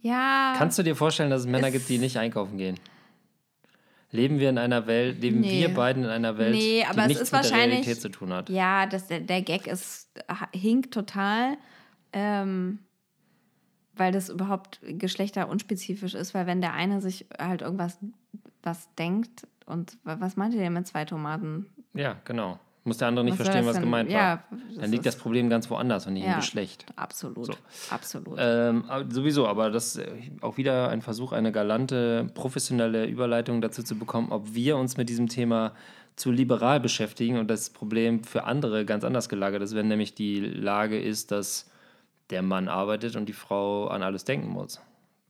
Ja. 0.00 0.54
Kannst 0.56 0.78
du 0.78 0.84
dir 0.84 0.94
vorstellen, 0.94 1.30
dass 1.30 1.40
es 1.40 1.46
Männer 1.48 1.72
gibt, 1.72 1.88
die 1.88 1.98
nicht 1.98 2.16
einkaufen 2.16 2.56
gehen? 2.58 2.78
Leben 4.12 4.38
wir 4.38 4.48
in 4.48 4.58
einer 4.58 4.86
Welt, 4.86 5.20
leben 5.20 5.40
nee. 5.40 5.62
wir 5.62 5.74
beiden 5.74 6.04
in 6.04 6.10
einer 6.10 6.38
Welt, 6.38 6.54
nee, 6.54 6.84
die 6.88 7.06
nichts 7.08 7.32
mit 7.32 7.44
der 7.44 7.50
Realität 7.50 8.00
zu 8.00 8.08
tun 8.10 8.32
hat? 8.32 8.48
Ja, 8.48 8.86
das, 8.86 9.08
der, 9.08 9.18
der 9.18 9.42
Gag 9.42 9.66
ist, 9.66 10.08
hinkt 10.52 10.94
total 10.94 11.56
ähm, 12.14 12.78
weil 13.96 14.12
das 14.12 14.30
überhaupt 14.30 14.80
geschlechterunspezifisch 14.82 16.14
ist, 16.14 16.32
weil 16.34 16.46
wenn 16.46 16.60
der 16.60 16.72
eine 16.72 17.00
sich 17.00 17.26
halt 17.38 17.60
irgendwas 17.62 17.98
was 18.62 18.88
denkt 18.94 19.46
und 19.66 19.98
was 20.04 20.36
meint 20.36 20.54
ihr 20.54 20.60
denn 20.60 20.72
mit 20.72 20.86
zwei 20.86 21.04
Tomaten? 21.04 21.66
Ja, 21.92 22.16
genau. 22.24 22.58
Muss 22.86 22.98
der 22.98 23.08
andere 23.08 23.24
nicht 23.24 23.38
was 23.38 23.46
verstehen, 23.46 23.66
was 23.66 23.80
gemeint 23.80 24.10
ja, 24.10 24.18
war. 24.18 24.58
Dann 24.78 24.90
liegt 24.90 25.06
das 25.06 25.16
Problem 25.16 25.48
ganz 25.48 25.70
woanders 25.70 26.06
und 26.06 26.12
nicht 26.14 26.26
ja, 26.26 26.34
im 26.34 26.40
Geschlecht. 26.40 26.84
Absolut. 26.96 27.46
So. 27.46 27.54
Absolut. 27.88 28.36
Ähm, 28.38 28.84
sowieso, 29.08 29.46
aber 29.48 29.70
das 29.70 29.96
ist 29.96 30.06
auch 30.42 30.58
wieder 30.58 30.90
ein 30.90 31.00
Versuch, 31.00 31.32
eine 31.32 31.50
galante, 31.50 32.30
professionelle 32.34 33.06
Überleitung 33.06 33.62
dazu 33.62 33.82
zu 33.82 33.98
bekommen, 33.98 34.32
ob 34.32 34.54
wir 34.54 34.76
uns 34.76 34.98
mit 34.98 35.08
diesem 35.08 35.28
Thema 35.28 35.72
zu 36.16 36.30
liberal 36.30 36.78
beschäftigen 36.78 37.38
und 37.38 37.48
das 37.50 37.70
Problem 37.70 38.22
für 38.22 38.44
andere 38.44 38.84
ganz 38.84 39.02
anders 39.02 39.30
gelagert 39.30 39.62
ist, 39.62 39.74
wenn 39.74 39.88
nämlich 39.88 40.14
die 40.14 40.40
Lage 40.40 41.00
ist, 41.00 41.30
dass 41.30 41.70
der 42.30 42.42
Mann 42.42 42.68
arbeitet 42.68 43.16
und 43.16 43.26
die 43.26 43.34
Frau 43.34 43.88
an 43.88 44.02
alles 44.02 44.24
denken 44.24 44.48
muss. 44.48 44.80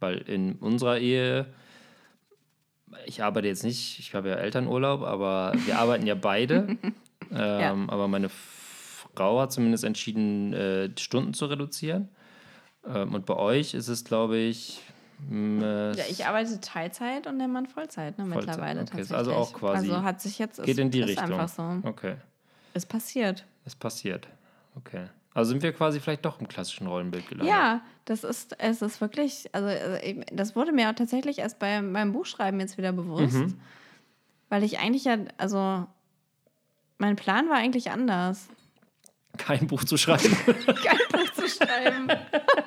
Weil 0.01 0.18
in 0.18 0.57
unserer 0.57 0.99
Ehe 0.99 1.47
ich 3.07 3.22
arbeite 3.22 3.47
jetzt 3.47 3.64
nicht, 3.64 3.99
ich 3.99 4.14
habe 4.14 4.28
ja 4.28 4.36
Elternurlaub, 4.36 5.03
aber 5.03 5.53
wir 5.66 5.78
arbeiten 5.78 6.07
ja 6.07 6.14
beide. 6.14 6.76
ähm, 7.30 7.36
ja. 7.61 7.76
Aber 7.88 8.09
meine 8.09 8.28
Frau 8.28 9.40
hat 9.40 9.53
zumindest 9.53 9.84
entschieden, 9.84 10.53
äh, 10.53 10.90
Stunden 10.99 11.34
zu 11.34 11.47
reduzieren. 11.47 12.09
Ähm, 12.86 13.14
und 13.14 13.26
bei 13.26 13.36
euch 13.36 13.74
ist 13.74 13.88
es, 13.88 14.05
glaube 14.05 14.36
ich. 14.36 14.80
Äh, 15.30 15.97
ja, 15.97 16.05
ich 16.09 16.26
arbeite 16.26 16.61
Teilzeit 16.61 17.26
und 17.26 17.38
der 17.38 17.49
Mann 17.49 17.66
Vollzeit, 17.66 18.18
ne, 18.18 18.26
Vollzeit. 18.26 18.47
mittlerweile 18.47 18.80
okay, 18.80 18.90
tatsächlich. 18.90 19.16
Also 19.16 19.32
auch 19.32 19.53
quasi. 19.53 19.90
Also 19.90 20.03
hat 20.03 20.20
sich 20.20 20.38
jetzt. 20.38 20.59
Geht 20.59 20.68
ist, 20.68 20.78
in 20.78 20.90
die 20.90 21.03
Richtung. 21.03 21.32
einfach 21.32 21.49
so. 21.49 21.88
Okay. 21.88 22.16
Es 22.74 22.84
passiert. 22.84 23.45
Es 23.64 23.74
passiert. 23.74 24.28
Okay. 24.76 25.07
Also 25.35 25.51
sind 25.51 25.62
wir 25.64 25.72
quasi 25.72 25.99
vielleicht 25.99 26.24
doch 26.24 26.41
im 26.41 26.47
klassischen 26.47 26.87
Rollenbild 26.87 27.28
gelandet. 27.28 27.53
Ja, 27.53 27.82
das 28.05 28.22
ist, 28.22 28.57
es 28.61 28.82
ist 28.82 29.01
wirklich, 29.01 29.51
also 29.53 29.68
äh, 29.68 30.24
das 30.32 30.55
wurde 30.55 30.70
mir 30.70 30.95
tatsächlich 30.95 31.41
erst 31.41 31.59
bei 31.59 31.82
meinem 31.82 32.12
Buchschreiben 32.12 32.61
jetzt 32.61 32.78
wieder 32.78 32.93
bewusst. 32.93 33.35
Mhm. 33.35 33.59
Weil 34.49 34.62
ich 34.62 34.78
eigentlich 34.78 35.05
ja, 35.05 35.18
also 35.37 35.87
mein 36.99 37.16
Plan 37.16 37.49
war 37.49 37.57
eigentlich 37.57 37.91
anders. 37.91 38.49
Kein 39.37 39.66
Buch 39.66 39.82
zu 39.82 39.97
schreiben. 39.97 40.37
Kein 40.47 40.99
Buch 41.11 41.32
zu 41.35 41.49
schreiben. 41.49 42.07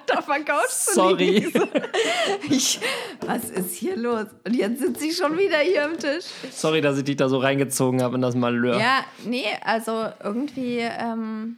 da 0.05 0.21
verkaufst 0.21 0.89
du 0.89 0.93
Sorry. 0.93 1.53
Ich, 2.49 2.81
was 3.25 3.49
ist 3.49 3.75
hier 3.75 3.95
los? 3.95 4.25
Und 4.45 4.53
jetzt 4.53 4.81
sitze 4.81 5.05
ich 5.05 5.15
schon 5.15 5.37
wieder 5.37 5.59
hier 5.59 5.85
am 5.85 5.97
Tisch. 5.97 6.25
Sorry, 6.51 6.81
dass 6.81 6.97
ich 6.97 7.05
dich 7.05 7.15
da 7.15 7.29
so 7.29 7.37
reingezogen 7.37 8.01
habe 8.03 8.15
in 8.15 8.21
das 8.21 8.35
Malheur. 8.35 8.77
Ja, 8.77 9.05
nee, 9.23 9.45
also 9.63 10.09
irgendwie, 10.21 10.79
ähm, 10.79 11.55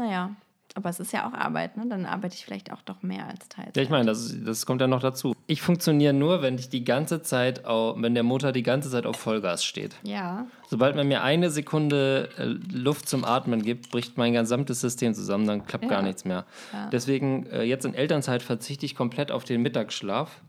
naja, 0.00 0.30
aber 0.74 0.88
es 0.88 1.00
ist 1.00 1.12
ja 1.12 1.28
auch 1.28 1.32
Arbeit, 1.32 1.76
ne? 1.76 1.84
Dann 1.88 2.06
arbeite 2.06 2.34
ich 2.34 2.44
vielleicht 2.44 2.72
auch 2.72 2.82
doch 2.82 3.02
mehr 3.02 3.26
als 3.26 3.48
Teilzeit. 3.48 3.76
Ja, 3.76 3.82
ich 3.82 3.90
meine, 3.90 4.06
das, 4.06 4.34
das 4.44 4.66
kommt 4.66 4.80
ja 4.80 4.86
noch 4.86 5.00
dazu. 5.00 5.34
Ich 5.46 5.62
funktioniere 5.62 6.12
nur, 6.12 6.42
wenn 6.42 6.56
ich 6.56 6.68
die 6.68 6.84
ganze 6.84 7.22
Zeit, 7.22 7.64
auf, 7.64 8.00
wenn 8.00 8.14
der 8.14 8.22
Motor 8.22 8.52
die 8.52 8.62
ganze 8.62 8.88
Zeit 8.90 9.04
auf 9.04 9.16
Vollgas 9.16 9.64
steht. 9.64 9.96
Ja. 10.04 10.46
Sobald 10.68 10.94
man 10.94 11.08
mir 11.08 11.22
eine 11.22 11.50
Sekunde 11.50 12.28
äh, 12.38 12.44
Luft 12.72 13.08
zum 13.08 13.24
Atmen 13.24 13.62
gibt, 13.62 13.90
bricht 13.90 14.16
mein 14.16 14.32
gesamtes 14.32 14.80
System 14.80 15.12
zusammen, 15.14 15.46
dann 15.46 15.66
klappt 15.66 15.84
ja. 15.84 15.90
gar 15.90 16.02
nichts 16.02 16.24
mehr. 16.24 16.44
Ja. 16.72 16.88
Deswegen, 16.90 17.46
äh, 17.46 17.62
jetzt 17.64 17.84
in 17.84 17.94
Elternzeit 17.94 18.42
verzichte 18.42 18.86
ich 18.86 18.94
komplett 18.94 19.32
auf 19.32 19.44
den 19.44 19.62
Mittagsschlaf. 19.62 20.40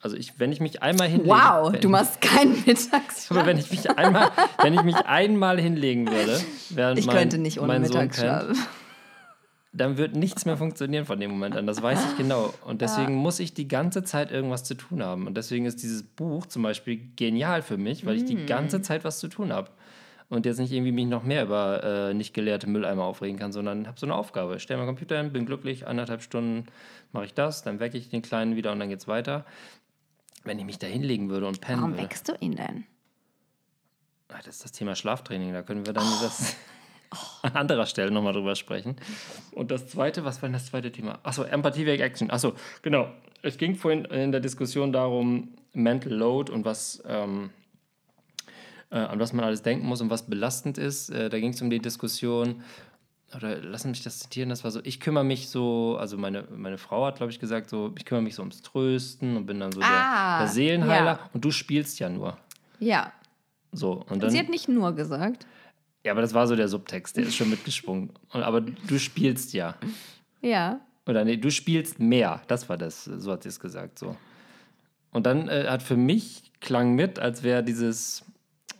Also 0.00 0.16
ich, 0.16 0.38
wenn 0.38 0.52
ich 0.52 0.60
mich 0.60 0.82
einmal 0.82 1.08
hinlege. 1.08 1.30
Wow, 1.30 1.72
du 1.72 1.88
machst 1.88 2.20
keinen 2.20 2.52
Mittagsschlaf. 2.66 3.30
Aber 3.30 3.46
wenn 3.46 3.58
ich 3.58 3.70
mich 3.70 3.90
einmal, 3.90 4.30
wenn 4.62 4.74
ich 4.74 4.82
mich 4.82 4.96
einmal 4.96 5.60
hinlegen 5.60 6.08
würde, 6.08 6.40
während 6.70 6.98
ich 6.98 7.06
mein, 7.06 7.16
könnte 7.16 7.38
nicht 7.38 7.60
ohne 7.60 7.80
Mittagsschlaf. 7.80 8.46
Pennt, 8.46 8.58
dann 9.72 9.96
wird 9.98 10.16
nichts 10.16 10.44
mehr 10.44 10.56
funktionieren 10.56 11.04
von 11.04 11.20
dem 11.20 11.30
Moment 11.30 11.56
an. 11.56 11.66
Das 11.66 11.82
weiß 11.82 11.98
ich 12.10 12.16
genau. 12.16 12.52
Und 12.64 12.80
deswegen 12.80 13.12
ja. 13.12 13.18
muss 13.18 13.38
ich 13.38 13.54
die 13.54 13.68
ganze 13.68 14.02
Zeit 14.02 14.30
irgendwas 14.30 14.64
zu 14.64 14.74
tun 14.74 15.02
haben. 15.02 15.26
Und 15.26 15.36
deswegen 15.36 15.66
ist 15.66 15.82
dieses 15.82 16.02
Buch 16.02 16.46
zum 16.46 16.62
Beispiel 16.62 17.00
genial 17.16 17.62
für 17.62 17.76
mich, 17.76 18.06
weil 18.06 18.16
ich 18.16 18.24
die 18.24 18.46
ganze 18.46 18.78
mm. 18.78 18.82
Zeit 18.82 19.04
was 19.04 19.18
zu 19.18 19.28
tun 19.28 19.52
habe. 19.52 19.70
Und 20.30 20.44
jetzt 20.44 20.58
nicht 20.58 20.72
irgendwie 20.72 20.92
mich 20.92 21.06
noch 21.06 21.22
mehr 21.22 21.44
über 21.44 21.82
äh, 21.82 22.14
nicht 22.14 22.34
geleerte 22.34 22.68
Mülleimer 22.68 23.04
aufregen 23.04 23.38
kann, 23.38 23.50
sondern 23.50 23.86
habe 23.86 23.98
so 23.98 24.04
eine 24.04 24.14
Aufgabe. 24.14 24.56
Ich 24.56 24.62
stelle 24.62 24.78
meinen 24.78 24.88
Computer 24.88 25.16
hin, 25.16 25.32
bin 25.32 25.46
glücklich, 25.46 25.86
anderthalb 25.86 26.22
Stunden 26.22 26.66
mache 27.12 27.24
ich 27.24 27.34
das, 27.34 27.62
dann 27.62 27.80
wecke 27.80 27.96
ich 27.96 28.10
den 28.10 28.20
Kleinen 28.20 28.54
wieder 28.54 28.72
und 28.72 28.78
dann 28.78 28.90
geht 28.90 29.00
es 29.00 29.08
weiter. 29.08 29.46
Wenn 30.48 30.58
ich 30.58 30.64
mich 30.64 30.78
da 30.78 30.86
hinlegen 30.86 31.28
würde 31.28 31.46
und 31.46 31.60
pennen 31.60 31.80
Warum 31.80 31.90
würde. 31.90 32.04
Warum 32.04 32.10
weckst 32.10 32.28
du 32.30 32.32
ihn 32.40 32.56
denn? 32.56 32.84
Ach, 34.28 34.42
das 34.42 34.56
ist 34.56 34.64
das 34.64 34.72
Thema 34.72 34.96
Schlaftraining. 34.96 35.52
Da 35.52 35.60
können 35.60 35.84
wir 35.84 35.92
dann 35.92 36.06
oh. 36.06 36.22
das 36.22 36.56
an 37.42 37.52
anderer 37.52 37.84
Stelle 37.84 38.10
nochmal 38.10 38.32
drüber 38.32 38.56
sprechen. 38.56 38.96
Und 39.52 39.70
das 39.70 39.88
zweite, 39.88 40.24
was 40.24 40.40
war 40.40 40.48
denn 40.48 40.54
das 40.54 40.64
zweite 40.64 40.90
Thema? 40.90 41.18
Achso, 41.22 41.42
Empathie 41.42 41.84
wegen 41.84 42.02
Action. 42.02 42.30
Achso, 42.30 42.54
genau. 42.80 43.12
Es 43.42 43.58
ging 43.58 43.74
vorhin 43.74 44.06
in 44.06 44.32
der 44.32 44.40
Diskussion 44.40 44.90
darum, 44.90 45.50
Mental 45.74 46.14
Load 46.14 46.50
und 46.50 46.64
was, 46.64 47.02
ähm, 47.06 47.50
äh, 48.90 48.96
an 48.96 49.20
was 49.20 49.34
man 49.34 49.44
alles 49.44 49.60
denken 49.60 49.86
muss 49.86 50.00
und 50.00 50.08
was 50.08 50.30
belastend 50.30 50.78
ist. 50.78 51.10
Äh, 51.10 51.28
da 51.28 51.38
ging 51.38 51.50
es 51.50 51.60
um 51.60 51.68
die 51.68 51.78
Diskussion, 51.78 52.62
oder 53.36 53.60
lassen 53.60 53.90
mich 53.90 54.02
das 54.02 54.20
zitieren, 54.20 54.48
das 54.48 54.64
war 54.64 54.70
so, 54.70 54.80
ich 54.84 55.00
kümmere 55.00 55.24
mich 55.24 55.48
so, 55.48 55.96
also 55.98 56.16
meine, 56.16 56.44
meine 56.54 56.78
Frau 56.78 57.04
hat, 57.04 57.16
glaube 57.16 57.30
ich, 57.30 57.38
gesagt, 57.38 57.68
so, 57.68 57.92
ich 57.96 58.04
kümmere 58.04 58.22
mich 58.22 58.34
so 58.34 58.42
ums 58.42 58.62
Trösten 58.62 59.36
und 59.36 59.46
bin 59.46 59.60
dann 59.60 59.72
so 59.72 59.80
ah, 59.82 60.38
der, 60.38 60.46
der, 60.46 60.52
Seelenheiler 60.52 61.12
ja. 61.12 61.30
und 61.34 61.44
du 61.44 61.50
spielst 61.50 61.98
ja 61.98 62.08
nur. 62.08 62.38
Ja. 62.80 63.12
So, 63.72 64.04
und 64.08 64.22
dann, 64.22 64.30
Sie 64.30 64.38
hat 64.38 64.48
nicht 64.48 64.68
nur 64.68 64.94
gesagt. 64.94 65.46
Ja, 66.04 66.12
aber 66.12 66.22
das 66.22 66.32
war 66.32 66.46
so 66.46 66.56
der 66.56 66.68
Subtext, 66.68 67.16
der 67.16 67.24
ist 67.24 67.36
schon 67.36 67.50
mitgesprungen. 67.50 68.10
aber 68.30 68.62
du 68.62 68.98
spielst 68.98 69.52
ja. 69.52 69.74
Ja. 70.40 70.80
Oder 71.06 71.24
nee, 71.24 71.36
du 71.36 71.50
spielst 71.50 71.98
mehr. 71.98 72.40
Das 72.46 72.68
war 72.68 72.78
das, 72.78 73.04
so 73.04 73.32
hat 73.32 73.42
sie 73.42 73.48
es 73.50 73.60
gesagt. 73.60 73.98
So. 73.98 74.16
Und 75.10 75.26
dann 75.26 75.48
äh, 75.48 75.66
hat 75.68 75.82
für 75.82 75.96
mich 75.96 76.52
klang 76.60 76.94
mit, 76.94 77.18
als 77.18 77.42
wäre 77.42 77.62
dieses 77.62 78.24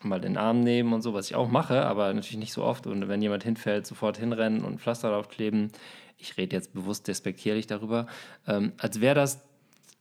mal 0.04 0.20
den 0.20 0.36
Arm 0.36 0.60
nehmen 0.60 0.92
und 0.92 1.02
so, 1.02 1.14
was 1.14 1.30
ich 1.30 1.36
auch 1.36 1.48
mache, 1.48 1.84
aber 1.84 2.12
natürlich 2.12 2.38
nicht 2.38 2.52
so 2.52 2.62
oft. 2.62 2.86
Und 2.86 3.08
wenn 3.08 3.22
jemand 3.22 3.44
hinfällt, 3.44 3.86
sofort 3.86 4.18
hinrennen 4.18 4.64
und 4.64 4.80
Pflaster 4.80 5.10
drauf 5.10 5.28
kleben. 5.28 5.68
Ich 6.18 6.36
rede 6.36 6.56
jetzt 6.56 6.74
bewusst 6.74 7.06
despektierlich 7.06 7.66
darüber. 7.66 8.06
Ähm, 8.46 8.72
als 8.78 9.00
wäre 9.00 9.14
das 9.14 9.40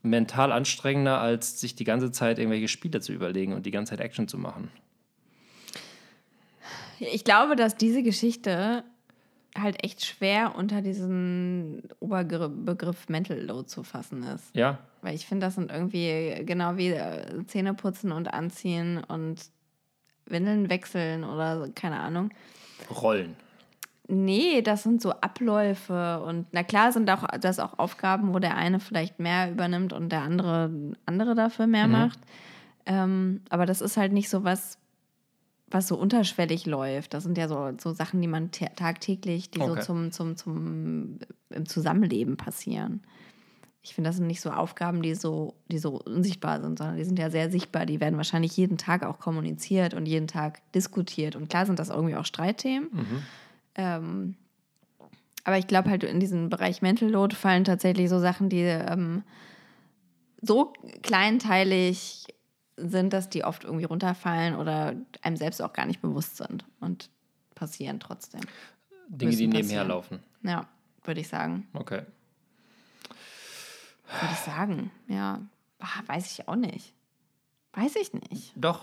mental 0.01 0.51
anstrengender, 0.51 1.19
als 1.19 1.59
sich 1.59 1.75
die 1.75 1.83
ganze 1.83 2.11
Zeit 2.11 2.39
irgendwelche 2.39 2.67
Spiele 2.67 3.01
zu 3.01 3.13
überlegen 3.13 3.53
und 3.53 3.65
die 3.65 3.71
ganze 3.71 3.91
Zeit 3.91 3.99
Action 3.99 4.27
zu 4.27 4.37
machen. 4.37 4.71
Ich 6.99 7.23
glaube, 7.23 7.55
dass 7.55 7.75
diese 7.75 8.01
Geschichte 8.01 8.83
halt 9.55 9.83
echt 9.83 10.05
schwer 10.05 10.55
unter 10.55 10.81
diesen 10.81 11.83
Oberbegriff 11.99 13.09
Mental 13.09 13.39
Load 13.39 13.67
zu 13.67 13.83
fassen 13.83 14.23
ist. 14.23 14.55
Ja. 14.55 14.79
Weil 15.01 15.15
ich 15.15 15.25
finde, 15.25 15.47
das 15.47 15.55
sind 15.55 15.71
irgendwie 15.71 16.43
genau 16.45 16.77
wie 16.77 16.89
äh, 16.89 17.45
Zähne 17.47 17.73
putzen 17.73 18.11
und 18.11 18.33
anziehen 18.33 19.03
und 19.03 19.49
Windeln 20.29 20.69
wechseln 20.69 21.23
oder 21.23 21.69
keine 21.75 21.99
Ahnung. 21.99 22.31
Rollen. 22.89 23.35
Nee, 24.09 24.61
das 24.61 24.83
sind 24.83 25.01
so 25.01 25.11
Abläufe 25.11 26.21
und 26.21 26.47
na 26.51 26.63
klar 26.63 26.93
sind 26.93 27.09
auch 27.09 27.27
das 27.41 27.59
auch 27.59 27.77
Aufgaben, 27.77 28.33
wo 28.33 28.39
der 28.39 28.55
eine 28.55 28.79
vielleicht 28.79 29.19
mehr 29.19 29.51
übernimmt 29.51 29.91
und 29.91 30.09
der 30.09 30.21
andere 30.21 30.71
andere 31.05 31.35
dafür 31.35 31.67
mehr 31.67 31.87
mhm. 31.87 31.93
macht. 31.93 32.19
Ähm, 32.85 33.41
aber 33.49 33.65
das 33.65 33.81
ist 33.81 33.97
halt 33.97 34.13
nicht 34.13 34.29
so 34.29 34.45
was, 34.45 34.77
was 35.69 35.89
so 35.89 35.97
unterschwellig 35.97 36.65
läuft. 36.65 37.13
Das 37.13 37.23
sind 37.23 37.37
ja 37.37 37.49
so, 37.49 37.71
so 37.77 37.91
Sachen, 37.91 38.21
die 38.21 38.29
man 38.29 38.51
tagtäglich, 38.51 39.51
die 39.51 39.59
okay. 39.59 39.81
so 39.81 39.85
zum, 39.85 40.11
zum, 40.13 40.37
zum 40.37 41.19
im 41.49 41.65
Zusammenleben 41.65 42.37
passieren. 42.37 43.01
Ich 43.87 43.95
finde, 43.95 44.09
das 44.09 44.17
sind 44.17 44.27
nicht 44.27 44.41
so 44.41 44.51
Aufgaben, 44.51 45.01
die 45.01 45.15
so, 45.15 45.53
die 45.69 45.77
so 45.77 46.01
unsichtbar 46.01 46.61
sind, 46.61 46.77
sondern 46.77 46.97
die 46.97 47.05
sind 47.05 47.17
ja 47.17 47.29
sehr 47.29 47.49
sichtbar. 47.49 47.85
Die 47.85 48.01
werden 48.01 48.17
wahrscheinlich 48.17 48.55
jeden 48.57 48.77
Tag 48.77 49.03
auch 49.03 49.19
kommuniziert 49.19 49.93
und 49.93 50.05
jeden 50.05 50.27
Tag 50.27 50.59
diskutiert. 50.73 51.37
Und 51.37 51.49
klar 51.49 51.65
sind 51.65 51.79
das 51.79 51.89
irgendwie 51.89 52.15
auch 52.17 52.25
Streitthemen. 52.25 52.89
Mhm. 52.91 53.23
Ähm, 53.75 54.35
aber 55.45 55.57
ich 55.57 55.67
glaube 55.67 55.89
halt, 55.89 56.03
in 56.03 56.19
diesen 56.19 56.49
Bereich 56.49 56.81
Mental 56.81 57.09
Load 57.09 57.33
fallen 57.33 57.63
tatsächlich 57.63 58.09
so 58.09 58.19
Sachen, 58.19 58.49
die 58.49 58.63
ähm, 58.63 59.23
so 60.41 60.73
kleinteilig 61.03 62.25
sind, 62.75 63.13
dass 63.13 63.29
die 63.29 63.45
oft 63.45 63.63
irgendwie 63.63 63.85
runterfallen 63.85 64.57
oder 64.57 64.95
einem 65.21 65.37
selbst 65.37 65.61
auch 65.61 65.71
gar 65.71 65.85
nicht 65.85 66.01
bewusst 66.01 66.35
sind 66.35 66.65
und 66.81 67.09
passieren 67.55 68.01
trotzdem. 68.01 68.41
Dinge, 69.07 69.35
die 69.35 69.47
nebenher 69.47 69.85
laufen. 69.85 70.19
Ja, 70.43 70.67
würde 71.05 71.21
ich 71.21 71.29
sagen. 71.29 71.67
Okay. 71.73 72.01
Würde 74.07 74.33
ich 74.33 74.39
sagen, 74.39 74.91
ja. 75.07 75.41
Ach, 75.79 76.01
weiß 76.07 76.31
ich 76.31 76.47
auch 76.47 76.55
nicht. 76.55 76.93
Weiß 77.73 77.95
ich 77.95 78.13
nicht. 78.13 78.53
Doch, 78.55 78.81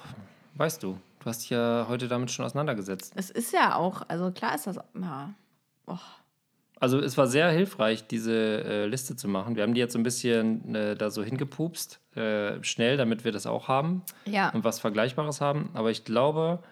weißt 0.55 0.83
du. 0.83 0.99
Du 1.21 1.27
hast 1.27 1.43
dich 1.43 1.51
ja 1.51 1.87
heute 1.89 2.07
damit 2.07 2.31
schon 2.31 2.45
auseinandergesetzt. 2.45 3.13
Es 3.17 3.31
ist 3.31 3.53
ja 3.53 3.75
auch, 3.75 4.03
also 4.09 4.31
klar 4.31 4.55
ist 4.55 4.67
das, 4.67 4.77
ja. 5.01 5.35
Oh. 5.87 5.97
Also 6.81 6.99
es 6.99 7.17
war 7.17 7.27
sehr 7.27 7.51
hilfreich, 7.51 8.07
diese 8.07 8.63
äh, 8.65 8.87
Liste 8.87 9.17
zu 9.17 9.27
machen. 9.27 9.57
Wir 9.57 9.63
haben 9.63 9.75
die 9.75 9.81
jetzt 9.81 9.95
so 9.95 9.99
ein 9.99 10.03
bisschen 10.03 10.75
äh, 10.75 10.95
da 10.95 11.11
so 11.11 11.23
hingepupst, 11.23 11.99
äh, 12.15 12.63
schnell, 12.63 12.97
damit 12.97 13.25
wir 13.25 13.33
das 13.33 13.47
auch 13.47 13.69
haben 13.69 14.03
ja. 14.27 14.51
und 14.51 14.65
was 14.65 14.81
Vergleichbares 14.81 15.41
haben. 15.41 15.71
Aber 15.73 15.91
ich 15.91 16.05
glaube, 16.05 16.63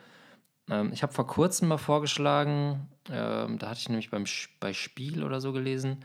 ähm, 0.68 0.90
ich 0.92 1.02
habe 1.02 1.12
vor 1.12 1.26
kurzem 1.26 1.68
mal 1.68 1.78
vorgeschlagen, 1.78 2.88
ähm, 3.10 3.58
da 3.58 3.70
hatte 3.70 3.80
ich 3.80 3.88
nämlich 3.88 4.10
beim 4.10 4.24
bei 4.60 4.74
Spiel 4.74 5.24
oder 5.24 5.40
so 5.40 5.52
gelesen, 5.52 6.04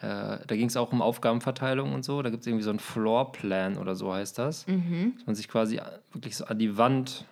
äh, 0.00 0.38
da 0.46 0.56
ging 0.56 0.66
es 0.66 0.76
auch 0.76 0.92
um 0.92 1.02
Aufgabenverteilung 1.02 1.92
und 1.92 2.04
so. 2.04 2.22
Da 2.22 2.30
gibt 2.30 2.42
es 2.42 2.46
irgendwie 2.46 2.64
so 2.64 2.70
einen 2.70 2.78
Floorplan 2.78 3.76
oder 3.76 3.94
so 3.94 4.12
heißt 4.12 4.38
das. 4.38 4.66
Mhm. 4.66 5.12
Dass 5.16 5.26
man 5.26 5.34
sich 5.34 5.48
quasi 5.48 5.80
wirklich 6.12 6.36
so 6.36 6.46
an 6.46 6.58
die 6.58 6.76
Wand 6.76 7.26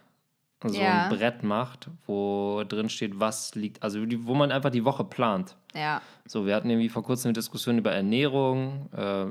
so 0.64 0.81
ja. 0.81 1.05
ein 1.05 1.16
Brett 1.16 1.43
macht, 1.45 1.89
wo 2.07 2.64
drin 2.69 2.89
steht, 2.89 3.21
was 3.21 3.55
liegt, 3.55 3.83
also 3.83 4.05
die, 4.05 4.27
wo 4.27 4.35
man 4.35 4.51
einfach 4.51 4.71
die 4.71 4.85
Woche 4.85 5.05
plant. 5.05 5.57
Ja. 5.75 6.03
So, 6.27 6.47
wir 6.47 6.55
hatten 6.55 6.69
irgendwie 6.69 6.89
vor 6.89 7.05
kurzem 7.05 7.29
eine 7.29 7.35
Diskussion 7.35 7.79
über 7.79 7.93
Ernährung. 7.93 8.89
Äh, 8.93 9.27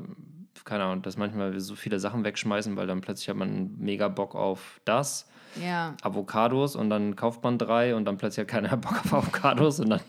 keine 0.64 0.84
Ahnung, 0.86 1.02
dass 1.02 1.18
manchmal 1.18 1.54
wir 1.54 1.62
so 1.62 1.76
viele 1.76 2.00
Sachen 2.00 2.24
wegschmeißen, 2.24 2.76
weil 2.76 2.88
dann 2.88 3.02
plötzlich 3.02 3.30
hat 3.30 3.38
man 3.38 3.78
mega 3.78 4.08
Bock 4.08 4.36
auf 4.36 4.82
das. 4.86 5.28
Ja. 5.62 5.96
Avocados 6.02 6.76
und 6.76 6.90
dann 6.90 7.16
kauft 7.16 7.44
man 7.44 7.58
drei 7.58 7.96
und 7.96 8.06
dann 8.06 8.18
plötzlich 8.18 8.44
hat 8.44 8.50
keiner 8.50 8.78
Bock 8.78 9.00
auf 9.00 9.14
Avocados 9.14 9.80
und 9.80 9.90
dann 9.90 10.02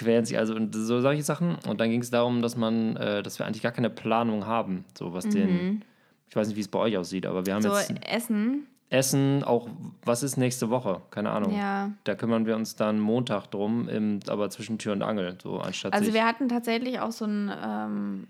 quälen 0.00 0.24
sich 0.24 0.38
also 0.38 0.54
und 0.54 0.74
so 0.74 1.00
solche 1.00 1.22
Sachen. 1.22 1.56
Und 1.68 1.80
dann 1.80 1.90
ging 1.90 2.00
es 2.00 2.10
darum, 2.10 2.42
dass 2.42 2.56
man, 2.56 2.96
äh, 2.96 3.22
dass 3.22 3.38
wir 3.38 3.46
eigentlich 3.46 3.62
gar 3.62 3.72
keine 3.72 3.90
Planung 3.90 4.46
haben, 4.46 4.84
so 4.98 5.12
was 5.12 5.26
mhm. 5.26 5.30
den 5.30 5.84
Ich 6.28 6.36
weiß 6.36 6.48
nicht, 6.48 6.56
wie 6.56 6.62
es 6.62 6.68
bei 6.68 6.78
euch 6.78 6.96
aussieht, 6.96 7.26
aber 7.26 7.46
wir 7.46 7.54
haben 7.54 7.62
so 7.62 7.74
jetzt 7.74 7.92
Essen. 8.08 8.66
Essen, 8.88 9.44
auch 9.44 9.68
was 10.04 10.24
ist 10.24 10.36
nächste 10.36 10.68
Woche? 10.70 11.00
Keine 11.10 11.30
Ahnung. 11.30 11.56
Ja. 11.56 11.92
Da 12.04 12.16
kümmern 12.16 12.46
wir 12.46 12.56
uns 12.56 12.74
dann 12.74 12.98
Montag 12.98 13.46
drum, 13.46 13.88
im, 13.88 14.18
aber 14.26 14.50
zwischen 14.50 14.78
Tür 14.78 14.92
und 14.92 15.02
Angel, 15.02 15.38
so 15.40 15.60
anstatt 15.60 15.92
Also 15.92 16.12
wir 16.12 16.26
hatten 16.26 16.48
tatsächlich 16.48 16.98
auch 16.98 17.12
so 17.12 17.24
ein, 17.24 17.52
ähm, 17.64 18.26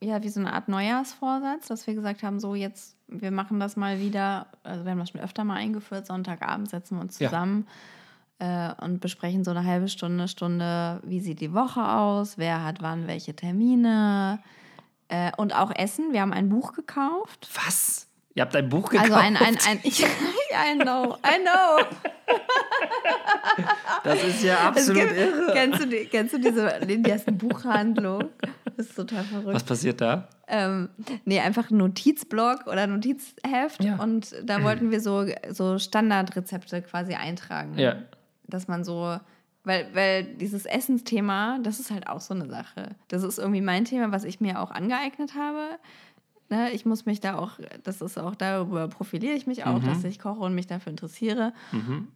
ja, 0.00 0.22
wie 0.22 0.28
so 0.28 0.38
eine 0.38 0.52
Art 0.52 0.68
Neujahrsvorsatz, 0.68 1.66
dass 1.66 1.88
wir 1.88 1.94
gesagt 1.94 2.22
haben, 2.22 2.38
so 2.38 2.54
jetzt, 2.54 2.96
wir 3.08 3.32
machen 3.32 3.58
das 3.58 3.76
mal 3.76 3.98
wieder, 3.98 4.46
also 4.62 4.84
wir 4.84 4.92
haben 4.92 5.00
das 5.00 5.10
schon 5.10 5.20
öfter 5.20 5.42
mal 5.42 5.54
eingeführt, 5.54 6.06
Sonntagabend 6.06 6.70
setzen 6.70 6.98
wir 6.98 7.00
uns 7.00 7.18
Ja. 7.18 7.30
Äh, 8.38 8.72
und 8.82 9.00
besprechen 9.00 9.44
so 9.44 9.50
eine 9.50 9.64
halbe 9.64 9.88
Stunde, 9.88 10.28
Stunde, 10.28 11.00
wie 11.04 11.20
sieht 11.20 11.40
die 11.40 11.54
Woche 11.54 11.86
aus, 11.86 12.38
wer 12.38 12.64
hat 12.64 12.82
wann 12.82 13.06
welche 13.06 13.34
Termine 13.34 14.40
äh, 15.08 15.32
und 15.36 15.54
auch 15.54 15.72
Essen. 15.74 16.12
Wir 16.12 16.20
haben 16.20 16.32
ein 16.32 16.48
Buch 16.48 16.72
gekauft. 16.72 17.48
Was? 17.54 18.08
Ihr 18.34 18.42
habt 18.42 18.54
ein 18.54 18.68
Buch 18.68 18.90
gekauft? 18.90 19.10
Also 19.10 19.22
ein, 19.22 19.36
ein, 19.36 19.56
ein, 19.66 19.80
ich, 19.82 20.02
I 20.04 20.78
know, 20.78 21.16
I 21.24 21.40
know. 21.40 21.86
das 24.04 24.22
ist 24.24 24.42
ja 24.42 24.68
absolut 24.68 25.00
gibt, 25.02 25.16
irre. 25.16 25.52
kennst, 25.54 25.80
du 25.80 25.86
die, 25.86 26.04
kennst 26.04 26.34
du 26.34 26.38
diese, 26.38 26.80
die 26.86 27.08
erste 27.08 27.32
Buchhandlung? 27.32 28.24
Das 28.76 28.88
ist 28.88 28.94
total 28.94 29.24
verrückt. 29.24 29.54
Was 29.54 29.64
passiert 29.64 30.02
da? 30.02 30.28
Ähm, 30.48 30.90
nee, 31.24 31.40
einfach 31.40 31.70
ein 31.70 31.78
Notizblock 31.78 32.66
oder 32.66 32.86
Notizheft. 32.86 33.82
Ja. 33.82 33.96
Und 33.96 34.34
da 34.44 34.62
wollten 34.62 34.90
wir 34.90 35.00
so, 35.00 35.24
so 35.50 35.78
Standardrezepte 35.78 36.82
quasi 36.82 37.14
eintragen. 37.14 37.78
Ja. 37.78 37.96
Dass 38.48 38.68
man 38.68 38.84
so, 38.84 39.18
weil, 39.64 39.88
weil 39.94 40.24
dieses 40.24 40.66
Essensthema, 40.66 41.58
das 41.62 41.80
ist 41.80 41.90
halt 41.90 42.08
auch 42.08 42.20
so 42.20 42.34
eine 42.34 42.48
Sache. 42.48 42.94
Das 43.08 43.22
ist 43.22 43.38
irgendwie 43.38 43.60
mein 43.60 43.84
Thema, 43.84 44.12
was 44.12 44.24
ich 44.24 44.40
mir 44.40 44.60
auch 44.60 44.70
angeeignet 44.70 45.34
habe. 45.34 45.78
Ne, 46.48 46.70
ich 46.70 46.86
muss 46.86 47.06
mich 47.06 47.18
da 47.18 47.38
auch, 47.38 47.58
das 47.82 48.00
ist 48.00 48.16
auch 48.18 48.36
darüber 48.36 48.86
profiliere 48.86 49.34
ich 49.34 49.48
mich 49.48 49.66
auch, 49.66 49.82
dass 49.82 50.04
ich 50.04 50.20
koche 50.20 50.38
und 50.38 50.54
mich 50.54 50.68
dafür 50.68 50.90
interessiere. 50.90 51.52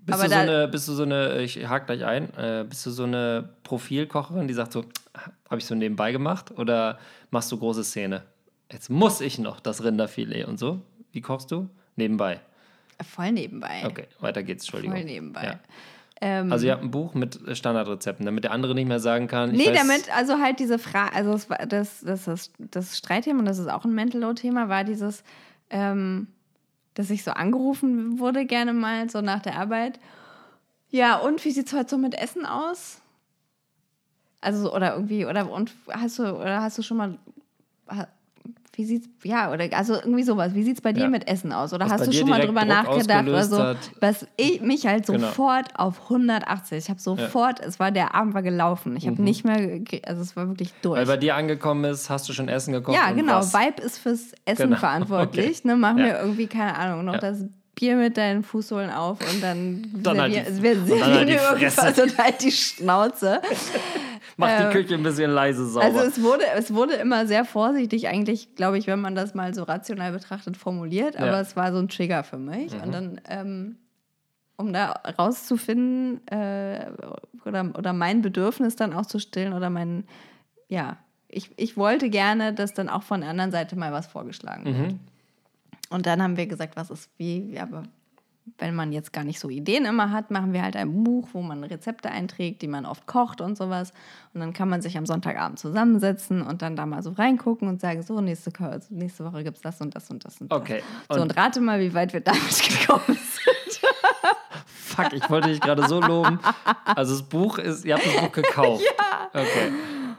Bist, 0.06 0.20
Aber 0.20 0.28
du 0.28 0.30
so 0.30 0.36
eine, 0.36 0.68
bist 0.68 0.86
du 0.86 0.92
so 0.92 1.02
eine, 1.02 1.42
ich 1.42 1.68
hake 1.68 1.86
gleich 1.86 2.04
ein, 2.04 2.32
äh, 2.34 2.64
bist 2.68 2.86
du 2.86 2.92
so 2.92 3.02
eine 3.02 3.48
Profilkocherin, 3.64 4.46
die 4.46 4.54
sagt 4.54 4.70
so, 4.70 4.84
habe 5.48 5.58
ich 5.58 5.64
so 5.64 5.74
nebenbei 5.74 6.12
gemacht 6.12 6.56
oder 6.56 7.00
machst 7.32 7.50
du 7.50 7.58
große 7.58 7.82
Szene? 7.82 8.22
Jetzt 8.70 8.88
muss 8.88 9.20
ich 9.20 9.40
noch 9.40 9.58
das 9.58 9.82
Rinderfilet 9.82 10.44
und 10.44 10.60
so. 10.60 10.80
Wie 11.10 11.22
kochst 11.22 11.50
du? 11.50 11.68
Nebenbei. 11.96 12.38
Voll 13.02 13.32
nebenbei. 13.32 13.82
Okay, 13.84 14.06
weiter 14.20 14.44
geht's, 14.44 14.64
Entschuldigung. 14.64 14.96
Voll 14.96 15.06
nebenbei. 15.06 15.44
Ja. 15.44 15.60
Ähm, 16.22 16.52
Also 16.52 16.66
ihr 16.66 16.72
habt 16.72 16.82
ein 16.82 16.90
Buch 16.90 17.14
mit 17.14 17.38
Standardrezepten, 17.56 18.26
damit 18.26 18.44
der 18.44 18.52
andere 18.52 18.74
nicht 18.74 18.86
mehr 18.88 19.00
sagen 19.00 19.26
kann. 19.26 19.52
ich 19.54 19.56
Nee, 19.66 19.72
damit, 19.72 20.14
also 20.14 20.38
halt 20.38 20.58
diese 20.60 20.78
Frage, 20.78 21.14
also 21.14 21.32
das, 21.32 21.48
war- 21.48 21.66
das, 21.66 22.00
das, 22.00 22.24
das, 22.24 22.50
das 22.58 22.98
Streitthema, 22.98 23.38
und 23.38 23.46
das 23.46 23.58
ist 23.58 23.68
auch 23.70 23.84
ein 23.84 23.94
Mental 23.94 24.20
Load-Thema, 24.20 24.68
war 24.68 24.84
dieses, 24.84 25.24
ähm, 25.70 26.26
dass 26.94 27.08
ich 27.08 27.24
so 27.24 27.30
angerufen 27.30 28.18
wurde, 28.18 28.44
gerne 28.44 28.72
mal, 28.74 29.08
so 29.08 29.20
nach 29.22 29.40
der 29.40 29.56
Arbeit. 29.58 29.98
Ja, 30.90 31.16
und 31.16 31.42
wie 31.44 31.52
sieht 31.52 31.68
es 31.68 31.72
heute 31.72 31.88
so 31.90 31.98
mit 31.98 32.14
Essen 32.14 32.44
aus? 32.44 33.00
Also, 34.42 34.64
so- 34.64 34.74
oder 34.74 34.94
irgendwie, 34.94 35.24
oder 35.24 35.50
und 35.50 35.72
hast 35.90 36.18
du, 36.18 36.24
oder 36.36 36.60
hast 36.62 36.76
du 36.78 36.82
schon 36.82 36.96
mal. 36.98 37.18
Wie 38.72 38.84
sieht's, 38.84 39.08
ja, 39.24 39.52
oder 39.52 39.66
also 39.72 39.94
irgendwie 39.94 40.22
sowas. 40.22 40.54
Wie 40.54 40.62
sieht 40.62 40.76
es 40.76 40.80
bei 40.80 40.92
dir 40.92 41.02
Ja. 41.02 41.08
mit 41.08 41.26
Essen 41.26 41.52
aus? 41.52 41.72
Oder 41.72 41.86
Was 41.86 41.92
hast 41.94 42.06
du 42.06 42.12
schon 42.12 42.28
mal 42.28 42.40
drüber 42.40 42.60
Druck 42.60 42.68
nachgedacht 42.68 43.26
oder 43.28 43.42
so? 43.44 43.58
hat. 43.62 43.76
Was 44.00 44.26
ich 44.36 44.60
mich 44.60 44.86
halt 44.86 45.06
Genau. 45.06 45.26
sofort 45.26 45.76
auf 45.78 46.08
180. 46.08 46.78
Ich 46.78 46.88
habe 46.88 47.00
sofort, 47.00 47.58
es 47.60 47.80
war 47.80 47.90
der 47.90 48.14
Abend 48.14 48.32
war 48.32 48.42
gelaufen. 48.42 48.96
Ich 48.96 49.06
habe 49.08 49.20
nicht 49.20 49.44
mehr, 49.44 49.80
also 50.06 50.22
es 50.22 50.36
war 50.36 50.46
wirklich 50.48 50.72
durch. 50.82 50.94
Mhm. 50.94 51.00
Weil 51.00 51.06
bei 51.06 51.16
dir 51.16 51.34
angekommen 51.34 51.84
ist, 51.84 52.08
hast 52.10 52.28
du 52.28 52.32
schon 52.32 52.48
Essen 52.48 52.72
gekocht? 52.72 52.96
ja, 52.96 53.10
genau. 53.10 53.38
was? 53.38 53.52
Vibe 53.52 53.82
ist 53.82 53.98
fürs 53.98 54.32
Essen 54.44 54.68
Genau, 54.68 54.76
verantwortlich. 54.78 55.58
okay. 55.58 55.60
Ne, 55.68 55.76
mach 55.76 55.96
Ja. 55.98 56.04
mir 56.04 56.18
irgendwie, 56.20 56.46
keine 56.46 56.76
Ahnung, 56.76 57.04
noch 57.04 57.14
Ja. 57.14 57.18
das 57.20 57.38
Bier 57.74 57.96
mit 57.96 58.16
deinen 58.16 58.42
Fußsohlen 58.44 58.90
auf 58.90 59.18
und 59.20 59.42
dann, 59.42 59.84
Dann 60.02 60.20
halt 60.20 60.32
servier- 60.34 60.44
die- 60.44 60.62
wir 60.62 60.76
servieren 60.86 61.14
halt 61.14 61.28
die 61.28 61.32
wir 61.32 61.42
irgendwas 61.52 61.98
und 61.98 62.18
halt 62.18 62.42
die 62.44 62.52
Schnauze. 62.52 63.40
Mach 64.40 64.56
die 64.56 64.64
äh, 64.64 64.70
Küche 64.72 64.94
ein 64.94 65.02
bisschen 65.02 65.30
leise 65.30 65.66
sauber. 65.66 65.86
Also 65.86 66.00
es 66.00 66.22
wurde, 66.22 66.44
es 66.56 66.74
wurde 66.74 66.94
immer 66.94 67.26
sehr 67.26 67.44
vorsichtig 67.44 68.08
eigentlich, 68.08 68.54
glaube 68.56 68.78
ich, 68.78 68.86
wenn 68.86 69.00
man 69.00 69.14
das 69.14 69.34
mal 69.34 69.54
so 69.54 69.62
rational 69.62 70.12
betrachtet, 70.12 70.56
formuliert. 70.56 71.16
Aber 71.16 71.26
Ja. 71.32 71.40
es 71.40 71.56
war 71.56 71.72
so 71.72 71.78
ein 71.78 71.88
Trigger 71.88 72.24
für 72.24 72.38
mich. 72.38 72.72
Und 72.72 72.92
dann, 72.92 73.20
ähm, 73.28 73.76
um 74.56 74.72
da 74.72 74.92
rauszufinden 75.18 76.26
äh, 76.28 76.90
oder, 77.44 77.70
oder 77.78 77.92
mein 77.92 78.22
Bedürfnis 78.22 78.76
dann 78.76 78.92
auch 78.92 79.06
zu 79.06 79.18
stillen 79.18 79.52
oder 79.52 79.70
mein, 79.70 80.04
ja, 80.68 80.96
ich, 81.28 81.50
ich 81.56 81.76
wollte 81.76 82.10
gerne, 82.10 82.52
dass 82.52 82.74
dann 82.74 82.88
auch 82.88 83.02
von 83.02 83.20
der 83.20 83.30
anderen 83.30 83.52
Seite 83.52 83.76
mal 83.76 83.92
was 83.92 84.06
vorgeschlagen 84.06 84.64
wird. 84.64 84.94
Und 85.90 86.06
dann 86.06 86.22
haben 86.22 86.36
wir 86.36 86.46
gesagt, 86.46 86.76
was 86.76 86.90
ist 86.90 87.10
wie, 87.18 87.58
aber 87.58 87.84
wenn 88.58 88.74
man 88.74 88.92
jetzt 88.92 89.12
gar 89.12 89.22
nicht 89.24 89.38
so 89.38 89.48
Ideen 89.48 89.84
immer 89.84 90.10
hat, 90.10 90.30
machen 90.30 90.52
wir 90.52 90.62
halt 90.62 90.76
ein 90.76 91.04
Buch, 91.04 91.28
wo 91.32 91.40
man 91.42 91.62
Rezepte 91.64 92.10
einträgt, 92.10 92.62
die 92.62 92.68
man 92.68 92.84
oft 92.84 93.06
kocht 93.06 93.40
und 93.40 93.56
sowas. 93.56 93.92
Und 94.34 94.40
dann 94.40 94.52
kann 94.52 94.68
man 94.68 94.82
sich 94.82 94.98
am 94.98 95.06
Sonntagabend 95.06 95.58
zusammensetzen 95.58 96.42
und 96.42 96.60
dann 96.62 96.74
da 96.76 96.84
mal 96.86 97.02
so 97.02 97.10
reingucken 97.12 97.68
und 97.68 97.80
sagen, 97.80 98.02
so, 98.02 98.20
nächste, 98.20 98.50
Ko- 98.50 98.78
nächste 98.90 99.24
Woche 99.24 99.44
gibt 99.44 99.56
es 99.58 99.62
das 99.62 99.80
und 99.80 99.94
das 99.94 100.10
und 100.10 100.24
das 100.24 100.40
und 100.40 100.50
das. 100.50 100.60
Okay. 100.60 100.82
So, 101.08 101.16
Und- 101.16 101.22
und 101.30 101.36
rate 101.36 101.60
mal, 101.60 101.80
wie 101.80 101.94
weit 101.94 102.12
wir 102.12 102.20
damit 102.20 102.40
gekommen 102.80 103.02
sind. 103.06 103.80
Fuck, 104.66 105.12
ich 105.12 105.30
wollte 105.30 105.48
dich 105.48 105.60
gerade 105.60 105.86
so 105.86 106.00
loben. 106.00 106.40
Also 106.84 107.12
das 107.14 107.22
Buch 107.22 107.58
ist, 107.58 107.84
ihr 107.84 107.94
habt 107.94 108.06
das 108.06 108.16
Buch 108.16 108.32
gekauft. 108.32 108.82
Ja. 109.32 109.40
Okay. 109.42 109.70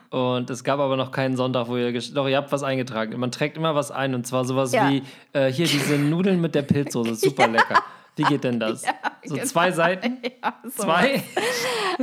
Und 0.09 0.49
es 0.49 0.63
gab 0.63 0.80
aber 0.80 0.95
noch 0.95 1.11
keinen 1.11 1.36
Sonntag, 1.36 1.67
wo 1.67 1.76
ihr, 1.76 1.91
doch, 2.13 2.28
ihr 2.30 2.38
habt 2.38 2.49
was 2.53 2.63
eingetragen. 2.63 3.19
Man 3.19 3.30
trägt 3.32 3.57
immer 3.57 3.76
was 3.76 3.91
ein 3.91 4.15
und 4.15 4.26
zwar 4.26 4.45
sowas 4.45 4.72
Ja. 4.72 4.89
wie, 4.89 5.03
äh, 5.34 5.51
hier 5.51 5.65
diese 5.67 5.97
Nudeln 5.97 6.39
mit 6.39 6.55
der 6.55 6.61
Pilzsoße, 6.61 7.15
super 7.15 7.47
lecker. 7.49 7.84
Wie 8.16 8.24
geht 8.24 8.43
denn 8.43 8.59
das? 8.59 8.82
so 9.26 9.36
genau. 9.36 9.45
zwei 9.45 9.72
Seiten? 9.72 10.18
Ja. 10.43 10.55
Zwei? 10.76 11.24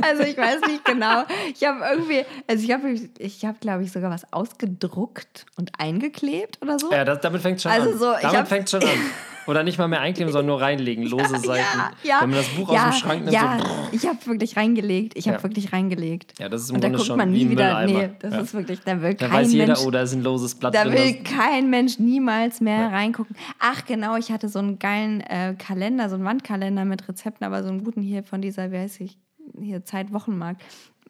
Also 0.01 0.23
ich 0.23 0.37
weiß 0.37 0.61
nicht 0.67 0.85
genau. 0.85 1.23
Ich 1.53 1.63
habe 1.65 1.83
irgendwie, 1.91 2.25
also 2.47 2.63
ich 2.63 2.71
habe, 2.71 2.97
ich 3.17 3.43
habe, 3.43 3.57
glaube 3.59 3.83
ich, 3.83 3.91
sogar 3.91 4.09
was 4.09 4.31
ausgedruckt 4.31 5.45
und 5.57 5.71
eingeklebt 5.77 6.59
oder 6.61 6.79
so. 6.79 6.89
Ja, 6.91 7.03
das, 7.03 7.19
damit 7.19 7.41
fängt 7.41 7.61
schon 7.61 7.71
Also 7.71 7.91
an. 7.91 7.97
so, 7.97 8.13
ich 8.15 8.21
damit 8.21 8.47
fängt 8.47 8.69
schon 8.69 8.81
an. 8.81 8.89
Oder 9.47 9.63
nicht 9.63 9.77
mal 9.77 9.87
mehr 9.87 10.01
einkleben, 10.01 10.31
sondern 10.31 10.47
nur 10.47 10.61
reinlegen, 10.61 11.03
lose 11.07 11.37
Seiten. 11.39 11.65
Wenn 12.03 12.29
man 12.29 12.31
das 12.33 12.49
Buch 12.49 12.71
ja, 12.71 12.89
aus 12.89 12.95
dem 12.95 12.99
Schrank 12.99 13.21
nimmt, 13.21 13.33
Ja, 13.33 13.57
so. 13.59 13.65
ich 13.91 14.05
habe 14.07 14.17
wirklich 14.27 14.55
reingelegt. 14.57 15.17
Ich 15.17 15.27
habe 15.27 15.37
Ja. 15.37 15.43
wirklich 15.43 15.73
reingelegt. 15.73 16.33
Ja, 16.39 16.49
das 16.49 16.61
ist 16.63 16.69
im 16.69 16.75
Und 16.75 16.83
da 16.83 16.87
Grunde 16.87 16.97
guckt 16.97 17.07
schon 17.07 17.17
man 17.17 17.31
nie 17.31 17.49
wieder. 17.49 17.85
Nee, 17.85 18.09
das 18.19 18.33
Ja. 18.33 18.39
ist 18.41 18.53
wirklich, 18.53 18.79
da 18.81 19.01
will 19.01 19.15
Da 19.15 19.27
kein 19.27 19.37
weiß 19.37 19.53
jeder, 19.53 19.67
Mensch. 19.67 19.79
oh, 19.85 19.91
da 19.91 20.01
ist 20.01 20.13
ein 20.13 20.21
loses 20.23 20.55
Blatt 20.55 20.75
da 20.75 20.83
drin. 20.83 20.93
will 20.93 21.13
kein 21.23 21.69
Mensch 21.69 21.97
niemals 21.99 22.61
mehr 22.61 22.91
reingucken. 22.91 23.35
Ach 23.59 23.85
genau, 23.85 24.15
ich 24.17 24.31
hatte 24.31 24.49
so 24.49 24.59
einen 24.59 24.77
geilen 24.79 25.21
äh, 25.21 25.55
Kalender, 25.57 26.09
so 26.09 26.15
einen 26.15 26.25
Wandkalender 26.25 26.85
mit 26.85 27.07
Rezepten, 27.07 27.45
aber 27.45 27.63
so 27.63 27.69
einen 27.69 27.83
guten 27.83 28.01
hier 28.01 28.23
von 28.23 28.41
dieser, 28.41 28.71
wie 28.71 28.77
heißt 28.77 29.01
ich, 29.01 29.17
hier 29.61 29.83
Zeit-Wochenmarkt. 29.83 30.61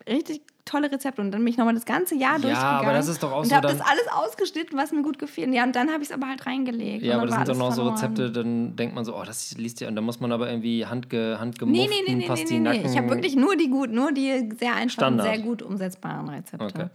Richtig 0.08 0.42
tolle 0.70 0.92
Rezepte 0.92 1.22
und 1.22 1.32
dann 1.32 1.42
bin 1.44 1.48
ich 1.52 1.58
nochmal 1.58 1.74
das 1.74 1.86
ganze 1.86 2.16
Jahr 2.16 2.34
Ja, 2.34 2.40
durchgegangen. 2.40 2.80
aber 2.86 2.94
das 2.94 3.08
ist 3.08 3.22
doch 3.24 3.32
auch 3.32 3.40
und 3.40 3.48
so 3.48 3.56
habe 3.56 3.68
dann- 3.68 3.78
das 3.78 3.88
alles 3.88 4.08
ausgeschnitten, 4.12 4.78
was 4.78 4.92
mir 4.92 5.02
gut 5.02 5.20
gefiel. 5.20 5.54
Ja, 5.54 5.64
und 5.64 5.76
dann 5.76 5.90
habe 5.92 6.04
ich 6.04 6.10
es 6.10 6.16
aber 6.16 6.28
halt 6.28 6.46
reingelegt. 6.46 7.04
Ja, 7.04 7.18
aber 7.18 7.26
das 7.28 7.36
sind 7.36 7.50
doch 7.50 7.58
noch 7.58 7.72
so. 7.72 7.90
Rezepte, 7.90 8.32
dann 8.32 8.76
denkt 8.76 8.96
man 8.96 9.04
so, 9.06 9.16
oh, 9.16 9.24
das 9.26 9.58
liest 9.58 9.82
ja, 9.82 9.88
und 9.88 9.96
dann 9.96 10.04
muss 10.04 10.20
man 10.20 10.32
aber 10.32 10.50
irgendwie 10.50 10.86
handge, 10.86 11.38
handgemufften 11.40 11.72
Nee, 11.82 11.88
nee, 11.90 12.02
nee, 12.06 12.12
nee, 12.12 12.16
nee, 12.16 12.22
nee, 12.22 12.28
Pastinaken. 12.28 12.82
nee. 12.84 12.88
Ich 12.92 12.98
habe 12.98 13.10
wirklich 13.10 13.36
nur 13.36 13.56
die 13.56 13.70
gut, 13.70 13.92
nur 13.92 14.12
die 14.12 14.50
sehr 14.60 14.72
einfachen, 14.76 14.90
Standard. 14.90 15.28
sehr 15.28 15.40
gut 15.40 15.62
umsetzbaren 15.62 16.30
Rezepte. 16.30 16.66
Okay. 16.66 16.86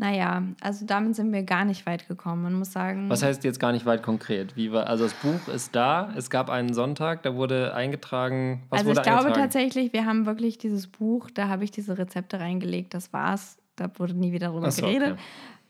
Naja, 0.00 0.44
also 0.60 0.86
damit 0.86 1.16
sind 1.16 1.32
wir 1.32 1.42
gar 1.42 1.64
nicht 1.64 1.84
weit 1.84 2.06
gekommen. 2.06 2.44
Man 2.44 2.54
muss 2.54 2.72
sagen. 2.72 3.10
Was 3.10 3.24
heißt 3.24 3.42
jetzt 3.42 3.58
gar 3.58 3.72
nicht 3.72 3.84
weit 3.84 4.04
konkret? 4.04 4.56
Wie 4.56 4.70
war, 4.70 4.86
also 4.86 5.02
das 5.02 5.14
Buch 5.14 5.48
ist 5.52 5.74
da, 5.74 6.12
es 6.16 6.30
gab 6.30 6.50
einen 6.50 6.72
Sonntag, 6.72 7.24
da 7.24 7.34
wurde 7.34 7.74
eingetragen, 7.74 8.62
was 8.70 8.80
also 8.80 8.90
wurde 8.90 9.00
ich 9.00 9.02
glaube 9.02 9.18
eingetragen? 9.18 9.42
tatsächlich, 9.42 9.92
wir 9.92 10.06
haben 10.06 10.24
wirklich 10.24 10.56
dieses 10.56 10.86
Buch, 10.86 11.30
da 11.34 11.48
habe 11.48 11.64
ich 11.64 11.72
diese 11.72 11.98
Rezepte 11.98 12.38
reingelegt, 12.38 12.94
das 12.94 13.12
war's. 13.12 13.58
Da 13.74 13.90
wurde 13.96 14.14
nie 14.14 14.32
wieder 14.32 14.50
drüber 14.50 14.70
so, 14.70 14.82
geredet. 14.82 15.18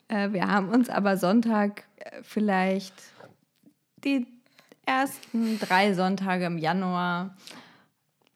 Äh, 0.09 0.33
wir 0.33 0.47
haben 0.47 0.68
uns 0.68 0.91
aber 0.91 1.16
Sonntag 1.16 1.85
äh, 1.97 2.22
vielleicht 2.22 2.95
die 4.05 4.26
ersten 4.85 5.59
drei 5.59 5.95
Sonntage 5.95 6.45
im 6.45 6.59
Januar 6.59 7.35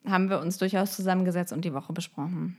haben 0.08 0.30
wir 0.30 0.40
uns 0.40 0.58
durchaus 0.58 0.96
zusammengesetzt 0.96 1.52
und 1.52 1.64
die 1.64 1.74
Woche 1.74 1.92
besprochen. 1.92 2.56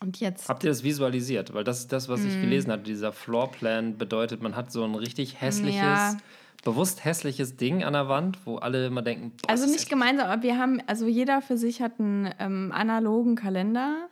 Und 0.00 0.20
jetzt 0.20 0.48
Habt 0.48 0.62
ihr 0.64 0.70
das 0.70 0.84
visualisiert? 0.84 1.54
Weil 1.54 1.64
das 1.64 1.78
ist 1.80 1.92
das, 1.92 2.08
was 2.08 2.20
Mm. 2.20 2.28
ich 2.28 2.40
gelesen 2.40 2.70
hatte. 2.72 2.82
Dieser 2.82 3.12
Floorplan 3.12 3.96
bedeutet, 3.96 4.42
man 4.42 4.54
hat 4.54 4.70
so 4.70 4.84
ein 4.84 4.94
richtig 4.94 5.40
hässliches, 5.40 5.74
Ja. 5.80 6.16
bewusst 6.64 7.04
hässliches 7.04 7.56
Ding 7.56 7.82
an 7.82 7.94
der 7.94 8.08
Wand, 8.08 8.38
wo 8.44 8.56
alle 8.56 8.86
immer 8.86 9.02
denken, 9.02 9.32
boah, 9.42 9.50
Also 9.50 9.66
nicht 9.66 9.88
gemeinsam, 9.88 10.28
aber 10.28 10.42
wir 10.42 10.58
haben, 10.58 10.82
also 10.86 11.06
jeder 11.06 11.40
für 11.40 11.56
sich 11.56 11.80
hat 11.80 11.92
einen 11.98 12.28
ähm, 12.38 12.72
analogen 12.74 13.36
Kalender 13.36 14.08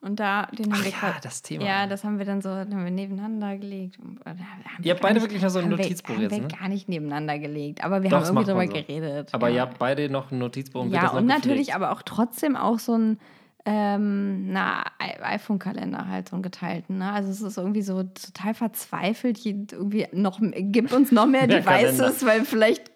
und 0.00 0.18
da, 0.20 0.46
den 0.46 0.72
haben 0.72 0.80
Ach 0.80 0.84
wir 0.84 0.90
ja, 0.92 1.16
das 1.22 1.42
Thema. 1.42 1.64
Ja, 1.66 1.86
das 1.88 2.04
haben 2.04 2.18
wir 2.18 2.24
dann 2.24 2.40
so 2.40 2.48
haben 2.50 2.84
wir 2.84 2.90
nebeneinander 2.90 3.56
gelegt. 3.58 3.98
Und, 3.98 4.20
äh, 4.22 4.30
haben 4.30 4.38
wir 4.78 4.86
Ihr 4.86 4.92
habt 4.92 5.02
beide 5.02 5.14
nicht- 5.14 5.22
wirklich 5.24 5.42
noch 5.42 5.50
so 5.50 5.58
ein 5.58 5.64
haben 5.66 5.70
Notizbuch 5.72 6.08
wir, 6.10 6.14
haben 6.16 6.22
jetzt, 6.22 6.32
wir 6.36 6.40
ne? 6.42 6.48
gar 6.58 6.68
nicht 6.68 6.88
nebeneinander 6.88 7.38
gelegt, 7.38 7.84
aber 7.84 8.02
wir 8.02 8.08
Doch, 8.10 8.18
haben 8.24 8.36
irgendwie 8.36 8.44
drüber 8.50 8.66
so. 8.66 8.72
geredet. 8.72 9.28
Aber 9.34 9.48
ja. 9.48 9.54
ihr 9.56 9.60
habt 9.62 9.78
beide 9.78 10.08
noch 10.08 10.30
ein 10.30 10.38
Notizbuch 10.38 10.82
und 10.82 10.92
Ja, 10.92 11.10
und 11.10 11.26
natürlich 11.26 11.74
aber 11.74 11.90
auch 11.92 12.02
trotzdem 12.02 12.54
auch 12.56 12.78
so 12.78 12.94
ein, 12.96 13.18
ähm, 13.64 14.52
na, 14.52 14.84
iPhone-Kalender 14.98 16.08
halt 16.08 16.28
so 16.28 16.36
einen 16.36 16.42
geteilten. 16.42 16.98
Ne? 16.98 17.12
Also 17.12 17.30
es 17.30 17.40
ist 17.40 17.58
irgendwie 17.58 17.82
so 17.82 18.02
total 18.02 18.54
verzweifelt. 18.54 19.44
Irgendwie 19.44 20.06
noch, 20.12 20.40
gib 20.40 20.92
uns 20.92 21.12
noch 21.12 21.26
mehr, 21.26 21.46
mehr 21.46 21.60
Devices, 21.60 22.24
weil 22.24 22.44
vielleicht 22.44 22.90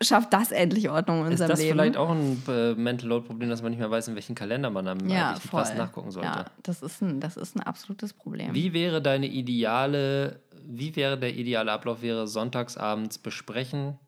schafft 0.00 0.32
das 0.32 0.52
endlich 0.52 0.90
Ordnung 0.90 1.26
in 1.26 1.32
unserem 1.32 1.50
Leben. 1.50 1.60
Ist 1.60 1.68
das 1.68 1.70
vielleicht 1.70 1.96
auch 1.96 2.10
ein 2.10 2.42
äh, 2.48 2.74
Mental 2.74 3.08
Load-Problem, 3.08 3.48
dass 3.48 3.62
man 3.62 3.70
nicht 3.70 3.78
mehr 3.78 3.90
weiß, 3.90 4.08
in 4.08 4.14
welchen 4.14 4.34
Kalender 4.34 4.70
man 4.70 4.88
am 4.88 5.08
ja, 5.08 5.30
eigentlich 5.30 5.50
voll. 5.50 5.60
fast 5.60 5.76
nachgucken 5.76 6.10
sollte? 6.10 6.28
Ja, 6.28 6.44
das 6.62 6.82
ist, 6.82 7.02
ein, 7.02 7.20
das 7.20 7.36
ist 7.36 7.56
ein 7.56 7.60
absolutes 7.60 8.12
Problem. 8.12 8.54
Wie 8.54 8.72
wäre 8.72 9.02
deine 9.02 9.26
ideale, 9.26 10.40
wie 10.64 10.96
wäre 10.96 11.18
der 11.18 11.34
ideale 11.34 11.72
Ablauf? 11.72 12.02
Wäre 12.02 12.26
sonntagsabends 12.26 13.18
besprechen, 13.18 13.98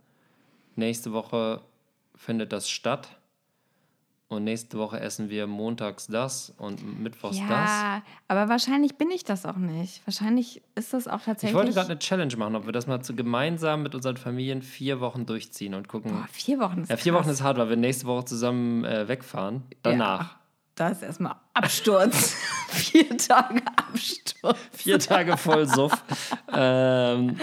nächste 0.76 1.12
Woche 1.12 1.60
findet 2.16 2.52
das 2.52 2.68
statt 2.68 3.17
und 4.28 4.44
nächste 4.44 4.78
Woche 4.78 5.00
essen 5.00 5.30
wir 5.30 5.46
montags 5.46 6.06
das 6.06 6.52
und 6.58 7.00
mittwochs 7.02 7.38
ja, 7.38 7.46
das. 7.48 7.70
Ja, 7.70 8.02
aber 8.28 8.48
wahrscheinlich 8.50 8.96
bin 8.96 9.10
ich 9.10 9.24
das 9.24 9.46
auch 9.46 9.56
nicht. 9.56 10.06
Wahrscheinlich 10.06 10.62
ist 10.74 10.92
das 10.92 11.08
auch 11.08 11.20
tatsächlich. 11.22 11.50
Ich 11.50 11.56
wollte 11.56 11.72
gerade 11.72 11.90
eine 11.90 11.98
Challenge 11.98 12.36
machen, 12.36 12.54
ob 12.54 12.66
wir 12.66 12.72
das 12.72 12.86
mal 12.86 13.00
zu 13.00 13.16
gemeinsam 13.16 13.82
mit 13.82 13.94
unseren 13.94 14.18
Familien 14.18 14.60
vier 14.62 15.00
Wochen 15.00 15.24
durchziehen 15.24 15.72
und 15.74 15.88
gucken. 15.88 16.12
Boah, 16.12 16.26
vier 16.30 16.58
Wochen 16.60 16.82
ist 16.82 16.90
Ja, 16.90 16.96
vier 16.98 17.12
krass. 17.12 17.22
Wochen 17.24 17.30
ist 17.32 17.42
hart, 17.42 17.56
weil 17.58 17.70
wir 17.70 17.76
nächste 17.76 18.06
Woche 18.06 18.26
zusammen 18.26 18.84
äh, 18.84 19.08
wegfahren. 19.08 19.62
Danach. 19.82 20.20
Ja, 20.20 20.30
da 20.74 20.88
ist 20.90 21.02
erstmal 21.02 21.34
Absturz. 21.54 22.34
vier 22.68 23.16
Tage 23.16 23.62
Absturz. 23.76 24.58
vier 24.72 24.98
Tage 24.98 25.38
voll 25.38 25.66
Suff. 25.66 26.04
ähm, 26.52 27.36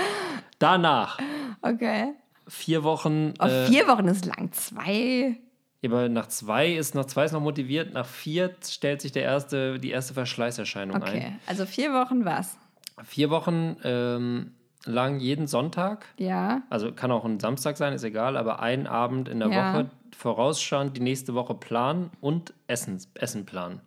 danach. 0.59 1.17
Okay. 1.61 2.13
Vier 2.47 2.83
Wochen. 2.83 3.33
Oh, 3.39 3.45
äh, 3.45 3.65
vier 3.65 3.87
Wochen 3.87 4.07
ist 4.07 4.25
lang. 4.25 4.51
Zwei 4.51 5.39
aber 5.85 6.09
nach 6.09 6.27
zwei 6.27 6.73
ist 6.73 6.95
nach 6.95 7.05
zwei 7.05 7.25
ist 7.25 7.31
noch 7.31 7.41
motiviert, 7.41 7.93
nach 7.93 8.05
vier 8.05 8.55
stellt 8.63 9.01
sich 9.01 9.11
der 9.11 9.23
erste, 9.23 9.79
die 9.79 9.91
erste 9.91 10.13
Verschleißerscheinung 10.13 10.97
okay. 10.97 11.09
ein. 11.09 11.17
Okay, 11.17 11.33
also 11.47 11.65
vier 11.65 11.93
Wochen 11.93 12.25
was? 12.25 12.57
Vier 13.03 13.29
Wochen 13.29 13.77
ähm, 13.83 14.51
lang 14.85 15.19
jeden 15.19 15.47
Sonntag. 15.47 16.05
Ja. 16.17 16.61
Also 16.69 16.91
kann 16.91 17.11
auch 17.11 17.25
ein 17.25 17.39
Samstag 17.39 17.77
sein, 17.77 17.93
ist 17.93 18.03
egal, 18.03 18.37
aber 18.37 18.61
einen 18.61 18.87
Abend 18.87 19.29
in 19.29 19.39
der 19.39 19.49
ja. 19.49 19.73
Woche 19.73 19.89
vorausschauend 20.15 20.95
die 20.95 21.01
nächste 21.01 21.33
Woche 21.33 21.55
planen 21.55 22.09
und 22.21 22.53
Essen, 22.67 23.01
Essen 23.15 23.45
planen. 23.45 23.81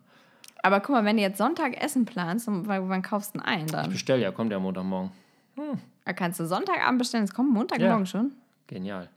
Aber 0.61 0.79
guck 0.81 0.95
mal, 0.95 1.05
wenn 1.05 1.17
du 1.17 1.23
jetzt 1.23 1.37
Sonntag 1.37 1.81
Essen 1.81 2.05
planst, 2.05 2.47
wann 2.47 3.01
kaufst 3.01 3.33
du 3.33 3.39
denn 3.39 3.47
ein 3.47 3.67
dann? 3.67 3.85
Ich 3.85 3.91
bestelle 3.91 4.21
ja, 4.21 4.31
kommt 4.31 4.51
ja 4.51 4.59
Montagmorgen. 4.59 5.11
Hm. 5.55 5.79
Da 6.05 6.13
kannst 6.13 6.39
du 6.39 6.45
Sonntagabend 6.45 6.99
bestellen, 6.99 7.23
es 7.23 7.33
kommt 7.33 7.51
Montagmorgen 7.53 7.99
ja. 7.99 8.05
schon. 8.05 8.31
Genial. 8.67 9.09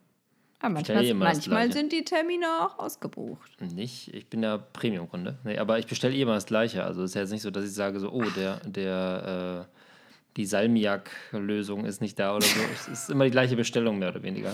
Ja, 0.63 0.69
manchmal, 0.69 1.05
eh 1.05 1.15
manchmal 1.15 1.73
sind 1.73 1.93
die 1.93 2.05
Termine 2.05 2.47
auch 2.63 2.79
ausgebucht. 2.79 3.61
Nicht, 3.61 4.15
ich 4.15 4.29
bin 4.29 4.43
ja 4.43 4.59
Premium-Kunde. 4.59 5.39
Nee, 5.43 5.59
aber 5.59 5.79
ich 5.79 5.87
bestelle 5.87 6.15
eh 6.15 6.23
immer 6.23 6.35
das 6.35 6.47
Gleiche. 6.47 6.85
Also 6.85 7.03
es 7.03 7.11
ist 7.11 7.15
ja 7.15 7.21
jetzt 7.23 7.31
nicht 7.31 7.43
so, 7.43 7.51
dass 7.51 7.65
ich 7.65 7.75
sage, 7.75 7.99
so, 7.99 8.11
oh, 8.13 8.25
der, 8.37 8.61
der, 8.65 9.67
äh, 9.69 9.79
die 10.37 10.47
Salmiak-Lösung 10.47 11.85
ist 11.85 12.01
nicht 12.01 12.19
da 12.19 12.37
oder 12.37 12.47
so. 12.47 12.61
es 12.75 12.89
ist 12.89 13.11
immer 13.11 13.25
die 13.25 13.33
gleiche 13.33 13.57
Bestellung, 13.57 13.99
mehr 13.99 14.11
oder 14.11 14.23
weniger. 14.23 14.53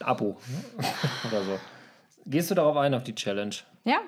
Abo. 0.00 0.40
oder 1.28 1.44
so. 1.44 1.60
Gehst 2.26 2.50
du 2.50 2.54
darauf 2.54 2.76
ein, 2.76 2.94
auf 2.94 3.04
die 3.04 3.14
Challenge? 3.14 3.54
Ja, 3.84 4.00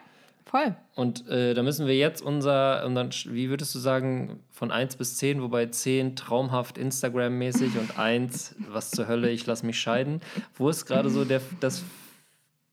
Voll. 0.49 0.77
Und 0.95 1.29
äh, 1.29 1.55
da 1.55 1.63
müssen 1.65 1.89
wir 1.89 1.97
jetzt 1.97 2.23
unser, 2.23 2.87
unser, 2.87 3.09
wie 3.27 3.51
würdest 3.51 3.75
du 3.75 3.81
sagen, 3.81 4.45
von 4.53 4.71
1 4.71 4.95
bis 4.95 5.17
10, 5.17 5.43
wobei 5.43 5.67
10 5.67 6.15
traumhaft 6.15 6.79
Instagram-mäßig 6.79 7.77
und 7.77 7.99
1, 7.99 8.55
was 8.69 8.93
zur 8.93 9.09
Hölle, 9.09 9.31
ich 9.31 9.45
lasse 9.45 9.67
mich 9.67 9.81
scheiden. 9.81 10.21
Wo 10.55 10.69
ist 10.69 10.87
gerade 10.87 11.11
so 11.11 11.25
der, 11.25 11.41
das, 11.59 11.83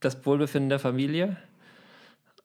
das 0.02 0.24
Wohlbefinden 0.24 0.70
der 0.70 0.78
Familie? 0.78 1.36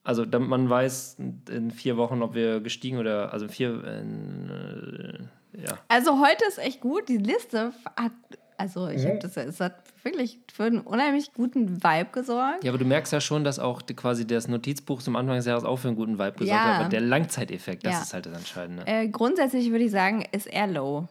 Also, 0.03 0.25
damit 0.25 0.49
man 0.49 0.71
weiß 0.71 1.19
in 1.51 1.71
vier 1.73 1.99
Wochen, 1.99 2.23
ob 2.23 2.35
wir 2.35 2.61
gestiegen 2.61 2.97
oder, 2.97 3.31
also 3.31 3.49
vier, 3.49 3.85
äh, 3.85 5.63
ja. 5.63 5.79
Also 5.89 6.21
heute 6.21 6.47
ist 6.47 6.59
echt 6.59 6.81
gut. 6.81 7.11
Die 7.11 7.19
Liste 7.19 7.73
hat 7.97 8.13
also 8.59 8.89
ich 8.89 9.05
mhm. 9.05 9.09
habe 9.11 9.19
das, 9.21 9.37
es 9.37 9.61
hat 9.61 9.85
wirklich 10.03 10.41
für 10.53 10.65
einen 10.65 10.81
unheimlich 10.81 11.33
guten 11.33 11.81
Vibe 11.83 12.11
gesorgt. 12.11 12.65
Ja, 12.65 12.73
aber 12.73 12.79
du 12.79 12.85
merkst 12.85 13.13
ja 13.13 13.21
schon, 13.21 13.45
dass 13.45 13.61
auch 13.61 13.81
die, 13.81 13.95
quasi 13.95 14.27
das 14.27 14.49
Notizbuch 14.49 15.01
zum 15.01 15.15
Anfang 15.15 15.37
des 15.37 15.47
Jahres 15.47 15.63
auch 15.63 15.77
für 15.77 15.89
einen 15.89 15.97
guten 15.97 16.19
Vibe 16.19 16.33
gesorgt 16.33 16.49
ja. 16.49 16.75
hat. 16.75 16.81
Aber 16.81 16.89
der 16.89 17.01
Langzeiteffekt, 17.01 17.87
das 17.87 17.93
ja. 17.93 18.03
ist 18.03 18.15
halt 18.15 18.27
das 18.27 18.37
Entscheidende. 18.37 18.85
Äh, 18.87 19.09
grundsätzlich 19.09 19.71
würde 19.71 19.85
ich 19.85 19.93
sagen, 19.93 20.25
ist 20.33 20.49
er 20.49 20.67
low. 20.67 21.07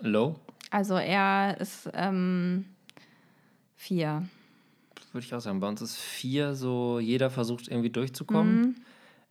Low? 0.00 0.36
Also 0.70 0.94
er 0.94 1.60
ist 1.60 1.90
ähm, 1.92 2.64
vier. 3.76 4.22
Würde 5.12 5.26
ich 5.26 5.34
auch 5.34 5.40
sagen. 5.40 5.60
Bei 5.60 5.68
uns 5.68 5.82
ist 5.82 5.98
vier 5.98 6.54
so, 6.54 6.98
jeder 6.98 7.28
versucht 7.28 7.68
irgendwie 7.68 7.90
durchzukommen. 7.90 8.60
Mhm. 8.60 8.74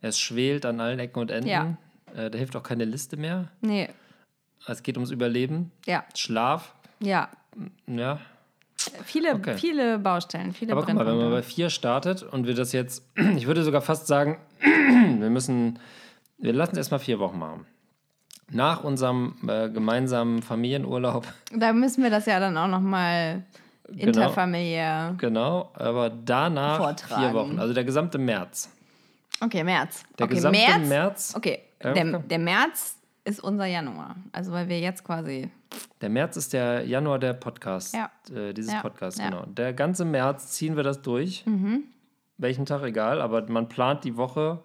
Es 0.02 0.20
schwelt 0.20 0.64
an 0.64 0.80
allen 0.80 1.00
Ecken 1.00 1.18
und 1.18 1.32
Enden. 1.32 1.48
Ja. 1.48 1.76
Äh, 2.14 2.30
da 2.30 2.38
hilft 2.38 2.54
auch 2.54 2.62
keine 2.62 2.84
Liste 2.84 3.16
mehr. 3.16 3.48
Nee. 3.60 3.88
Es 4.68 4.84
geht 4.84 4.96
ums 4.96 5.10
Überleben. 5.10 5.72
Ja. 5.86 6.04
Schlaf. 6.14 6.74
Ja. 7.00 7.28
Ja. 7.86 8.20
Viele, 9.04 9.34
okay. 9.34 9.56
viele 9.58 9.98
Baustellen, 9.98 10.52
viele 10.52 10.72
Aber 10.72 10.82
guck 10.82 10.94
mal, 10.94 11.06
wenn 11.06 11.18
man 11.18 11.30
bei 11.30 11.42
vier 11.42 11.68
startet 11.68 12.22
und 12.22 12.46
wir 12.46 12.54
das 12.54 12.72
jetzt, 12.72 13.04
ich 13.36 13.46
würde 13.46 13.62
sogar 13.62 13.82
fast 13.82 14.06
sagen, 14.06 14.38
wir 14.60 15.30
müssen, 15.30 15.78
wir 16.38 16.52
lassen 16.52 16.72
es 16.72 16.78
erstmal 16.78 17.00
vier 17.00 17.18
Wochen 17.18 17.38
machen. 17.38 17.66
Nach 18.52 18.82
unserem 18.82 19.36
äh, 19.46 19.68
gemeinsamen 19.68 20.42
Familienurlaub. 20.42 21.26
Da 21.52 21.72
müssen 21.72 22.02
wir 22.02 22.10
das 22.10 22.26
ja 22.26 22.40
dann 22.40 22.56
auch 22.56 22.68
nochmal 22.68 23.44
genau, 23.86 24.06
interfamiliär. 24.06 25.14
Genau, 25.18 25.70
aber 25.74 26.10
danach 26.10 26.78
vortragen. 26.78 27.22
vier 27.22 27.34
Wochen, 27.34 27.58
also 27.58 27.74
der 27.74 27.84
gesamte 27.84 28.18
März. 28.18 28.70
Okay, 29.42 29.62
März. 29.62 30.04
Der 30.18 30.26
okay, 30.26 30.34
gesamte 30.34 30.58
März. 30.58 30.88
März 30.88 31.34
okay, 31.36 31.60
der, 31.82 32.18
der 32.18 32.38
März 32.38 32.96
ist 33.30 33.40
unser 33.40 33.66
Januar. 33.66 34.16
Also 34.32 34.52
weil 34.52 34.68
wir 34.68 34.80
jetzt 34.80 35.04
quasi 35.04 35.50
der 36.00 36.08
März 36.08 36.36
ist 36.36 36.52
der 36.52 36.84
Januar 36.84 37.18
der 37.18 37.34
Podcast, 37.34 37.94
ja. 37.94 38.10
äh, 38.34 38.52
dieses 38.52 38.72
ja. 38.72 38.80
Podcast, 38.80 39.18
ja. 39.18 39.30
genau. 39.30 39.46
Der 39.46 39.72
ganze 39.72 40.04
März 40.04 40.48
ziehen 40.52 40.76
wir 40.76 40.82
das 40.82 41.02
durch. 41.02 41.44
Mhm. 41.46 41.84
Welchen 42.38 42.64
Tag 42.64 42.82
egal, 42.82 43.20
aber 43.20 43.48
man 43.50 43.68
plant 43.68 44.04
die 44.04 44.16
Woche 44.16 44.60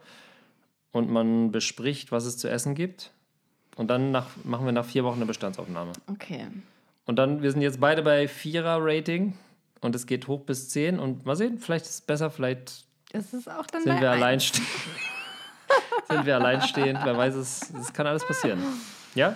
und 0.92 1.10
man 1.10 1.52
bespricht, 1.52 2.12
was 2.12 2.26
es 2.26 2.38
zu 2.38 2.50
essen 2.50 2.74
gibt. 2.74 3.12
Und 3.76 3.90
dann 3.90 4.12
nach, 4.12 4.28
machen 4.46 4.66
wir 4.66 4.72
nach 4.72 4.86
vier 4.86 5.04
Wochen 5.04 5.18
eine 5.18 5.26
Bestandsaufnahme. 5.26 5.92
Okay. 6.08 6.48
Und 7.06 7.18
dann, 7.18 7.42
wir 7.42 7.52
sind 7.52 7.62
jetzt 7.62 7.82
beide 7.82 8.02
bei 8.02 8.30
Vierer-Rating 8.30 9.34
und 9.82 9.94
es 9.94 10.06
geht 10.08 10.28
hoch 10.30 10.42
bis 10.42 10.70
zehn. 10.70 10.98
Und 10.98 11.26
mal 11.26 11.36
sehen, 11.36 11.60
vielleicht 11.60 11.86
ist 11.86 11.92
es 11.92 12.02
besser, 12.02 12.32
vielleicht 12.32 12.86
ist 13.12 13.34
es 13.34 13.48
auch 13.50 13.68
dann 13.68 13.84
sind 13.84 14.00
wir 14.00 14.12
alleinstehend. 14.12 14.68
sind 16.10 16.26
wir 16.26 16.36
alleinstehend, 16.36 17.00
wer 17.04 17.18
weiß 17.18 17.36
es, 17.36 17.72
es 17.80 17.94
kann 17.94 18.08
alles 18.08 18.26
passieren. 18.26 18.60
Ja? 19.14 19.36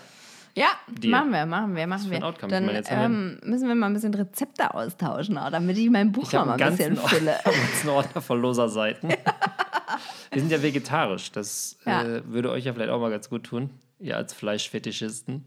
Ja, 0.56 0.68
Deal. 0.88 1.12
machen 1.12 1.32
wir, 1.32 1.46
machen 1.46 1.76
wir, 1.76 1.88
machen 1.88 2.12
wir. 2.12 2.20
Dann 2.20 2.70
ähm, 2.90 3.40
müssen 3.44 3.68
wir 3.68 3.76
mal 3.76 3.88
ein 3.88 3.94
bisschen 3.94 4.14
Rezepte 4.14 4.74
austauschen, 4.74 5.38
auch, 5.38 5.52
damit 5.52 5.78
ich 5.78 5.90
mein 5.90 6.12
Buch 6.12 6.24
ich 6.24 6.34
noch 6.34 6.46
mal 6.46 6.62
ein 6.62 6.72
bisschen 6.72 6.98
fülle. 6.98 7.36
Ich 7.40 7.46
habe 7.46 7.56
einen 7.82 7.90
Ordner 7.90 8.22
voll 8.22 8.40
loser 8.40 8.68
Seiten. 8.68 9.10
wir 9.10 10.42
sind 10.42 10.52
ja 10.52 10.62
vegetarisch. 10.62 11.32
Das 11.32 11.78
ja. 11.86 12.04
Äh, 12.04 12.22
würde 12.26 12.52
euch 12.52 12.66
ja 12.66 12.74
vielleicht 12.74 12.90
auch 12.90 13.00
mal 13.00 13.12
ganz 13.12 13.30
gut 13.30 13.46
tun, 13.46 13.70
ihr 14.00 14.18
als 14.18 14.34
Fleischfetischisten. 14.34 15.46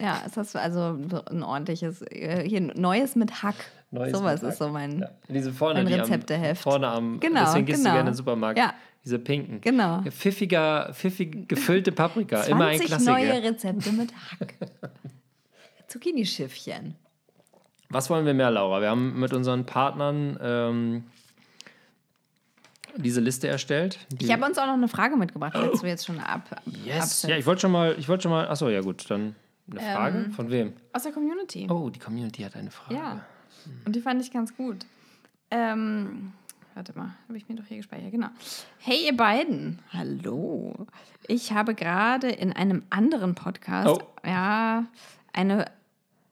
Ja, 0.00 0.18
ist 0.26 0.36
das 0.36 0.56
also 0.56 0.98
ein 1.30 1.42
ordentliches, 1.42 2.02
äh, 2.10 2.46
hier 2.46 2.60
Neues 2.60 3.14
mit 3.14 3.42
Hack. 3.42 3.54
Neues 3.92 4.16
Sowas 4.16 4.42
ist 4.42 4.56
so 4.56 4.70
mein, 4.70 5.00
ja. 5.00 5.10
Diese 5.28 5.52
vorne, 5.52 5.84
mein 5.84 5.92
Rezepteheft. 5.92 6.62
Vorne 6.62 6.88
am, 6.88 7.20
genau, 7.20 7.44
deswegen 7.44 7.66
gehst 7.66 7.80
genau. 7.80 7.90
du 7.90 7.96
gerne 7.96 8.00
in 8.00 8.06
den 8.12 8.16
Supermarkt. 8.16 8.58
Ja. 8.58 8.72
Diese 9.04 9.18
pinken. 9.18 9.60
Genau. 9.60 10.02
Pfiffiger, 10.10 10.90
pfiffig 10.94 11.46
gefüllte 11.46 11.92
Paprika. 11.92 12.42
Immer 12.44 12.68
ein 12.68 12.80
Klassiker. 12.80 13.12
neue 13.12 13.42
Rezepte 13.42 13.92
mit 13.92 14.12
Hack. 14.40 14.54
Zucchini-Schiffchen. 15.88 16.94
Was 17.90 18.08
wollen 18.08 18.24
wir 18.24 18.32
mehr, 18.32 18.50
Laura? 18.50 18.80
Wir 18.80 18.88
haben 18.88 19.20
mit 19.20 19.34
unseren 19.34 19.66
Partnern 19.66 20.38
ähm, 20.40 21.04
diese 22.96 23.20
Liste 23.20 23.48
erstellt. 23.48 23.98
Ich 24.18 24.32
habe 24.32 24.46
uns 24.46 24.56
auch 24.56 24.66
noch 24.66 24.72
eine 24.72 24.88
Frage 24.88 25.16
mitgebracht, 25.16 25.52
falls 25.54 25.82
du 25.82 25.86
jetzt 25.86 26.06
schon 26.06 26.18
ab. 26.18 26.62
Yes. 26.64 27.24
Ja, 27.24 27.36
ich 27.36 27.44
wollte 27.44 27.60
schon 27.60 27.72
mal, 27.72 27.94
ich 27.98 28.08
wollte 28.08 28.22
schon 28.22 28.32
mal. 28.32 28.48
Achso, 28.48 28.70
ja 28.70 28.80
gut, 28.80 29.10
dann 29.10 29.36
eine 29.70 29.80
Frage 29.80 30.18
ähm, 30.18 30.32
von 30.32 30.50
wem? 30.50 30.72
Aus 30.94 31.02
der 31.02 31.12
Community. 31.12 31.66
Oh, 31.70 31.90
die 31.90 31.98
Community 31.98 32.42
hat 32.42 32.56
eine 32.56 32.70
Frage. 32.70 32.94
Ja. 32.94 33.26
Und 33.84 33.96
die 33.96 34.00
fand 34.00 34.20
ich 34.22 34.30
ganz 34.30 34.56
gut. 34.56 34.86
Ähm, 35.50 36.32
Warte 36.74 36.96
mal, 36.96 37.14
habe 37.28 37.36
ich 37.36 37.48
mir 37.48 37.56
doch 37.56 37.66
hier 37.66 37.76
gespeichert. 37.76 38.12
Genau. 38.12 38.28
Hey, 38.78 39.04
ihr 39.04 39.16
beiden. 39.16 39.80
Hallo. 39.92 40.86
Ich 41.28 41.52
habe 41.52 41.74
gerade 41.74 42.28
in 42.28 42.52
einem 42.52 42.82
anderen 42.88 43.34
Podcast 43.34 44.00
oh. 44.00 44.26
ja, 44.26 44.86
eine 45.34 45.66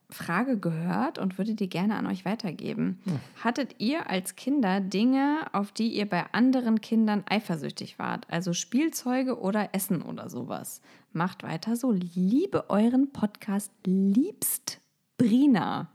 Frage 0.08 0.58
gehört 0.58 1.18
und 1.18 1.36
würde 1.36 1.54
die 1.54 1.68
gerne 1.68 1.96
an 1.96 2.06
euch 2.06 2.24
weitergeben. 2.24 3.00
Hm. 3.04 3.20
Hattet 3.44 3.76
ihr 3.78 4.08
als 4.08 4.34
Kinder 4.34 4.80
Dinge, 4.80 5.46
auf 5.52 5.72
die 5.72 5.88
ihr 5.88 6.08
bei 6.08 6.24
anderen 6.32 6.80
Kindern 6.80 7.22
eifersüchtig 7.28 7.98
wart? 7.98 8.26
Also 8.30 8.54
Spielzeuge 8.54 9.38
oder 9.38 9.74
Essen 9.74 10.00
oder 10.00 10.30
sowas? 10.30 10.80
Macht 11.12 11.42
weiter 11.42 11.76
so. 11.76 11.92
Liebe 11.92 12.70
euren 12.70 13.12
Podcast 13.12 13.72
liebst 13.84 14.80
Brina. 15.18 15.88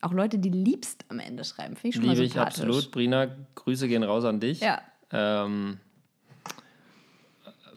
Auch 0.00 0.12
Leute, 0.12 0.38
die 0.38 0.48
liebst 0.48 1.04
am 1.08 1.18
Ende 1.18 1.44
schreiben, 1.44 1.76
finde 1.76 1.88
ich 1.88 1.94
schon 1.96 2.04
Liebe 2.04 2.16
mal 2.16 2.24
ich 2.24 2.38
absolut. 2.38 2.90
Brina, 2.90 3.28
Grüße 3.54 3.86
gehen 3.86 4.02
raus 4.02 4.24
an 4.24 4.40
dich. 4.40 4.60
Ja. 4.60 4.80
Ähm, 5.12 5.78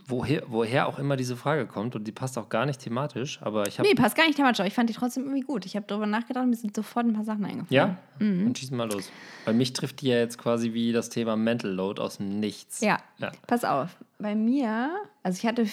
woher, 0.08 0.44
woher 0.48 0.88
auch 0.88 1.00
immer 1.00 1.16
diese 1.16 1.36
Frage 1.36 1.66
kommt 1.66 1.96
und 1.96 2.06
die 2.06 2.12
passt 2.12 2.38
auch 2.38 2.50
gar 2.50 2.66
nicht 2.66 2.80
thematisch, 2.80 3.42
aber 3.42 3.68
ich 3.68 3.80
habe. 3.80 3.88
Nee, 3.88 3.96
passt 3.96 4.16
gar 4.16 4.26
nicht 4.26 4.36
thematisch, 4.36 4.60
aber 4.60 4.68
ich 4.68 4.74
fand 4.74 4.90
die 4.90 4.94
trotzdem 4.94 5.24
irgendwie 5.24 5.42
gut. 5.42 5.66
Ich 5.66 5.76
habe 5.76 5.86
darüber 5.88 6.06
nachgedacht 6.06 6.44
und 6.44 6.52
mir 6.52 6.56
sind 6.56 6.76
sofort 6.76 7.06
ein 7.06 7.14
paar 7.14 7.26
Sachen 7.26 7.46
eingefallen. 7.46 7.68
Ja? 7.70 7.98
Mhm. 8.20 8.46
Dann 8.46 8.56
schießen 8.56 8.76
mal 8.76 8.92
los. 8.92 9.12
Weil 9.46 9.54
mich 9.54 9.74
trifft 9.74 10.02
die 10.02 10.08
ja 10.08 10.18
jetzt 10.18 10.38
quasi 10.38 10.74
wie 10.74 10.92
das 10.92 11.10
Thema 11.10 11.36
Mental 11.36 11.72
Load 11.72 12.02
aus 12.02 12.18
dem 12.18 12.40
Nichts. 12.40 12.82
Ja. 12.82 13.00
ja. 13.18 13.32
Pass 13.48 13.66
auf. 13.66 13.98
Bei 14.20 14.36
mir, 14.36 14.92
also 15.24 15.38
ich 15.38 15.46
hatte, 15.46 15.66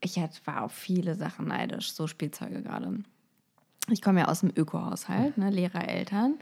ich 0.00 0.18
hatte, 0.18 0.38
war 0.44 0.64
auf 0.64 0.72
viele 0.72 1.14
Sachen 1.14 1.48
neidisch, 1.48 1.92
so 1.92 2.06
Spielzeuge 2.06 2.62
gerade. 2.62 2.98
Ich 3.90 4.02
komme 4.02 4.20
ja 4.20 4.28
aus 4.28 4.40
dem 4.40 4.52
Öko-Haushalt, 4.54 5.38
ne, 5.38 5.50
Lehrer, 5.50 5.88
Eltern. 5.88 6.38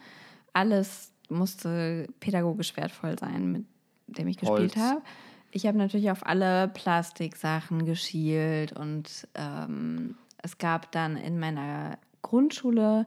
Alles 0.53 1.13
musste 1.29 2.09
pädagogisch 2.21 2.77
wertvoll 2.77 3.19
sein, 3.19 3.53
mit 3.53 4.19
dem 4.19 4.29
ich 4.29 4.37
gespielt 4.37 4.77
habe. 4.77 5.03
Ich 5.51 5.67
habe 5.67 5.79
natürlich 5.79 6.11
auf 6.11 6.27
alle 6.27 6.69
Plastiksachen 6.69 7.85
geschielt 7.87 8.73
und 8.73 9.29
ähm, 9.35 10.17
es 10.43 10.59
gab 10.59 10.93
dann 10.93 11.17
in 11.17 11.39
meiner 11.39 11.99
Grundschule 12.23 13.07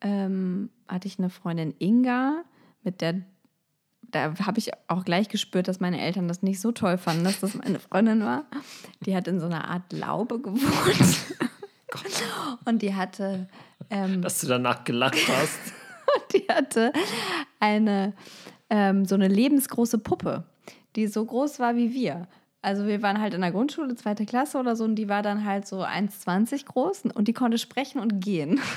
ähm, 0.00 0.70
hatte 0.88 1.08
ich 1.08 1.18
eine 1.18 1.30
Freundin 1.30 1.74
Inga, 1.78 2.44
mit 2.82 3.00
der 3.00 3.22
da 4.12 4.32
habe 4.46 4.58
ich 4.58 4.70
auch 4.86 5.04
gleich 5.04 5.28
gespürt, 5.28 5.66
dass 5.66 5.80
meine 5.80 6.00
Eltern 6.00 6.28
das 6.28 6.42
nicht 6.42 6.60
so 6.60 6.70
toll 6.70 6.96
fanden, 6.96 7.24
dass 7.24 7.40
das 7.40 7.54
meine 7.54 7.80
Freundin 7.80 8.22
war. 8.22 8.44
Die 9.00 9.16
hat 9.16 9.26
in 9.26 9.40
so 9.40 9.46
einer 9.46 9.68
Art 9.68 9.92
Laube 9.92 10.40
gewohnt. 10.40 10.60
und 12.64 12.82
die 12.82 12.94
hatte. 12.94 13.48
Ähm, 13.90 14.22
dass 14.22 14.40
du 14.40 14.46
danach 14.46 14.84
gelacht 14.84 15.28
hast. 15.28 15.58
die 16.32 16.46
hatte 16.48 16.92
eine 17.60 18.14
ähm, 18.70 19.04
so 19.04 19.14
eine 19.14 19.28
lebensgroße 19.28 19.98
Puppe 19.98 20.44
die 20.96 21.06
so 21.06 21.24
groß 21.24 21.60
war 21.60 21.76
wie 21.76 21.94
wir. 21.94 22.26
Also 22.62 22.86
wir 22.86 23.02
waren 23.02 23.20
halt 23.20 23.34
in 23.34 23.42
der 23.42 23.52
Grundschule, 23.52 23.94
zweite 23.94 24.26
Klasse 24.26 24.58
oder 24.58 24.74
so, 24.74 24.84
und 24.84 24.96
die 24.96 25.08
war 25.08 25.22
dann 25.22 25.44
halt 25.44 25.68
so 25.68 25.84
1,20 25.84 26.64
groß 26.64 27.04
und 27.14 27.28
die 27.28 27.32
konnte 27.32 27.58
sprechen 27.58 28.00
und 28.00 28.20
gehen. 28.20 28.60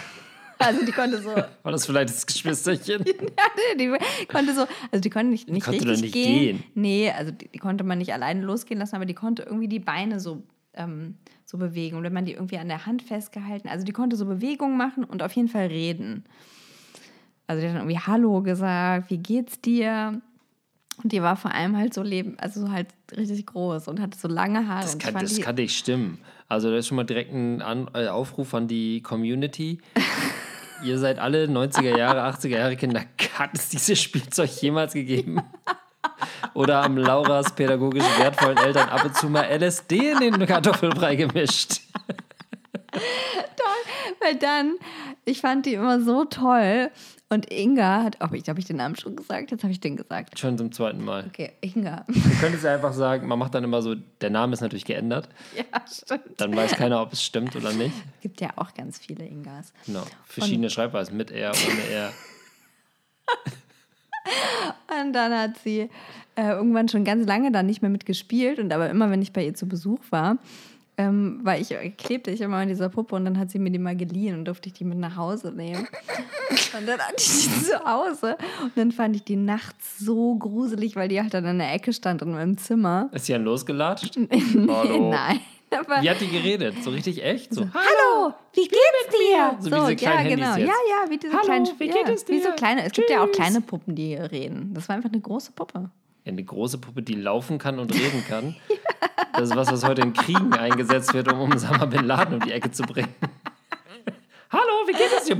Also 0.62 0.86
die 0.86 0.92
konnte 0.92 1.22
so. 1.22 1.30
War 1.64 1.72
das 1.72 1.86
vielleicht 1.86 2.10
das 2.10 2.26
Geschwisterchen? 2.26 3.06
ja, 3.06 3.14
nee, 3.56 3.78
die 3.78 4.26
konnte 4.26 4.54
so, 4.54 4.68
also 4.92 5.02
die 5.02 5.10
konnte 5.10 5.32
nicht, 5.32 5.48
nicht 5.48 5.64
konnte 5.64 5.88
richtig 5.88 6.02
nicht 6.02 6.14
gehen. 6.14 6.58
gehen. 6.58 6.64
Nee, 6.76 7.12
also 7.12 7.32
die, 7.32 7.48
die, 7.48 7.60
konnte 7.60 7.86
man 7.86 7.98
nicht 7.98 8.12
alleine 8.12 8.42
losgehen 8.42 8.78
lassen, 8.78 8.98
aber 8.98 9.06
die 9.06 9.14
konnte 9.14 9.44
irgendwie 9.44 9.70
die 9.70 9.80
Beine 9.80 10.20
so, 10.20 10.44
ähm, 10.80 11.18
so 11.46 11.58
bewegen. 11.58 11.98
Und 11.98 12.04
wenn 12.04 12.14
man 12.14 12.26
die 12.26 12.34
irgendwie 12.34 12.58
an 12.58 12.68
der 12.68 12.86
Hand 12.86 13.04
festgehalten, 13.04 13.70
also 13.70 13.86
die 13.86 13.92
konnte 13.92 14.16
so 14.16 14.26
Bewegungen 14.26 14.78
machen 14.78 15.04
und 15.04 15.22
auf 15.22 15.34
jeden 15.34 15.48
Fall 15.48 15.68
reden. 15.68 16.24
Also 17.46 17.62
die 17.62 17.68
hat 17.68 17.76
dann 17.76 17.84
irgendwie 17.84 18.00
Hallo 18.00 18.42
gesagt, 18.42 19.10
wie 19.10 19.18
geht's 19.18 19.62
dir? 19.62 20.22
Und 21.02 21.12
die 21.12 21.22
war 21.22 21.36
vor 21.36 21.52
allem 21.52 21.78
halt 21.78 21.94
so 21.94 22.04
leben, 22.04 22.38
also 22.40 22.72
halt 22.72 22.88
richtig 23.16 23.46
groß 23.48 23.88
und 23.88 24.02
hatte 24.02 24.18
so 24.18 24.28
lange 24.28 24.68
Haare. 24.68 24.82
Das 24.82 24.98
kann, 24.98 25.14
das 25.14 25.40
kann 25.40 25.56
nicht 25.56 25.78
stimmen. 25.78 26.20
Also 26.48 26.70
das 26.70 26.80
ist 26.80 26.88
schon 26.88 26.98
mal 26.98 27.06
direkt 27.06 27.34
ein 27.34 27.62
an 27.62 27.90
äh, 27.94 28.08
Aufruf 28.08 28.54
an 28.54 28.68
die 28.68 29.02
Community. 29.02 29.80
Ihr 30.84 30.98
seid 30.98 31.20
alle 31.20 31.46
90er 31.46 31.98
Jahre, 31.98 32.22
80er 32.22 32.50
Jahre 32.50 32.76
Kinder. 32.76 33.04
Hat 33.34 33.52
es 33.54 33.70
dieses 33.70 34.02
Spielzeug 34.02 34.50
jemals 34.62 34.94
gegeben? 34.94 35.42
Oder 36.54 36.84
haben 36.84 36.98
Lauras 36.98 37.54
pädagogisch 37.54 38.04
wertvollen 38.18 38.58
Eltern 38.58 38.90
ab 38.90 39.06
und 39.06 39.16
zu 39.16 39.30
mal 39.30 39.44
LSD 39.44 40.12
in 40.12 40.20
den 40.20 40.46
Kartoffelbrei 40.46 41.16
gemischt? 41.16 41.82
Toll, 42.92 44.16
weil 44.22 44.36
dann, 44.36 44.76
ich 45.26 45.42
fand 45.42 45.66
die 45.66 45.74
immer 45.74 46.02
so 46.02 46.26
toll 46.26 46.90
und 47.32 47.52
Inga 47.52 48.04
hat, 48.04 48.18
oh, 48.22 48.34
ich 48.34 48.50
habe 48.50 48.60
ich 48.60 48.66
den 48.66 48.78
Namen 48.78 48.96
schon 48.96 49.16
gesagt, 49.16 49.52
jetzt 49.52 49.62
habe 49.64 49.72
ich 49.72 49.80
den 49.80 49.96
gesagt. 49.96 50.40
Schon 50.40 50.58
zum 50.58 50.72
zweiten 50.72 51.04
Mal. 51.04 51.26
Okay, 51.28 51.52
Inga. 51.62 52.04
Du 52.08 52.40
könntest 52.40 52.64
ja 52.64 52.74
einfach 52.74 52.94
sagen, 52.94 53.28
man 53.28 53.38
macht 53.38 53.54
dann 53.54 53.64
immer 53.64 53.84
so, 53.84 53.94
der 53.94 54.32
Name 54.32 54.54
ist 54.54 54.62
natürlich 54.62 54.86
geändert. 54.86 55.30
Ja, 55.56 55.64
stimmt. 55.88 56.42
Dann 56.42 56.56
weiß 56.56 56.72
keiner, 56.72 57.02
ob 57.02 57.14
es 57.14 57.24
stimmt 57.24 57.56
oder 57.56 57.72
nicht. 57.72 57.94
Es 58.16 58.22
gibt 58.22 58.42
ja 58.42 58.50
auch 58.56 58.74
ganz 58.74 58.98
viele 58.98 59.26
Ingas. 59.26 59.74
Genau, 59.86 60.04
verschiedene 60.26 60.68
und 60.68 60.72
Schreibweisen, 60.72 61.16
mit 61.16 61.30
R, 61.30 61.52
ohne 61.52 61.90
R. 61.90 62.12
und 65.02 65.14
dann 65.14 65.34
hat 65.34 65.58
sie 65.64 65.90
äh, 66.36 66.50
irgendwann 66.50 66.88
schon 66.90 67.04
ganz 67.04 67.28
lange 67.28 67.52
dann 67.52 67.66
nicht 67.66 67.82
mehr 67.82 67.92
mitgespielt 67.92 68.60
und 68.60 68.72
aber 68.72 68.90
immer, 68.90 69.10
wenn 69.10 69.22
ich 69.22 69.34
bei 69.34 69.46
ihr 69.46 69.54
zu 69.54 69.68
Besuch 69.68 70.00
war, 70.10 70.38
ähm, 70.98 71.40
weil 71.44 71.62
ich 71.62 71.74
klebte 71.98 72.30
ich 72.30 72.42
immer 72.42 72.58
an 72.58 72.68
dieser 72.68 72.90
Puppe 72.90 73.16
und 73.16 73.26
dann 73.26 73.38
hat 73.40 73.52
sie 73.52 73.60
mir 73.60 73.72
die 73.72 73.80
mal 73.80 73.96
geliehen 73.96 74.38
und 74.38 74.46
durfte 74.46 74.68
ich 74.68 74.74
die 74.74 74.84
mit 74.84 74.98
nach 74.98 75.16
Hause 75.16 75.52
nehmen. 75.52 75.88
und 76.78 76.88
dann 76.88 77.00
hatte 77.00 77.16
ich 77.18 77.48
die 77.48 77.64
zu 77.64 77.80
Hause 77.86 78.38
und 78.64 78.72
dann 78.76 78.92
fand 78.92 79.16
ich 79.16 79.24
die 79.24 79.38
nachts 79.38 80.00
so 80.00 80.36
gruselig, 80.36 80.96
weil 80.96 81.08
die 81.08 81.22
halt 81.22 81.34
dann 81.34 81.46
in 81.46 81.60
der 81.60 81.74
Ecke 81.74 81.94
stand 81.94 82.22
in 82.22 82.32
meinem 82.32 82.58
Zimmer. 82.58 83.10
Ist 83.14 83.28
sie 83.28 83.34
dann 83.34 83.46
losgelatscht? 83.46 84.18
nee, 84.30 84.42
Hallo. 84.68 85.10
nein. 85.10 85.40
Aber 85.72 86.02
wie 86.02 86.10
hat 86.10 86.20
die 86.22 86.28
geredet? 86.28 86.84
So 86.84 86.90
richtig 86.90 87.24
echt? 87.24 87.54
So, 87.54 87.68
Hallo, 87.74 88.34
wie 88.54 88.62
geht's 88.68 89.10
dir? 89.12 89.58
So, 89.60 89.70
so 89.70 89.76
wie 89.76 89.80
diese 89.80 89.96
kleinen 89.96 90.30
ja, 90.30 90.36
genau. 90.36 90.56
Jetzt. 90.56 90.68
Ja, 90.68 90.74
ja, 90.90 91.10
wie 91.10 91.18
diese 91.18 91.34
Hallo, 91.34 91.44
kleinen 91.44 91.68
wie 91.78 91.88
geht 91.88 92.10
es 92.10 92.26
dir? 92.26 92.36
Wie 92.36 92.42
so 92.42 92.52
kleine, 92.52 92.82
es 92.82 92.92
Tschüss. 92.92 93.06
gibt 93.06 93.10
ja 93.12 93.24
auch 93.24 93.32
kleine 93.32 93.62
Puppen, 93.62 93.96
die 93.96 94.16
reden. 94.16 94.74
Das 94.74 94.90
war 94.90 94.96
einfach 94.96 95.12
eine 95.12 95.22
große 95.22 95.52
Puppe. 95.52 95.92
Ja, 96.26 96.32
eine 96.32 96.44
große 96.44 96.78
Puppe, 96.80 97.02
die 97.02 97.16
laufen 97.16 97.58
kann 97.58 97.80
und 97.80 97.94
reden 97.94 98.24
kann. 98.28 98.56
ja. 98.70 98.76
Das 99.34 99.50
ist 99.50 99.56
was, 99.56 99.72
was 99.72 99.86
heute 99.86 100.02
in 100.02 100.14
Kriegen 100.14 100.54
eingesetzt 100.54 101.14
wird, 101.14 101.32
um 101.32 101.52
Osama 101.52 101.86
Bin 101.86 102.06
Laden 102.06 102.36
um 102.36 102.40
die 102.42 102.52
Ecke 102.52 102.72
zu 102.72 102.84
bringen. 102.84 103.14
Hallo, 104.52 104.88
wie 104.88 104.94
geht 104.94 105.12
es 105.16 105.26
dir? 105.26 105.38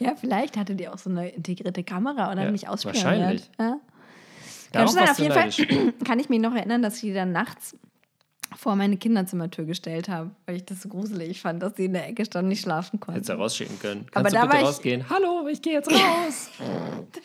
ja, 0.00 0.14
vielleicht 0.16 0.56
hatte 0.56 0.74
die 0.74 0.88
auch 0.88 0.98
so 0.98 1.08
eine 1.10 1.28
integrierte 1.28 1.84
Kamera 1.84 2.32
oder 2.32 2.44
ja, 2.44 2.50
mich 2.50 2.68
ausspielen 2.68 2.96
Wahrscheinlich. 2.96 3.48
Ja? 3.58 3.78
Kann 4.72 4.88
sein, 4.88 5.08
auf 5.08 5.18
jeden 5.18 5.32
Fall 5.32 5.50
kann 6.04 6.18
ich 6.18 6.28
mich 6.28 6.40
noch 6.40 6.54
erinnern, 6.54 6.82
dass 6.82 6.98
sie 6.98 7.14
dann 7.14 7.30
nachts 7.30 7.76
vor 8.56 8.76
meine 8.76 8.96
Kinderzimmertür 8.96 9.64
gestellt 9.64 10.08
habe, 10.08 10.30
weil 10.46 10.56
ich 10.56 10.64
das 10.64 10.82
so 10.82 10.88
gruselig 10.88 11.40
fand, 11.40 11.62
dass 11.62 11.76
sie 11.76 11.86
in 11.86 11.92
der 11.92 12.08
Ecke 12.08 12.24
stand 12.24 12.44
und 12.44 12.48
nicht 12.50 12.62
schlafen 12.62 13.00
konnte. 13.00 13.18
Hättest 13.18 13.30
du 13.30 13.34
rausschicken 13.34 13.78
können. 13.78 14.06
Kannst 14.10 14.36
Aber 14.36 14.46
du 14.46 14.50
bitte 14.52 14.64
rausgehen? 14.64 15.10
Hallo, 15.10 15.48
ich 15.50 15.62
gehe 15.62 15.74
jetzt 15.74 15.90
raus. 15.90 16.50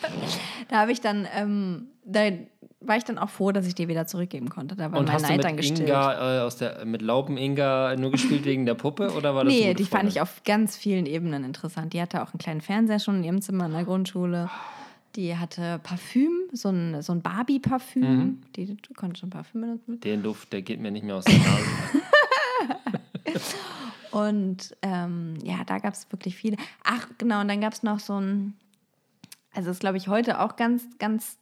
da, 0.02 0.08
da 0.70 0.76
habe 0.78 0.92
ich 0.92 1.02
dann, 1.02 1.28
ähm, 1.36 1.88
da 2.04 2.32
war 2.82 2.98
ich 2.98 3.04
dann 3.04 3.18
auch 3.18 3.30
froh, 3.30 3.52
dass 3.52 3.68
ich 3.68 3.76
die 3.76 3.88
wieder 3.88 4.08
zurückgeben 4.08 4.50
konnte. 4.50 4.76
Da 4.76 4.92
war 4.92 5.00
und 5.00 5.06
mein 5.06 5.16
hast 5.16 5.24
Neid 5.24 5.44
du 5.44 5.54
mit 5.54 5.80
Inga, 5.80 6.38
äh, 6.38 6.42
aus 6.42 6.58
der, 6.58 6.86
mit 6.86 7.02
Lauben 7.02 7.38
Inga 7.38 7.96
nur 7.98 8.12
gespielt 8.12 8.46
wegen 8.46 8.66
der 8.66 8.76
Puppe 8.76 9.12
oder 9.12 9.36
war 9.36 9.44
das 9.44 9.54
Nee, 9.54 9.74
die 9.74 9.86
fand 9.86 10.10
ich 10.10 10.22
auf 10.22 10.44
ganz 10.46 10.78
vielen 10.78 11.06
Ebenen 11.06 11.44
interessant. 11.44 11.94
Die 11.94 12.02
hatte 12.02 12.22
auch 12.22 12.34
einen 12.34 12.40
kleinen 12.40 12.62
Fernseher 12.62 13.00
schon 13.00 13.18
in 13.18 13.24
ihrem 13.24 13.42
Zimmer 13.42 13.66
in 13.66 13.74
der 13.74 13.84
Grundschule. 13.84 14.50
Die 15.16 15.36
hatte 15.36 15.80
Parfüm, 15.82 16.32
so 16.52 16.70
ein, 16.70 17.02
so 17.02 17.14
ein 17.14 17.22
Barbie-Parfüm. 17.22 18.04
Mhm. 18.04 18.42
Die, 18.56 18.76
du 18.76 18.94
konntest 18.94 19.22
schon 19.22 19.30
Parfüm 19.30 19.62
benutzen. 19.62 20.00
Den 20.02 20.24
Duft, 20.24 20.54
der 20.54 20.62
geht 20.62 20.80
mir 20.80 20.92
nicht 20.92 21.04
mehr 21.04 21.16
aus 21.16 21.26
der 21.26 21.40
Nase. 21.40 21.66
und 24.12 24.78
ähm, 24.82 25.36
ja, 25.44 25.64
da 25.66 25.80
gab 25.80 25.94
es 25.94 26.12
wirklich 26.12 26.36
viele. 26.36 26.58
Ach, 26.84 27.08
genau, 27.18 27.42
und 27.42 27.48
dann 27.48 27.62
gab 27.62 27.74
es 27.74 27.84
noch 27.84 28.00
so 28.00 28.20
ein, 28.20 28.54
also 29.54 29.72
ist 29.72 29.80
glaube 29.80 29.98
ich 29.98 30.08
heute 30.08 30.40
auch 30.40 30.56
ganz, 30.56 30.84
ganz 31.00 31.38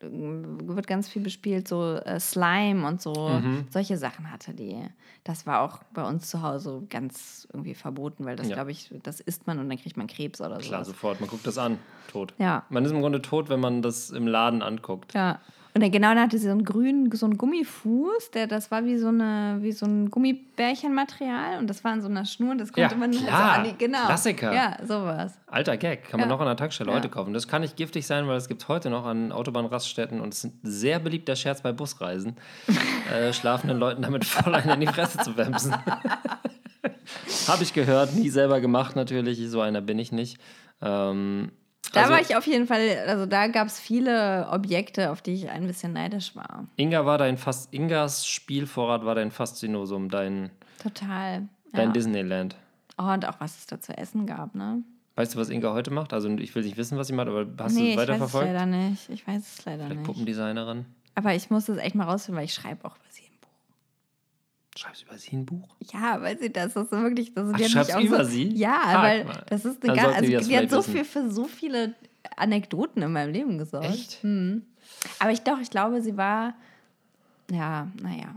wird 0.00 0.86
ganz 0.86 1.08
viel 1.08 1.22
bespielt, 1.22 1.68
so 1.68 1.94
äh, 1.94 2.20
Slime 2.20 2.86
und 2.86 3.00
so, 3.00 3.28
mhm. 3.28 3.66
solche 3.70 3.96
Sachen 3.96 4.30
hatte 4.30 4.52
die. 4.52 4.76
Das 5.24 5.46
war 5.46 5.60
auch 5.60 5.80
bei 5.94 6.04
uns 6.04 6.28
zu 6.28 6.42
Hause 6.42 6.82
ganz 6.90 7.48
irgendwie 7.52 7.74
verboten, 7.74 8.24
weil 8.24 8.36
das, 8.36 8.48
ja. 8.48 8.54
glaube 8.54 8.72
ich, 8.72 8.90
das 9.02 9.20
isst 9.20 9.46
man 9.46 9.58
und 9.58 9.68
dann 9.68 9.78
kriegt 9.78 9.96
man 9.96 10.06
Krebs 10.06 10.40
oder 10.40 10.60
so. 10.60 10.68
Klar, 10.68 10.84
sowas. 10.84 10.88
sofort. 10.88 11.20
Man 11.20 11.30
guckt 11.30 11.46
das 11.46 11.58
an, 11.58 11.78
tot. 12.08 12.34
Ja. 12.38 12.64
Man 12.68 12.84
ist 12.84 12.90
im 12.92 13.00
Grunde 13.00 13.22
tot, 13.22 13.48
wenn 13.48 13.60
man 13.60 13.82
das 13.82 14.10
im 14.10 14.26
Laden 14.26 14.62
anguckt. 14.62 15.14
Ja. 15.14 15.40
Und 15.76 15.82
dann 15.82 15.90
genau, 15.90 16.14
dann 16.14 16.20
hatte 16.20 16.38
sie 16.38 16.46
so 16.46 16.52
einen 16.52 16.64
grünen, 16.64 17.12
so 17.12 17.26
einen 17.26 17.36
Gummifuß, 17.36 18.30
der, 18.30 18.46
das 18.46 18.70
war 18.70 18.86
wie 18.86 18.96
so, 18.96 19.08
eine, 19.08 19.58
wie 19.60 19.72
so 19.72 19.84
ein 19.84 20.10
Gummibärchenmaterial 20.10 21.58
und 21.58 21.68
das 21.68 21.84
war 21.84 21.92
in 21.92 22.00
so 22.00 22.08
einer 22.08 22.24
Schnur 22.24 22.52
und 22.52 22.58
das 22.62 22.72
konnte 22.72 22.94
ja, 22.94 22.98
man 22.98 23.10
klar. 23.10 23.52
halt 23.52 23.66
so 23.66 23.70
an 23.70 23.76
die, 23.76 23.84
genau. 23.84 24.06
Klassiker. 24.06 24.54
Ja, 24.54 24.78
sowas. 24.82 25.38
Alter 25.46 25.76
Gag, 25.76 26.04
kann 26.04 26.18
man 26.18 26.30
ja. 26.30 26.34
noch 26.34 26.40
an 26.40 26.46
der 26.46 26.56
Tankstelle 26.56 26.88
ja. 26.88 26.96
heute 26.96 27.10
kaufen. 27.10 27.34
Das 27.34 27.46
kann 27.46 27.60
nicht 27.60 27.76
giftig 27.76 28.06
sein, 28.06 28.26
weil 28.26 28.38
es 28.38 28.48
gibt 28.48 28.66
heute 28.68 28.88
noch 28.88 29.04
an 29.04 29.32
Autobahnraststätten 29.32 30.18
und 30.22 30.32
es 30.32 30.44
ist 30.44 30.54
ein 30.54 30.60
sehr 30.62 30.98
beliebter 30.98 31.36
Scherz 31.36 31.60
bei 31.60 31.72
Busreisen, 31.72 32.38
äh, 33.14 33.34
schlafenden 33.34 33.78
Leuten 33.78 34.00
damit 34.00 34.24
voll 34.24 34.54
einen 34.54 34.70
in 34.70 34.80
die 34.80 34.86
Fresse 34.86 35.18
zu 35.18 35.36
wemsen. 35.36 35.74
Habe 37.48 37.62
ich 37.62 37.74
gehört, 37.74 38.14
nie 38.14 38.30
selber 38.30 38.62
gemacht 38.62 38.96
natürlich, 38.96 39.46
so 39.50 39.60
einer 39.60 39.82
bin 39.82 39.98
ich 39.98 40.10
nicht. 40.10 40.38
Ähm, 40.80 41.52
da 41.92 42.02
also, 42.02 42.12
war 42.12 42.20
ich 42.20 42.36
auf 42.36 42.46
jeden 42.46 42.66
Fall, 42.66 42.80
also 43.06 43.26
da 43.26 43.46
gab 43.48 43.66
es 43.66 43.78
viele 43.78 44.48
Objekte, 44.50 45.10
auf 45.10 45.22
die 45.22 45.34
ich 45.34 45.50
ein 45.50 45.66
bisschen 45.66 45.92
neidisch 45.92 46.34
war. 46.36 46.66
Inga 46.76 47.04
war 47.06 47.18
dein 47.18 47.36
Fast, 47.36 47.72
Ingas 47.72 48.26
Spielvorrat 48.26 49.04
war 49.04 49.14
dein 49.14 49.30
Faszinosum, 49.30 50.08
dein, 50.08 50.50
Total, 50.82 51.48
dein 51.72 51.88
ja. 51.88 51.92
Disneyland. 51.92 52.56
Oh, 52.98 53.04
und 53.04 53.26
auch 53.26 53.40
was 53.40 53.58
es 53.58 53.66
da 53.66 53.80
zu 53.80 53.96
essen 53.96 54.26
gab, 54.26 54.54
ne? 54.54 54.82
Weißt 55.16 55.34
du, 55.34 55.38
was 55.38 55.48
Inga 55.48 55.72
heute 55.72 55.90
macht? 55.90 56.12
Also 56.12 56.28
ich 56.28 56.54
will 56.54 56.62
nicht 56.62 56.76
wissen, 56.76 56.98
was 56.98 57.06
sie 57.06 57.14
macht, 57.14 57.28
aber 57.28 57.46
hast 57.58 57.74
nee, 57.74 57.86
du 57.86 57.90
es 57.92 57.96
weiterverfolgt? 57.96 58.48
Ich 58.48 58.54
weiß 58.54 58.60
es 58.60 58.64
leider 58.64 58.66
nicht. 58.66 59.08
Ich 59.08 59.26
weiß 59.26 59.42
es 59.42 59.64
leider 59.64 59.84
Vielleicht 59.84 60.00
nicht. 60.00 60.06
Puppendesignerin. 60.06 60.84
Aber 61.14 61.34
ich 61.34 61.48
muss 61.48 61.64
das 61.64 61.78
echt 61.78 61.94
mal 61.94 62.04
rausfinden, 62.04 62.38
weil 62.38 62.44
ich 62.44 62.54
schreibe 62.54 62.84
auch 62.84 62.94
ein 62.94 63.00
Buch. 63.00 63.06
Schreibst 64.76 65.02
du 65.02 65.06
über 65.06 65.18
sie 65.18 65.36
ein 65.36 65.46
Buch? 65.46 65.74
Ja, 65.92 66.20
weil 66.20 66.38
sie 66.38 66.52
das, 66.52 66.74
das 66.74 66.84
ist 66.84 66.92
wirklich. 66.92 67.32
Das, 67.34 67.48
Ach, 67.52 67.58
schreibst 67.58 67.94
du 67.94 68.00
über 68.00 68.24
so, 68.24 68.30
sie? 68.30 68.48
Ja, 68.54 68.80
Tag 68.82 69.02
weil 69.02 69.24
mal. 69.24 69.44
das 69.48 69.64
ist 69.64 69.82
eine 69.82 69.96
ganz. 69.96 70.16
Also, 70.16 70.48
die 70.48 70.56
hat 70.56 70.70
so 70.70 70.82
viel 70.82 71.04
für 71.04 71.30
so 71.30 71.44
viele 71.44 71.94
Anekdoten 72.36 73.02
in 73.02 73.12
meinem 73.12 73.32
Leben 73.32 73.58
gesorgt. 73.58 73.86
Echt? 73.86 74.22
Hm. 74.22 74.62
Aber 75.18 75.30
ich 75.32 75.40
doch, 75.40 75.58
ich 75.60 75.70
glaube, 75.70 76.02
sie 76.02 76.16
war 76.16 76.54
Ja, 77.50 77.88
naja. 78.02 78.36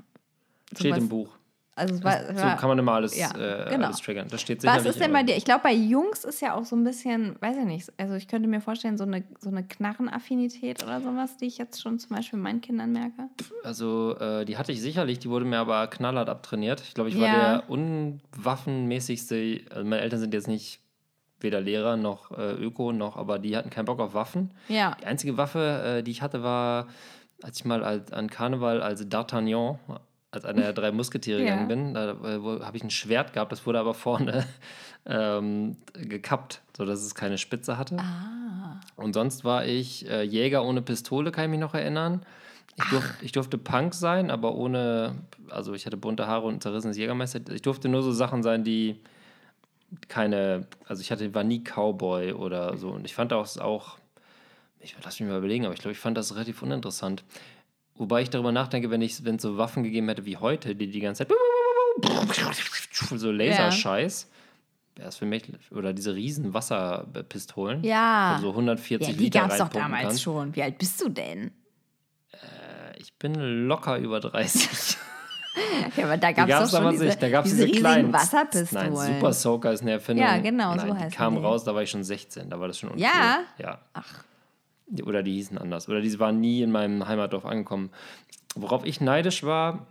Steht 0.75 0.97
im 0.97 1.09
Buch. 1.09 1.38
Also 1.80 1.95
so 1.95 2.01
kann 2.01 2.67
man 2.67 2.77
immer 2.77 2.91
alles, 2.91 3.17
ja, 3.17 3.30
äh, 3.32 3.69
genau. 3.69 3.86
alles 3.86 4.01
triggern. 4.01 4.27
Das 4.30 4.41
steht 4.41 4.63
Was 4.65 4.86
ist 4.86 4.99
denn 4.99 5.13
bei 5.13 5.23
dir? 5.23 5.38
Ich 5.38 5.45
glaube, 5.45 5.61
bei 5.63 5.73
Jungs 5.73 6.25
ist 6.25 6.41
ja 6.41 6.53
auch 6.55 6.65
so 6.65 6.75
ein 6.75 6.84
bisschen, 6.84 7.38
weiß 7.39 7.55
ich 7.57 7.65
nicht, 7.65 7.93
also 7.97 8.15
ich 8.15 8.27
könnte 8.27 8.49
mir 8.49 8.59
vorstellen, 8.59 8.97
so 8.97 9.05
eine, 9.05 9.23
so 9.39 9.49
eine 9.49 9.63
Knarrenaffinität 9.63 10.84
oder 10.84 10.99
sowas, 10.99 11.38
die 11.38 11.45
ich 11.45 11.57
jetzt 11.57 11.82
schon 11.82 11.97
zum 11.97 12.15
Beispiel 12.15 12.38
meinen 12.38 12.59
Kindern 12.59 12.91
merke. 12.91 13.30
Also 13.63 14.17
äh, 14.19 14.43
die 14.43 14.57
hatte 14.57 14.73
ich 14.73 14.82
sicherlich, 14.82 15.19
die 15.19 15.30
wurde 15.30 15.45
mir 15.45 15.59
aber 15.59 15.88
knallhart 15.88 16.27
abtrainiert. 16.27 16.82
Ich 16.82 16.93
glaube, 16.93 17.09
ich 17.09 17.19
war 17.19 17.27
ja. 17.27 17.57
der 17.57 17.69
unwaffenmäßigste, 17.69 19.61
also 19.69 19.84
meine 19.86 20.01
Eltern 20.01 20.19
sind 20.19 20.34
jetzt 20.34 20.47
nicht 20.47 20.82
weder 21.39 21.61
Lehrer 21.61 21.95
noch 21.95 22.38
äh, 22.38 22.51
Öko 22.53 22.91
noch, 22.91 23.15
aber 23.15 23.39
die 23.39 23.55
hatten 23.55 23.69
keinen 23.69 23.86
Bock 23.86 23.99
auf 24.01 24.13
Waffen. 24.13 24.51
Ja. 24.67 24.97
Die 24.99 25.05
einzige 25.05 25.38
Waffe, 25.38 25.99
äh, 25.99 26.03
die 26.03 26.11
ich 26.11 26.21
hatte, 26.21 26.43
war, 26.43 26.88
als 27.41 27.59
ich 27.59 27.65
mal 27.65 27.84
als, 27.84 28.11
an 28.11 28.30
Karneval 28.30 28.82
als 28.82 29.05
D'Artagnan 29.05 29.77
als 30.32 30.45
einer 30.45 30.61
der 30.61 30.73
drei 30.73 30.91
Musketiere 30.91 31.39
ja. 31.39 31.45
gegangen 31.45 31.67
bin, 31.67 31.93
da 31.93 32.11
äh, 32.11 32.63
habe 32.63 32.77
ich 32.77 32.84
ein 32.84 32.91
Schwert 32.91 33.34
gehabt, 33.34 33.51
das 33.51 33.65
wurde 33.65 33.80
aber 33.80 33.93
vorne 33.93 34.45
ähm, 35.05 35.77
gekappt, 35.93 36.61
sodass 36.77 37.01
es 37.01 37.15
keine 37.15 37.38
Spitze 37.38 37.77
hatte. 37.77 37.97
Ah. 37.97 38.80
Und 38.95 39.13
sonst 39.13 39.43
war 39.43 39.65
ich 39.65 40.07
äh, 40.09 40.21
Jäger 40.21 40.63
ohne 40.63 40.82
Pistole, 40.82 41.32
kann 41.32 41.45
ich 41.45 41.49
mich 41.51 41.59
noch 41.59 41.73
erinnern. 41.73 42.23
Ich, 42.77 42.89
durf, 42.89 43.13
ich, 43.21 43.32
durfte 43.34 43.57
Punk 43.57 43.93
sein, 43.93 44.32
aber 44.32 44.55
ohne, 44.55 45.15
also 45.49 45.73
ich 45.73 45.86
hatte 45.86 45.97
bunte 45.97 46.27
Haare 46.27 46.47
und 46.47 46.63
zerrissenes 46.63 46.97
Jägermeister. 46.97 47.41
Ich 47.51 47.61
durfte 47.61 47.89
nur 47.89 48.03
so 48.03 48.11
Sachen 48.13 48.41
sein, 48.41 48.63
die 48.63 49.01
keine, 50.07 50.67
also 50.86 51.01
ich 51.01 51.11
hatte, 51.11 51.34
war 51.34 51.43
nie 51.43 51.61
Cowboy 51.63 52.34
oder 52.34 52.77
so. 52.77 52.89
Und 52.89 53.05
ich 53.05 53.15
fand 53.15 53.34
auch, 53.34 53.57
auch 53.57 53.97
ich 54.80 54.95
lass 55.03 55.19
mich 55.19 55.27
mal 55.27 55.38
überlegen, 55.38 55.65
aber 55.65 55.73
ich 55.73 55.82
glaube, 55.82 55.93
ich 55.93 55.99
fand 55.99 56.17
das 56.17 56.36
relativ 56.36 56.61
uninteressant. 56.61 57.23
Wobei 58.00 58.22
ich 58.22 58.30
darüber 58.30 58.54
nachdenke, 58.54 58.89
wenn 58.89 59.02
es 59.02 59.22
so 59.41 59.58
Waffen 59.58 59.84
gegeben 59.84 60.08
hätte 60.08 60.26
wie 60.26 60.38
heute, 60.38 60.74
die 60.74 60.89
die 60.89 61.02
ganze 61.02 61.28
Zeit 61.28 61.38
so 63.18 63.30
Laserscheiß, 63.30 64.30
wäre 64.95 65.10
es 65.10 65.18
für 65.18 65.26
mich, 65.26 65.52
oder 65.70 65.91
diese 65.91 66.16
riesen 66.16 66.54
Wasserpistolen. 66.54 67.84
Ja. 67.84 68.39
So 68.41 68.52
140 68.52 69.06
ja, 69.06 69.14
die 69.14 69.20
Liter 69.26 69.39
gab 69.41 69.52
es 69.52 69.58
doch 69.58 69.68
damals 69.68 70.08
kann. 70.08 70.18
schon. 70.18 70.56
Wie 70.56 70.64
alt 70.64 70.78
bist 70.78 71.02
du 71.02 71.10
denn? 71.10 71.52
Äh, 72.32 72.97
ich 72.97 73.14
bin 73.16 73.36
locker 73.68 73.97
über 73.97 74.22
30. 74.22 74.97
ja, 75.97 76.06
aber 76.06 76.16
da 76.16 76.32
gab 76.32 76.47
es 76.47 76.72
doch 76.72 76.82
schon 76.82 76.91
diese, 76.91 77.04
nicht. 77.04 77.22
Da 77.22 77.30
gab's 77.30 77.50
diese, 77.50 77.66
diese 77.66 77.82
kleinen 77.82 78.14
Wasserpistolen. 78.14 78.93
Nein, 78.93 79.16
Super 79.16 79.34
Soaker 79.34 79.74
ist 79.74 79.82
eine 79.82 79.91
Erfindung. 79.91 80.26
Ja, 80.26 80.38
genau, 80.38 80.74
Nein, 80.74 80.88
so 80.88 80.95
heißt 80.95 81.12
Die 81.12 81.18
kam 81.18 81.36
raus, 81.36 81.66
da 81.66 81.76
war 81.76 81.84
ich 81.84 81.89
schon 81.89 82.06
16, 82.06 82.50
da 82.50 82.58
war 82.62 82.70
das 82.70 82.80
schon 82.80 82.91
uncool. 82.91 83.04
Ja? 83.04 83.39
Ja. 83.58 83.80
Ach. 83.91 84.24
Oder 85.03 85.23
die 85.23 85.33
hießen 85.33 85.57
anders. 85.57 85.87
Oder 85.87 86.01
die 86.01 86.19
waren 86.19 86.39
nie 86.39 86.61
in 86.61 86.71
meinem 86.71 87.07
Heimatdorf 87.07 87.45
angekommen. 87.45 87.91
Worauf 88.55 88.85
ich 88.85 89.01
neidisch 89.01 89.43
war, 89.43 89.87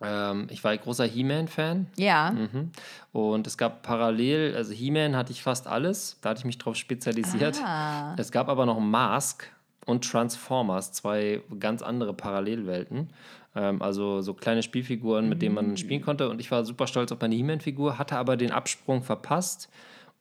ähm, 0.00 0.48
ich 0.50 0.62
war 0.64 0.72
ein 0.72 0.80
großer 0.80 1.04
He-Man-Fan. 1.04 1.86
Ja. 1.96 2.32
Mhm. 2.32 2.70
Und 3.12 3.46
es 3.46 3.56
gab 3.58 3.82
parallel, 3.82 4.54
also 4.56 4.72
He-Man 4.72 5.16
hatte 5.16 5.32
ich 5.32 5.42
fast 5.42 5.66
alles, 5.66 6.18
da 6.20 6.30
hatte 6.30 6.40
ich 6.40 6.44
mich 6.44 6.58
drauf 6.58 6.76
spezialisiert. 6.76 7.60
Ah. 7.64 8.14
Es 8.18 8.32
gab 8.32 8.48
aber 8.48 8.66
noch 8.66 8.80
Mask 8.80 9.48
und 9.86 10.10
Transformers, 10.10 10.92
zwei 10.92 11.42
ganz 11.60 11.82
andere 11.82 12.14
Parallelwelten. 12.14 13.10
Ähm, 13.54 13.82
also 13.82 14.20
so 14.22 14.34
kleine 14.34 14.62
Spielfiguren, 14.62 15.28
mit 15.28 15.42
denen 15.42 15.54
man 15.54 15.70
mhm. 15.70 15.76
spielen 15.76 16.02
konnte. 16.02 16.28
Und 16.28 16.40
ich 16.40 16.50
war 16.50 16.64
super 16.64 16.86
stolz 16.86 17.12
auf 17.12 17.20
meine 17.20 17.34
He-Man-Figur, 17.34 17.98
hatte 17.98 18.16
aber 18.16 18.36
den 18.36 18.50
Absprung 18.50 19.02
verpasst 19.02 19.68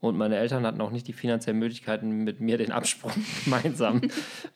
und 0.04 0.18
meine 0.18 0.36
Eltern 0.36 0.66
hatten 0.66 0.82
auch 0.82 0.92
nicht 0.92 1.08
die 1.08 1.14
finanziellen 1.14 1.60
Möglichkeiten, 1.60 2.26
mit 2.26 2.42
mir 2.42 2.58
den 2.58 2.74
Absprung 2.74 3.14
gemeinsam. 3.46 4.02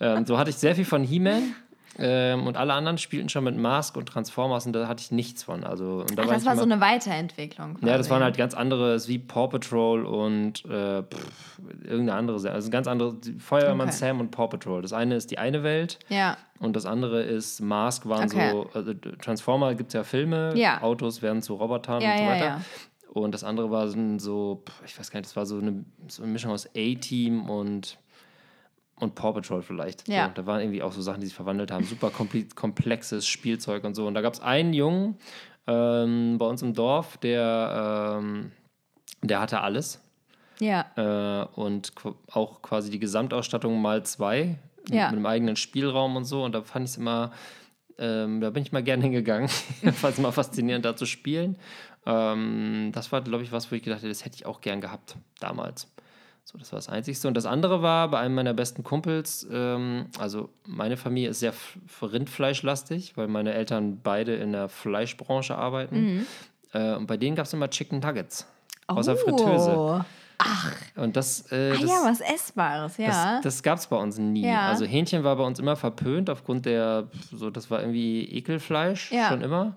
ähm, 0.01 0.25
so 0.25 0.37
hatte 0.37 0.49
ich 0.49 0.57
sehr 0.57 0.75
viel 0.75 0.83
von 0.83 1.03
He-Man. 1.03 1.55
Ähm, 1.99 2.45
und 2.45 2.57
alle 2.57 2.73
anderen 2.73 2.99
spielten 2.99 3.27
schon 3.27 3.45
mit 3.45 3.57
Mask 3.57 3.97
und 3.97 4.07
Transformers 4.07 4.67
und 4.67 4.73
da 4.73 4.87
hatte 4.87 5.01
ich 5.01 5.11
nichts 5.11 5.41
von. 5.41 5.63
Also, 5.63 6.03
da 6.03 6.23
Ach, 6.23 6.27
war 6.27 6.33
das 6.35 6.45
war 6.45 6.53
immer, 6.53 6.61
so 6.61 6.69
eine 6.69 6.79
Weiterentwicklung. 6.79 7.75
Quasi. 7.75 7.87
Ja, 7.87 7.97
das 7.97 8.09
waren 8.11 8.21
halt 8.21 8.37
ganz 8.37 8.53
andere, 8.53 8.99
wie 9.07 9.17
Paw 9.17 9.47
Patrol 9.47 10.05
und 10.05 10.63
äh, 10.65 11.01
pff, 11.01 11.59
irgendeine 11.83 12.13
andere, 12.13 12.51
also 12.51 12.69
ganz 12.69 12.87
andere, 12.87 13.15
Feuerwehrmann 13.39 13.87
okay. 13.87 13.97
Sam 13.97 14.19
und 14.19 14.29
Paw 14.29 14.47
Patrol. 14.47 14.83
Das 14.83 14.93
eine 14.93 15.15
ist 15.15 15.31
die 15.31 15.39
eine 15.39 15.63
Welt 15.63 15.97
ja. 16.09 16.37
und 16.59 16.75
das 16.75 16.85
andere 16.85 17.23
ist 17.23 17.61
Mask 17.61 18.05
waren 18.05 18.25
okay. 18.25 18.51
so, 18.51 18.69
also 18.75 18.93
Transformer 18.93 19.73
gibt 19.73 19.89
es 19.89 19.93
ja 19.93 20.03
Filme, 20.03 20.53
ja. 20.55 20.83
Autos 20.83 21.23
werden 21.23 21.41
zu 21.41 21.55
Robotern 21.55 22.01
ja, 22.01 22.11
und 22.11 22.17
so 22.17 22.25
weiter. 22.25 22.61
Und 23.21 23.33
das 23.33 23.43
andere 23.43 23.71
war 23.71 23.87
so, 24.19 24.63
ich 24.85 24.97
weiß 24.97 25.11
gar 25.11 25.19
nicht, 25.19 25.29
das 25.29 25.35
war 25.35 25.45
so 25.45 25.57
eine, 25.57 25.85
so 26.07 26.23
eine 26.23 26.31
Mischung 26.31 26.51
aus 26.51 26.67
A-Team 26.75 27.49
und, 27.49 27.97
und 28.95 29.15
Paw 29.15 29.33
Patrol 29.33 29.61
vielleicht. 29.61 30.07
Ja. 30.07 30.27
So, 30.27 30.33
da 30.35 30.45
waren 30.45 30.61
irgendwie 30.61 30.83
auch 30.83 30.91
so 30.91 31.01
Sachen, 31.01 31.21
die 31.21 31.27
sich 31.27 31.35
verwandelt 31.35 31.71
haben. 31.71 31.83
Super 31.83 32.09
komplexes 32.09 33.27
Spielzeug 33.27 33.83
und 33.83 33.95
so. 33.95 34.07
Und 34.07 34.13
da 34.13 34.21
gab 34.21 34.33
es 34.33 34.39
einen 34.39 34.73
Jungen 34.73 35.17
ähm, 35.67 36.37
bei 36.37 36.45
uns 36.45 36.61
im 36.61 36.73
Dorf, 36.73 37.17
der, 37.17 38.19
ähm, 38.19 38.51
der 39.21 39.39
hatte 39.41 39.61
alles. 39.61 40.01
Ja. 40.59 40.85
Äh, 40.95 41.45
und 41.59 41.91
auch 42.31 42.61
quasi 42.61 42.89
die 42.89 42.99
Gesamtausstattung 42.99 43.79
mal 43.81 44.03
zwei 44.03 44.57
ja. 44.89 45.05
mit 45.05 45.17
einem 45.17 45.25
eigenen 45.25 45.55
Spielraum 45.55 46.15
und 46.15 46.25
so. 46.25 46.43
Und 46.43 46.53
da 46.53 46.61
fand 46.61 46.85
ich 46.85 46.91
es 46.91 46.97
immer, 46.97 47.31
ähm, 47.97 48.41
da 48.41 48.49
bin 48.49 48.63
ich 48.63 48.71
mal 48.71 48.83
gerne 48.83 49.03
hingegangen. 49.03 49.49
fand 49.49 50.13
es 50.13 50.19
immer 50.19 50.31
faszinierend, 50.31 50.85
da 50.85 50.95
zu 50.95 51.05
spielen. 51.05 51.57
Ähm, 52.07 52.91
das 52.93 53.11
war, 53.11 53.21
glaube 53.21 53.43
ich, 53.43 53.51
was, 53.51 53.69
wo 53.69 53.75
ich 53.75 53.83
gedacht 53.83 53.99
habe, 53.99 54.07
das 54.07 54.23
hätte 54.23 54.37
ich 54.37 54.45
auch 54.45 54.61
gern 54.61 54.79
gehabt 54.79 55.17
damals. 55.39 55.91
So, 56.45 56.57
das 56.57 56.71
war 56.71 56.77
das 56.77 56.87
Einzige. 56.87 57.27
Und 57.27 57.33
das 57.33 57.45
andere 57.45 57.81
war 57.81 58.09
bei 58.09 58.19
einem 58.19 58.33
meiner 58.33 58.53
besten 58.53 58.81
Kumpels, 58.81 59.45
ähm, 59.51 60.05
also 60.17 60.49
meine 60.65 60.95
Familie 60.95 61.31
ist 61.31 61.41
sehr 61.41 61.53
rindfleischlastig, 62.01 63.17
weil 63.17 63.27
meine 63.27 63.53
Eltern 63.53 63.99
beide 64.01 64.35
in 64.35 64.53
der 64.53 64.69
Fleischbranche 64.69 65.57
arbeiten. 65.57 65.99
Mhm. 65.99 66.25
Äh, 66.71 66.95
und 66.95 67.07
bei 67.07 67.17
denen 67.17 67.35
gab 67.35 67.45
es 67.45 67.53
immer 67.53 67.69
Chicken 67.69 67.99
Nuggets 67.99 68.47
oh. 68.87 68.93
aus 68.93 69.07
der 69.07 69.17
Fritteuse. 69.17 70.05
Ach. 70.37 70.71
Und 70.95 71.17
das, 71.17 71.51
äh, 71.51 71.71
das, 71.71 71.81
ah 71.81 71.85
ja, 71.85 72.09
was 72.09 72.21
Essbares, 72.21 72.97
ja. 72.97 73.07
Das, 73.07 73.41
das 73.41 73.63
gab 73.63 73.79
es 73.79 73.87
bei 73.87 73.97
uns 73.97 74.17
nie. 74.17 74.47
Ja. 74.47 74.69
Also 74.69 74.85
Hähnchen 74.85 75.25
war 75.25 75.35
bei 75.35 75.43
uns 75.43 75.59
immer 75.59 75.75
verpönt 75.75 76.29
aufgrund 76.29 76.65
der, 76.65 77.09
so 77.31 77.49
das 77.49 77.69
war 77.69 77.81
irgendwie 77.81 78.23
Ekelfleisch 78.23 79.11
ja. 79.11 79.27
schon 79.27 79.41
immer. 79.41 79.75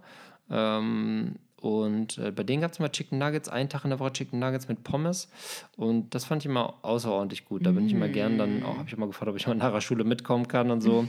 Ähm, 0.51 1.37
und 1.61 2.19
äh, 2.19 2.31
bei 2.31 2.43
denen 2.43 2.63
gab 2.63 2.73
es 2.73 2.79
mal 2.79 2.89
Chicken 2.89 3.19
Nuggets, 3.19 3.49
einen 3.49 3.69
Tag 3.69 3.85
in 3.85 3.91
der 3.91 4.01
Woche 4.01 4.13
Chicken 4.13 4.39
Nuggets 4.39 4.69
mit 4.69 4.83
Pommes. 4.83 5.29
Und 5.77 6.15
das 6.15 6.25
fand 6.25 6.43
ich 6.43 6.47
immer 6.47 6.75
außerordentlich 6.83 7.45
gut. 7.45 7.67
Da 7.67 7.73
bin 7.73 7.87
ich 7.87 7.93
immer 7.93 8.09
gern 8.09 8.39
dann 8.39 8.63
auch, 8.63 8.79
habe 8.79 8.89
ich 8.89 8.95
immer 8.95 9.07
gefragt, 9.07 9.31
ob 9.31 9.37
ich 9.37 9.47
mal 9.47 9.55
nach 9.55 9.73
der 9.73 9.81
Schule 9.81 10.05
mitkommen 10.05 10.49
kann 10.49 10.71
und 10.71 10.81
so. 10.81 11.07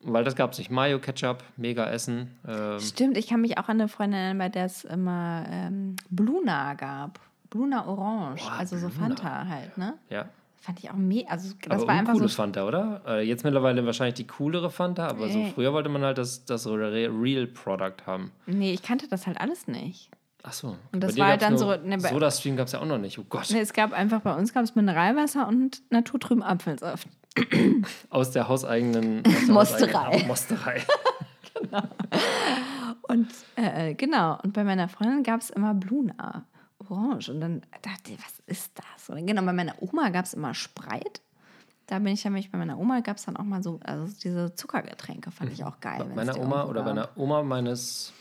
Weil 0.00 0.24
das 0.24 0.36
gab 0.36 0.52
es 0.52 0.58
nicht. 0.58 0.70
Mayo, 0.70 0.98
Ketchup, 0.98 1.42
mega 1.56 1.88
Essen. 1.88 2.36
Ähm. 2.46 2.78
Stimmt, 2.80 3.16
ich 3.16 3.28
kann 3.28 3.40
mich 3.40 3.56
auch 3.56 3.68
an 3.68 3.80
eine 3.80 3.88
Freundin 3.88 4.18
erinnern, 4.18 4.38
bei 4.38 4.48
der 4.48 4.66
es 4.66 4.84
immer 4.84 5.46
ähm, 5.48 5.96
Bluna 6.10 6.74
gab. 6.74 7.20
Bluna 7.48 7.86
Orange, 7.86 8.42
Boah, 8.42 8.52
also 8.58 8.76
so 8.76 8.88
Fanta 8.88 9.46
halt, 9.46 9.78
ne? 9.78 9.94
Ja. 10.10 10.28
Fand 10.64 10.78
ich 10.82 10.90
auch 10.90 10.94
mega. 10.94 11.28
Also 11.28 11.52
das 11.60 11.82
aber 11.82 11.88
war 11.88 11.94
einfach 11.94 12.14
so 12.14 12.26
Fanta, 12.26 12.66
oder? 12.66 13.02
Äh, 13.06 13.28
jetzt 13.28 13.44
mittlerweile 13.44 13.84
wahrscheinlich 13.84 14.14
die 14.14 14.26
coolere 14.26 14.70
Fanta, 14.70 15.08
aber 15.08 15.26
nee. 15.26 15.48
so 15.48 15.52
früher 15.52 15.74
wollte 15.74 15.90
man 15.90 16.00
halt 16.02 16.16
das, 16.16 16.46
das 16.46 16.66
Real 16.66 17.46
Product 17.46 18.06
haben. 18.06 18.32
Nee, 18.46 18.72
ich 18.72 18.82
kannte 18.82 19.06
das 19.06 19.26
halt 19.26 19.38
alles 19.38 19.68
nicht. 19.68 20.08
Ach 20.42 20.54
so. 20.54 20.78
Und 20.90 21.00
das 21.04 21.18
war 21.18 21.26
halt 21.26 21.42
dann 21.42 21.58
so. 21.58 21.76
Ne, 21.76 22.00
Soda 22.00 22.30
Stream 22.30 22.56
gab 22.56 22.68
es 22.68 22.72
ja 22.72 22.80
auch 22.80 22.86
noch 22.86 22.96
nicht. 22.96 23.18
Oh 23.18 23.26
Gott. 23.28 23.50
Nee, 23.50 23.60
es 23.60 23.74
gab 23.74 23.92
einfach 23.92 24.22
bei 24.22 24.34
uns 24.34 24.54
gab 24.54 24.64
es 24.64 24.74
Mineralwasser 24.74 25.46
und 25.46 25.82
naturtrüben 25.90 26.42
Apfelsaft. 26.42 27.08
Aus 28.08 28.30
der 28.30 28.48
hauseigenen 28.48 29.22
aus 29.26 29.44
der 29.44 29.52
Mosterei. 29.52 29.92
Hauseigenen 29.92 30.28
Mosterei. 30.28 30.82
genau. 31.60 31.82
Und 33.02 33.28
äh, 33.56 33.92
genau. 33.92 34.38
Und 34.42 34.54
bei 34.54 34.64
meiner 34.64 34.88
Freundin 34.88 35.24
gab 35.24 35.42
es 35.42 35.50
immer 35.50 35.74
Bluna 35.74 36.46
orange. 36.90 37.30
Und 37.30 37.40
dann 37.40 37.62
dachte 37.82 38.12
ich, 38.12 38.18
was 38.18 38.40
ist 38.46 38.72
das? 38.74 39.10
Und 39.10 39.26
genau, 39.26 39.42
bei 39.42 39.52
meiner 39.52 39.74
Oma 39.80 40.10
gab 40.10 40.24
es 40.24 40.34
immer 40.34 40.54
Spreit. 40.54 41.20
Da 41.86 41.98
bin 41.98 42.14
ich 42.14 42.24
ja 42.24 42.30
mich 42.30 42.50
bei 42.50 42.58
meiner 42.58 42.78
Oma 42.78 43.00
gab 43.00 43.18
es 43.18 43.26
dann 43.26 43.36
auch 43.36 43.44
mal 43.44 43.62
so, 43.62 43.78
also 43.84 44.12
diese 44.22 44.54
Zuckergetränke 44.54 45.30
fand 45.30 45.52
ich 45.52 45.64
auch 45.64 45.80
geil. 45.80 45.98
Bei 45.98 46.24
meiner 46.24 46.40
Oma 46.40 46.64
oder 46.64 46.82
bei 46.82 46.90
einer 46.92 47.10
Oma 47.16 47.42
meines 47.42 48.12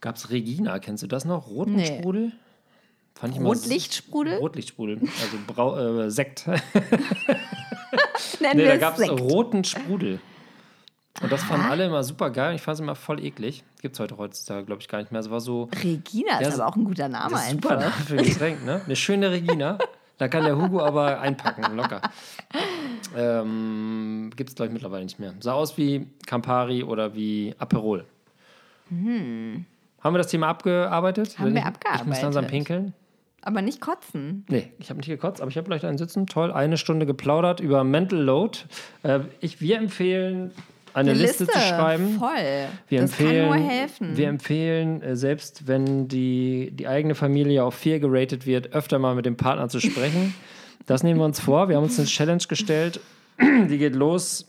gab 0.00 0.16
es 0.16 0.30
Regina, 0.30 0.80
kennst 0.80 1.04
du 1.04 1.06
das 1.06 1.24
noch? 1.24 1.48
Roten 1.48 1.76
nee. 1.76 1.98
Sprudel? 1.98 2.32
Fand 3.14 3.36
ich 3.36 3.40
Rotlichtsprudel? 3.40 4.38
Rotlichtsprudel, 4.38 4.98
also 5.00 5.38
Brau 5.46 5.78
äh, 5.78 6.10
Sekt. 6.10 6.46
nee, 8.40 8.66
da 8.66 8.76
gab 8.78 8.98
es 8.98 9.08
roten 9.08 9.62
Sprudel. 9.62 10.18
Und 11.22 11.30
das 11.30 11.44
fanden 11.44 11.66
alle 11.66 11.86
immer 11.86 12.02
super 12.02 12.30
geil. 12.30 12.54
Ich 12.54 12.62
fand 12.62 12.74
es 12.74 12.80
immer 12.80 12.94
voll 12.94 13.24
eklig. 13.24 13.64
Gibt 13.80 13.94
es 13.94 14.00
heute 14.00 14.16
heutzutage, 14.18 14.64
glaube 14.64 14.82
ich, 14.82 14.88
gar 14.88 14.98
nicht 14.98 15.12
mehr. 15.12 15.20
Es 15.20 15.30
war 15.30 15.40
so. 15.40 15.68
Regina 15.82 16.40
ist 16.40 16.58
aber 16.58 16.68
auch 16.68 16.76
ein 16.76 16.84
guter 16.84 17.08
Name 17.08 17.30
das 17.30 17.44
ist 17.44 17.50
einfach. 17.50 17.70
Super 17.70 17.80
Name 17.80 17.92
für 17.92 18.16
Getränk, 18.16 18.64
ne? 18.64 18.80
Eine 18.84 18.96
schöne 18.96 19.30
Regina. 19.30 19.78
Da 20.18 20.28
kann 20.28 20.44
der 20.44 20.56
Hugo 20.56 20.80
aber 20.80 21.20
einpacken, 21.20 21.74
locker. 21.74 22.00
Ähm, 23.16 24.30
Gibt 24.36 24.50
es, 24.50 24.56
glaube 24.56 24.68
ich, 24.68 24.72
mittlerweile 24.72 25.04
nicht 25.04 25.18
mehr. 25.18 25.34
Sah 25.40 25.54
aus 25.54 25.76
wie 25.76 26.06
Campari 26.26 26.84
oder 26.84 27.14
wie 27.14 27.54
Aperol. 27.58 28.04
Hm. 28.88 29.64
Haben 30.00 30.14
wir 30.14 30.18
das 30.18 30.28
Thema 30.28 30.48
abgearbeitet? 30.48 31.38
Haben 31.38 31.54
wir 31.54 31.66
abgearbeitet. 31.66 32.02
Ich 32.02 32.08
muss 32.08 32.22
langsam 32.22 32.46
pinkeln. 32.46 32.94
Aber 33.42 33.62
nicht 33.62 33.80
kotzen. 33.80 34.46
Nee, 34.48 34.72
ich 34.78 34.90
habe 34.90 34.98
nicht 34.98 35.08
gekotzt, 35.08 35.40
aber 35.40 35.50
ich 35.50 35.56
habe 35.56 35.66
vielleicht 35.66 35.84
einen 35.84 35.98
Sitzen. 35.98 36.26
Toll, 36.26 36.52
eine 36.52 36.76
Stunde 36.76 37.06
geplaudert 37.06 37.58
über 37.58 37.82
Mental 37.82 38.20
Load. 38.20 38.60
Äh, 39.02 39.20
ich, 39.40 39.60
wir 39.60 39.78
empfehlen 39.78 40.52
eine, 40.94 41.12
Liste, 41.12 41.44
Liste, 41.44 41.58
zu 41.58 41.66
schreiben. 41.66 42.18
Voll. 42.18 42.68
Wir 42.88 43.00
das 43.00 43.10
empfehlen, 43.10 43.50
kann 43.50 43.60
nur 43.60 43.68
helfen. 43.68 44.16
Wir 44.16 44.28
empfehlen, 44.28 45.02
äh, 45.02 45.16
selbst 45.16 45.66
wenn 45.66 46.08
die, 46.08 46.70
die 46.72 46.86
eigene 46.88 47.14
Familie 47.14 47.64
auf 47.64 47.74
vier 47.74 48.00
geratet 48.00 48.46
wird, 48.46 48.72
öfter 48.72 48.98
mal 48.98 49.14
mit 49.14 49.26
dem 49.26 49.36
Partner 49.36 49.68
zu 49.68 49.80
sprechen. 49.80 50.34
Das 50.86 51.04
nehmen 51.04 51.20
wir 51.20 51.24
uns 51.24 51.38
vor. 51.38 51.68
Wir 51.68 51.76
haben 51.76 51.84
uns 51.84 51.96
eine 51.96 52.08
Challenge 52.08 52.42
gestellt. 52.48 52.98
Die 53.40 53.78
geht 53.78 53.94
los 53.94 54.48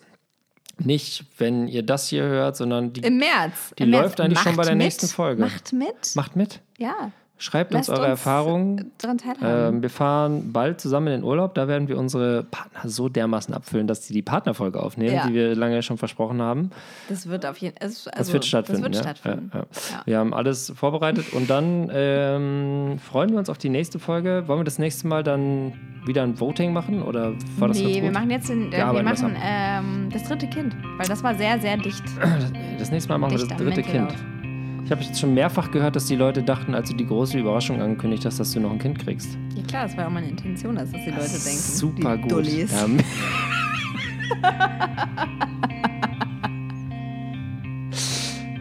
nicht, 0.80 1.26
wenn 1.38 1.68
ihr 1.68 1.84
das 1.84 2.08
hier 2.10 2.24
hört, 2.24 2.58
sondern 2.58 2.94
die, 2.94 3.02
im 3.02 3.18
März. 3.18 3.74
Die 3.78 3.84
Im 3.84 3.92
läuft 3.92 4.18
März. 4.18 4.20
eigentlich 4.20 4.36
Macht 4.36 4.48
schon 4.48 4.56
bei 4.56 4.64
der 4.64 4.76
mit. 4.76 4.86
nächsten 4.86 5.08
Folge. 5.08 5.42
Macht 5.42 5.74
mit. 5.74 6.16
Macht 6.16 6.36
mit. 6.36 6.60
Ja. 6.78 7.12
Schreibt 7.38 7.74
uns 7.74 7.90
eure 7.90 8.08
Erfahrungen. 8.08 8.92
Ähm, 9.42 9.82
wir 9.82 9.90
fahren 9.90 10.54
bald 10.54 10.80
zusammen 10.80 11.08
in 11.08 11.14
den 11.14 11.24
Urlaub. 11.24 11.56
Da 11.56 11.68
werden 11.68 11.88
wir 11.88 11.98
unsere 11.98 12.44
Partner 12.44 12.90
so 12.90 13.10
dermaßen 13.10 13.54
abfüllen, 13.54 13.88
dass 13.88 14.08
sie 14.08 14.14
die 14.14 14.22
Partnerfolge 14.22 14.82
aufnehmen, 14.82 15.16
ja. 15.16 15.28
die 15.28 15.34
wir 15.34 15.56
lange 15.56 15.82
schon 15.82 15.98
versprochen 15.98 16.42
haben. 16.42 16.70
Das 17.10 17.28
wird 17.28 17.46
auf 17.46 17.58
jeden 17.58 17.76
Fall. 17.78 17.88
Also, 17.88 18.10
das 18.16 18.32
wird 18.32 18.46
stattfinden. 18.46 18.84
Das 18.84 18.92
wird 18.94 19.04
stattfinden. 19.18 19.52
Ja, 19.54 19.60
ja. 19.60 20.02
Wir 20.06 20.18
haben 20.20 20.34
alles 20.34 20.72
vorbereitet 20.76 21.34
und 21.34 21.50
dann 21.50 21.90
ähm, 21.92 23.00
freuen 23.00 23.32
wir 23.32 23.40
uns 23.40 23.50
auf 23.50 23.58
die 23.58 23.70
nächste 23.70 24.00
Folge. 24.00 24.44
Wollen 24.48 24.60
wir 24.60 24.66
das 24.66 24.80
nächste 24.80 25.08
Mal 25.08 25.24
dann 25.24 25.74
wieder 26.06 26.24
ein 26.24 26.40
Voting 26.40 26.72
machen 26.72 27.02
oder 27.02 27.34
war 27.58 27.68
das 27.68 27.78
Nee, 27.78 28.02
wir 28.02 28.12
machen 28.12 28.30
jetzt 28.30 28.50
den, 28.50 28.72
äh, 28.72 28.78
wir 28.78 29.04
machen 29.04 29.36
ähm, 29.44 30.10
das 30.14 30.24
dritte 30.24 30.48
Kind, 30.48 30.76
weil 30.98 31.08
das 31.08 31.24
war 31.24 31.36
sehr, 31.36 31.60
sehr 31.60 31.78
dicht. 31.78 32.04
Das 32.78 32.92
nächste 32.92 33.10
Mal 33.10 33.18
machen 33.18 33.38
wir 33.38 33.48
das 33.48 33.58
dritte 33.58 33.82
Kind. 33.82 34.14
Ich 34.86 34.92
habe 34.92 35.02
jetzt 35.02 35.18
schon 35.20 35.34
mehrfach 35.34 35.72
gehört, 35.72 35.96
dass 35.96 36.08
die 36.08 36.16
Leute 36.16 36.44
dachten, 36.44 36.76
als 36.76 36.90
du 36.90 36.96
die 36.96 37.08
große 37.08 37.40
Überraschung 37.40 37.82
angekündigt 37.82 38.26
hast, 38.26 38.40
dass 38.40 38.52
du 38.52 38.60
noch 38.60 38.72
ein 38.72 38.80
Kind 38.80 39.00
kriegst. 39.00 39.38
Ja 39.56 39.64
klar, 39.64 39.84
das 39.84 39.96
war 39.96 40.08
auch 40.08 40.12
meine 40.12 40.28
Intention, 40.28 40.76
dass 40.76 40.92
das 40.92 41.02
die 41.06 41.10
Leute 41.10 41.22
das 41.22 41.46
denken. 41.46 41.60
Super 41.60 42.18
die 42.18 42.22
gut. 42.24 42.32
Dullis. 42.32 42.72
Ja. 42.72 42.86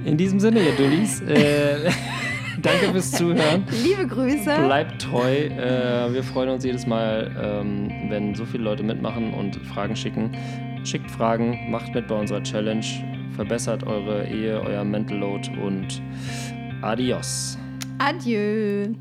In 0.04 0.16
diesem 0.16 0.38
Sinne, 0.38 0.60
ihr 0.60 0.76
Dullis. 0.76 1.20
Äh, 1.22 1.90
danke 2.62 2.92
fürs 2.92 3.10
Zuhören. 3.10 3.64
Liebe 3.82 4.06
Grüße. 4.06 4.58
Bleibt 4.64 5.02
treu. 5.02 5.46
Äh, 5.46 6.12
wir 6.12 6.22
freuen 6.22 6.50
uns 6.50 6.64
jedes 6.64 6.86
Mal, 6.86 7.34
ähm, 7.42 7.90
wenn 8.08 8.34
so 8.36 8.44
viele 8.44 8.62
Leute 8.62 8.84
mitmachen 8.84 9.34
und 9.34 9.56
Fragen 9.56 9.96
schicken. 9.96 10.30
Schickt 10.84 11.10
Fragen, 11.10 11.70
macht 11.70 11.94
mit 11.94 12.06
bei 12.06 12.14
unserer 12.14 12.42
Challenge 12.42 12.84
verbessert 13.32 13.84
eure 13.84 14.26
Ehe, 14.26 14.60
euer 14.60 14.84
Mental 14.84 15.18
Load 15.18 15.50
und 15.62 16.02
adios. 16.82 17.58
Adieu. 17.98 18.94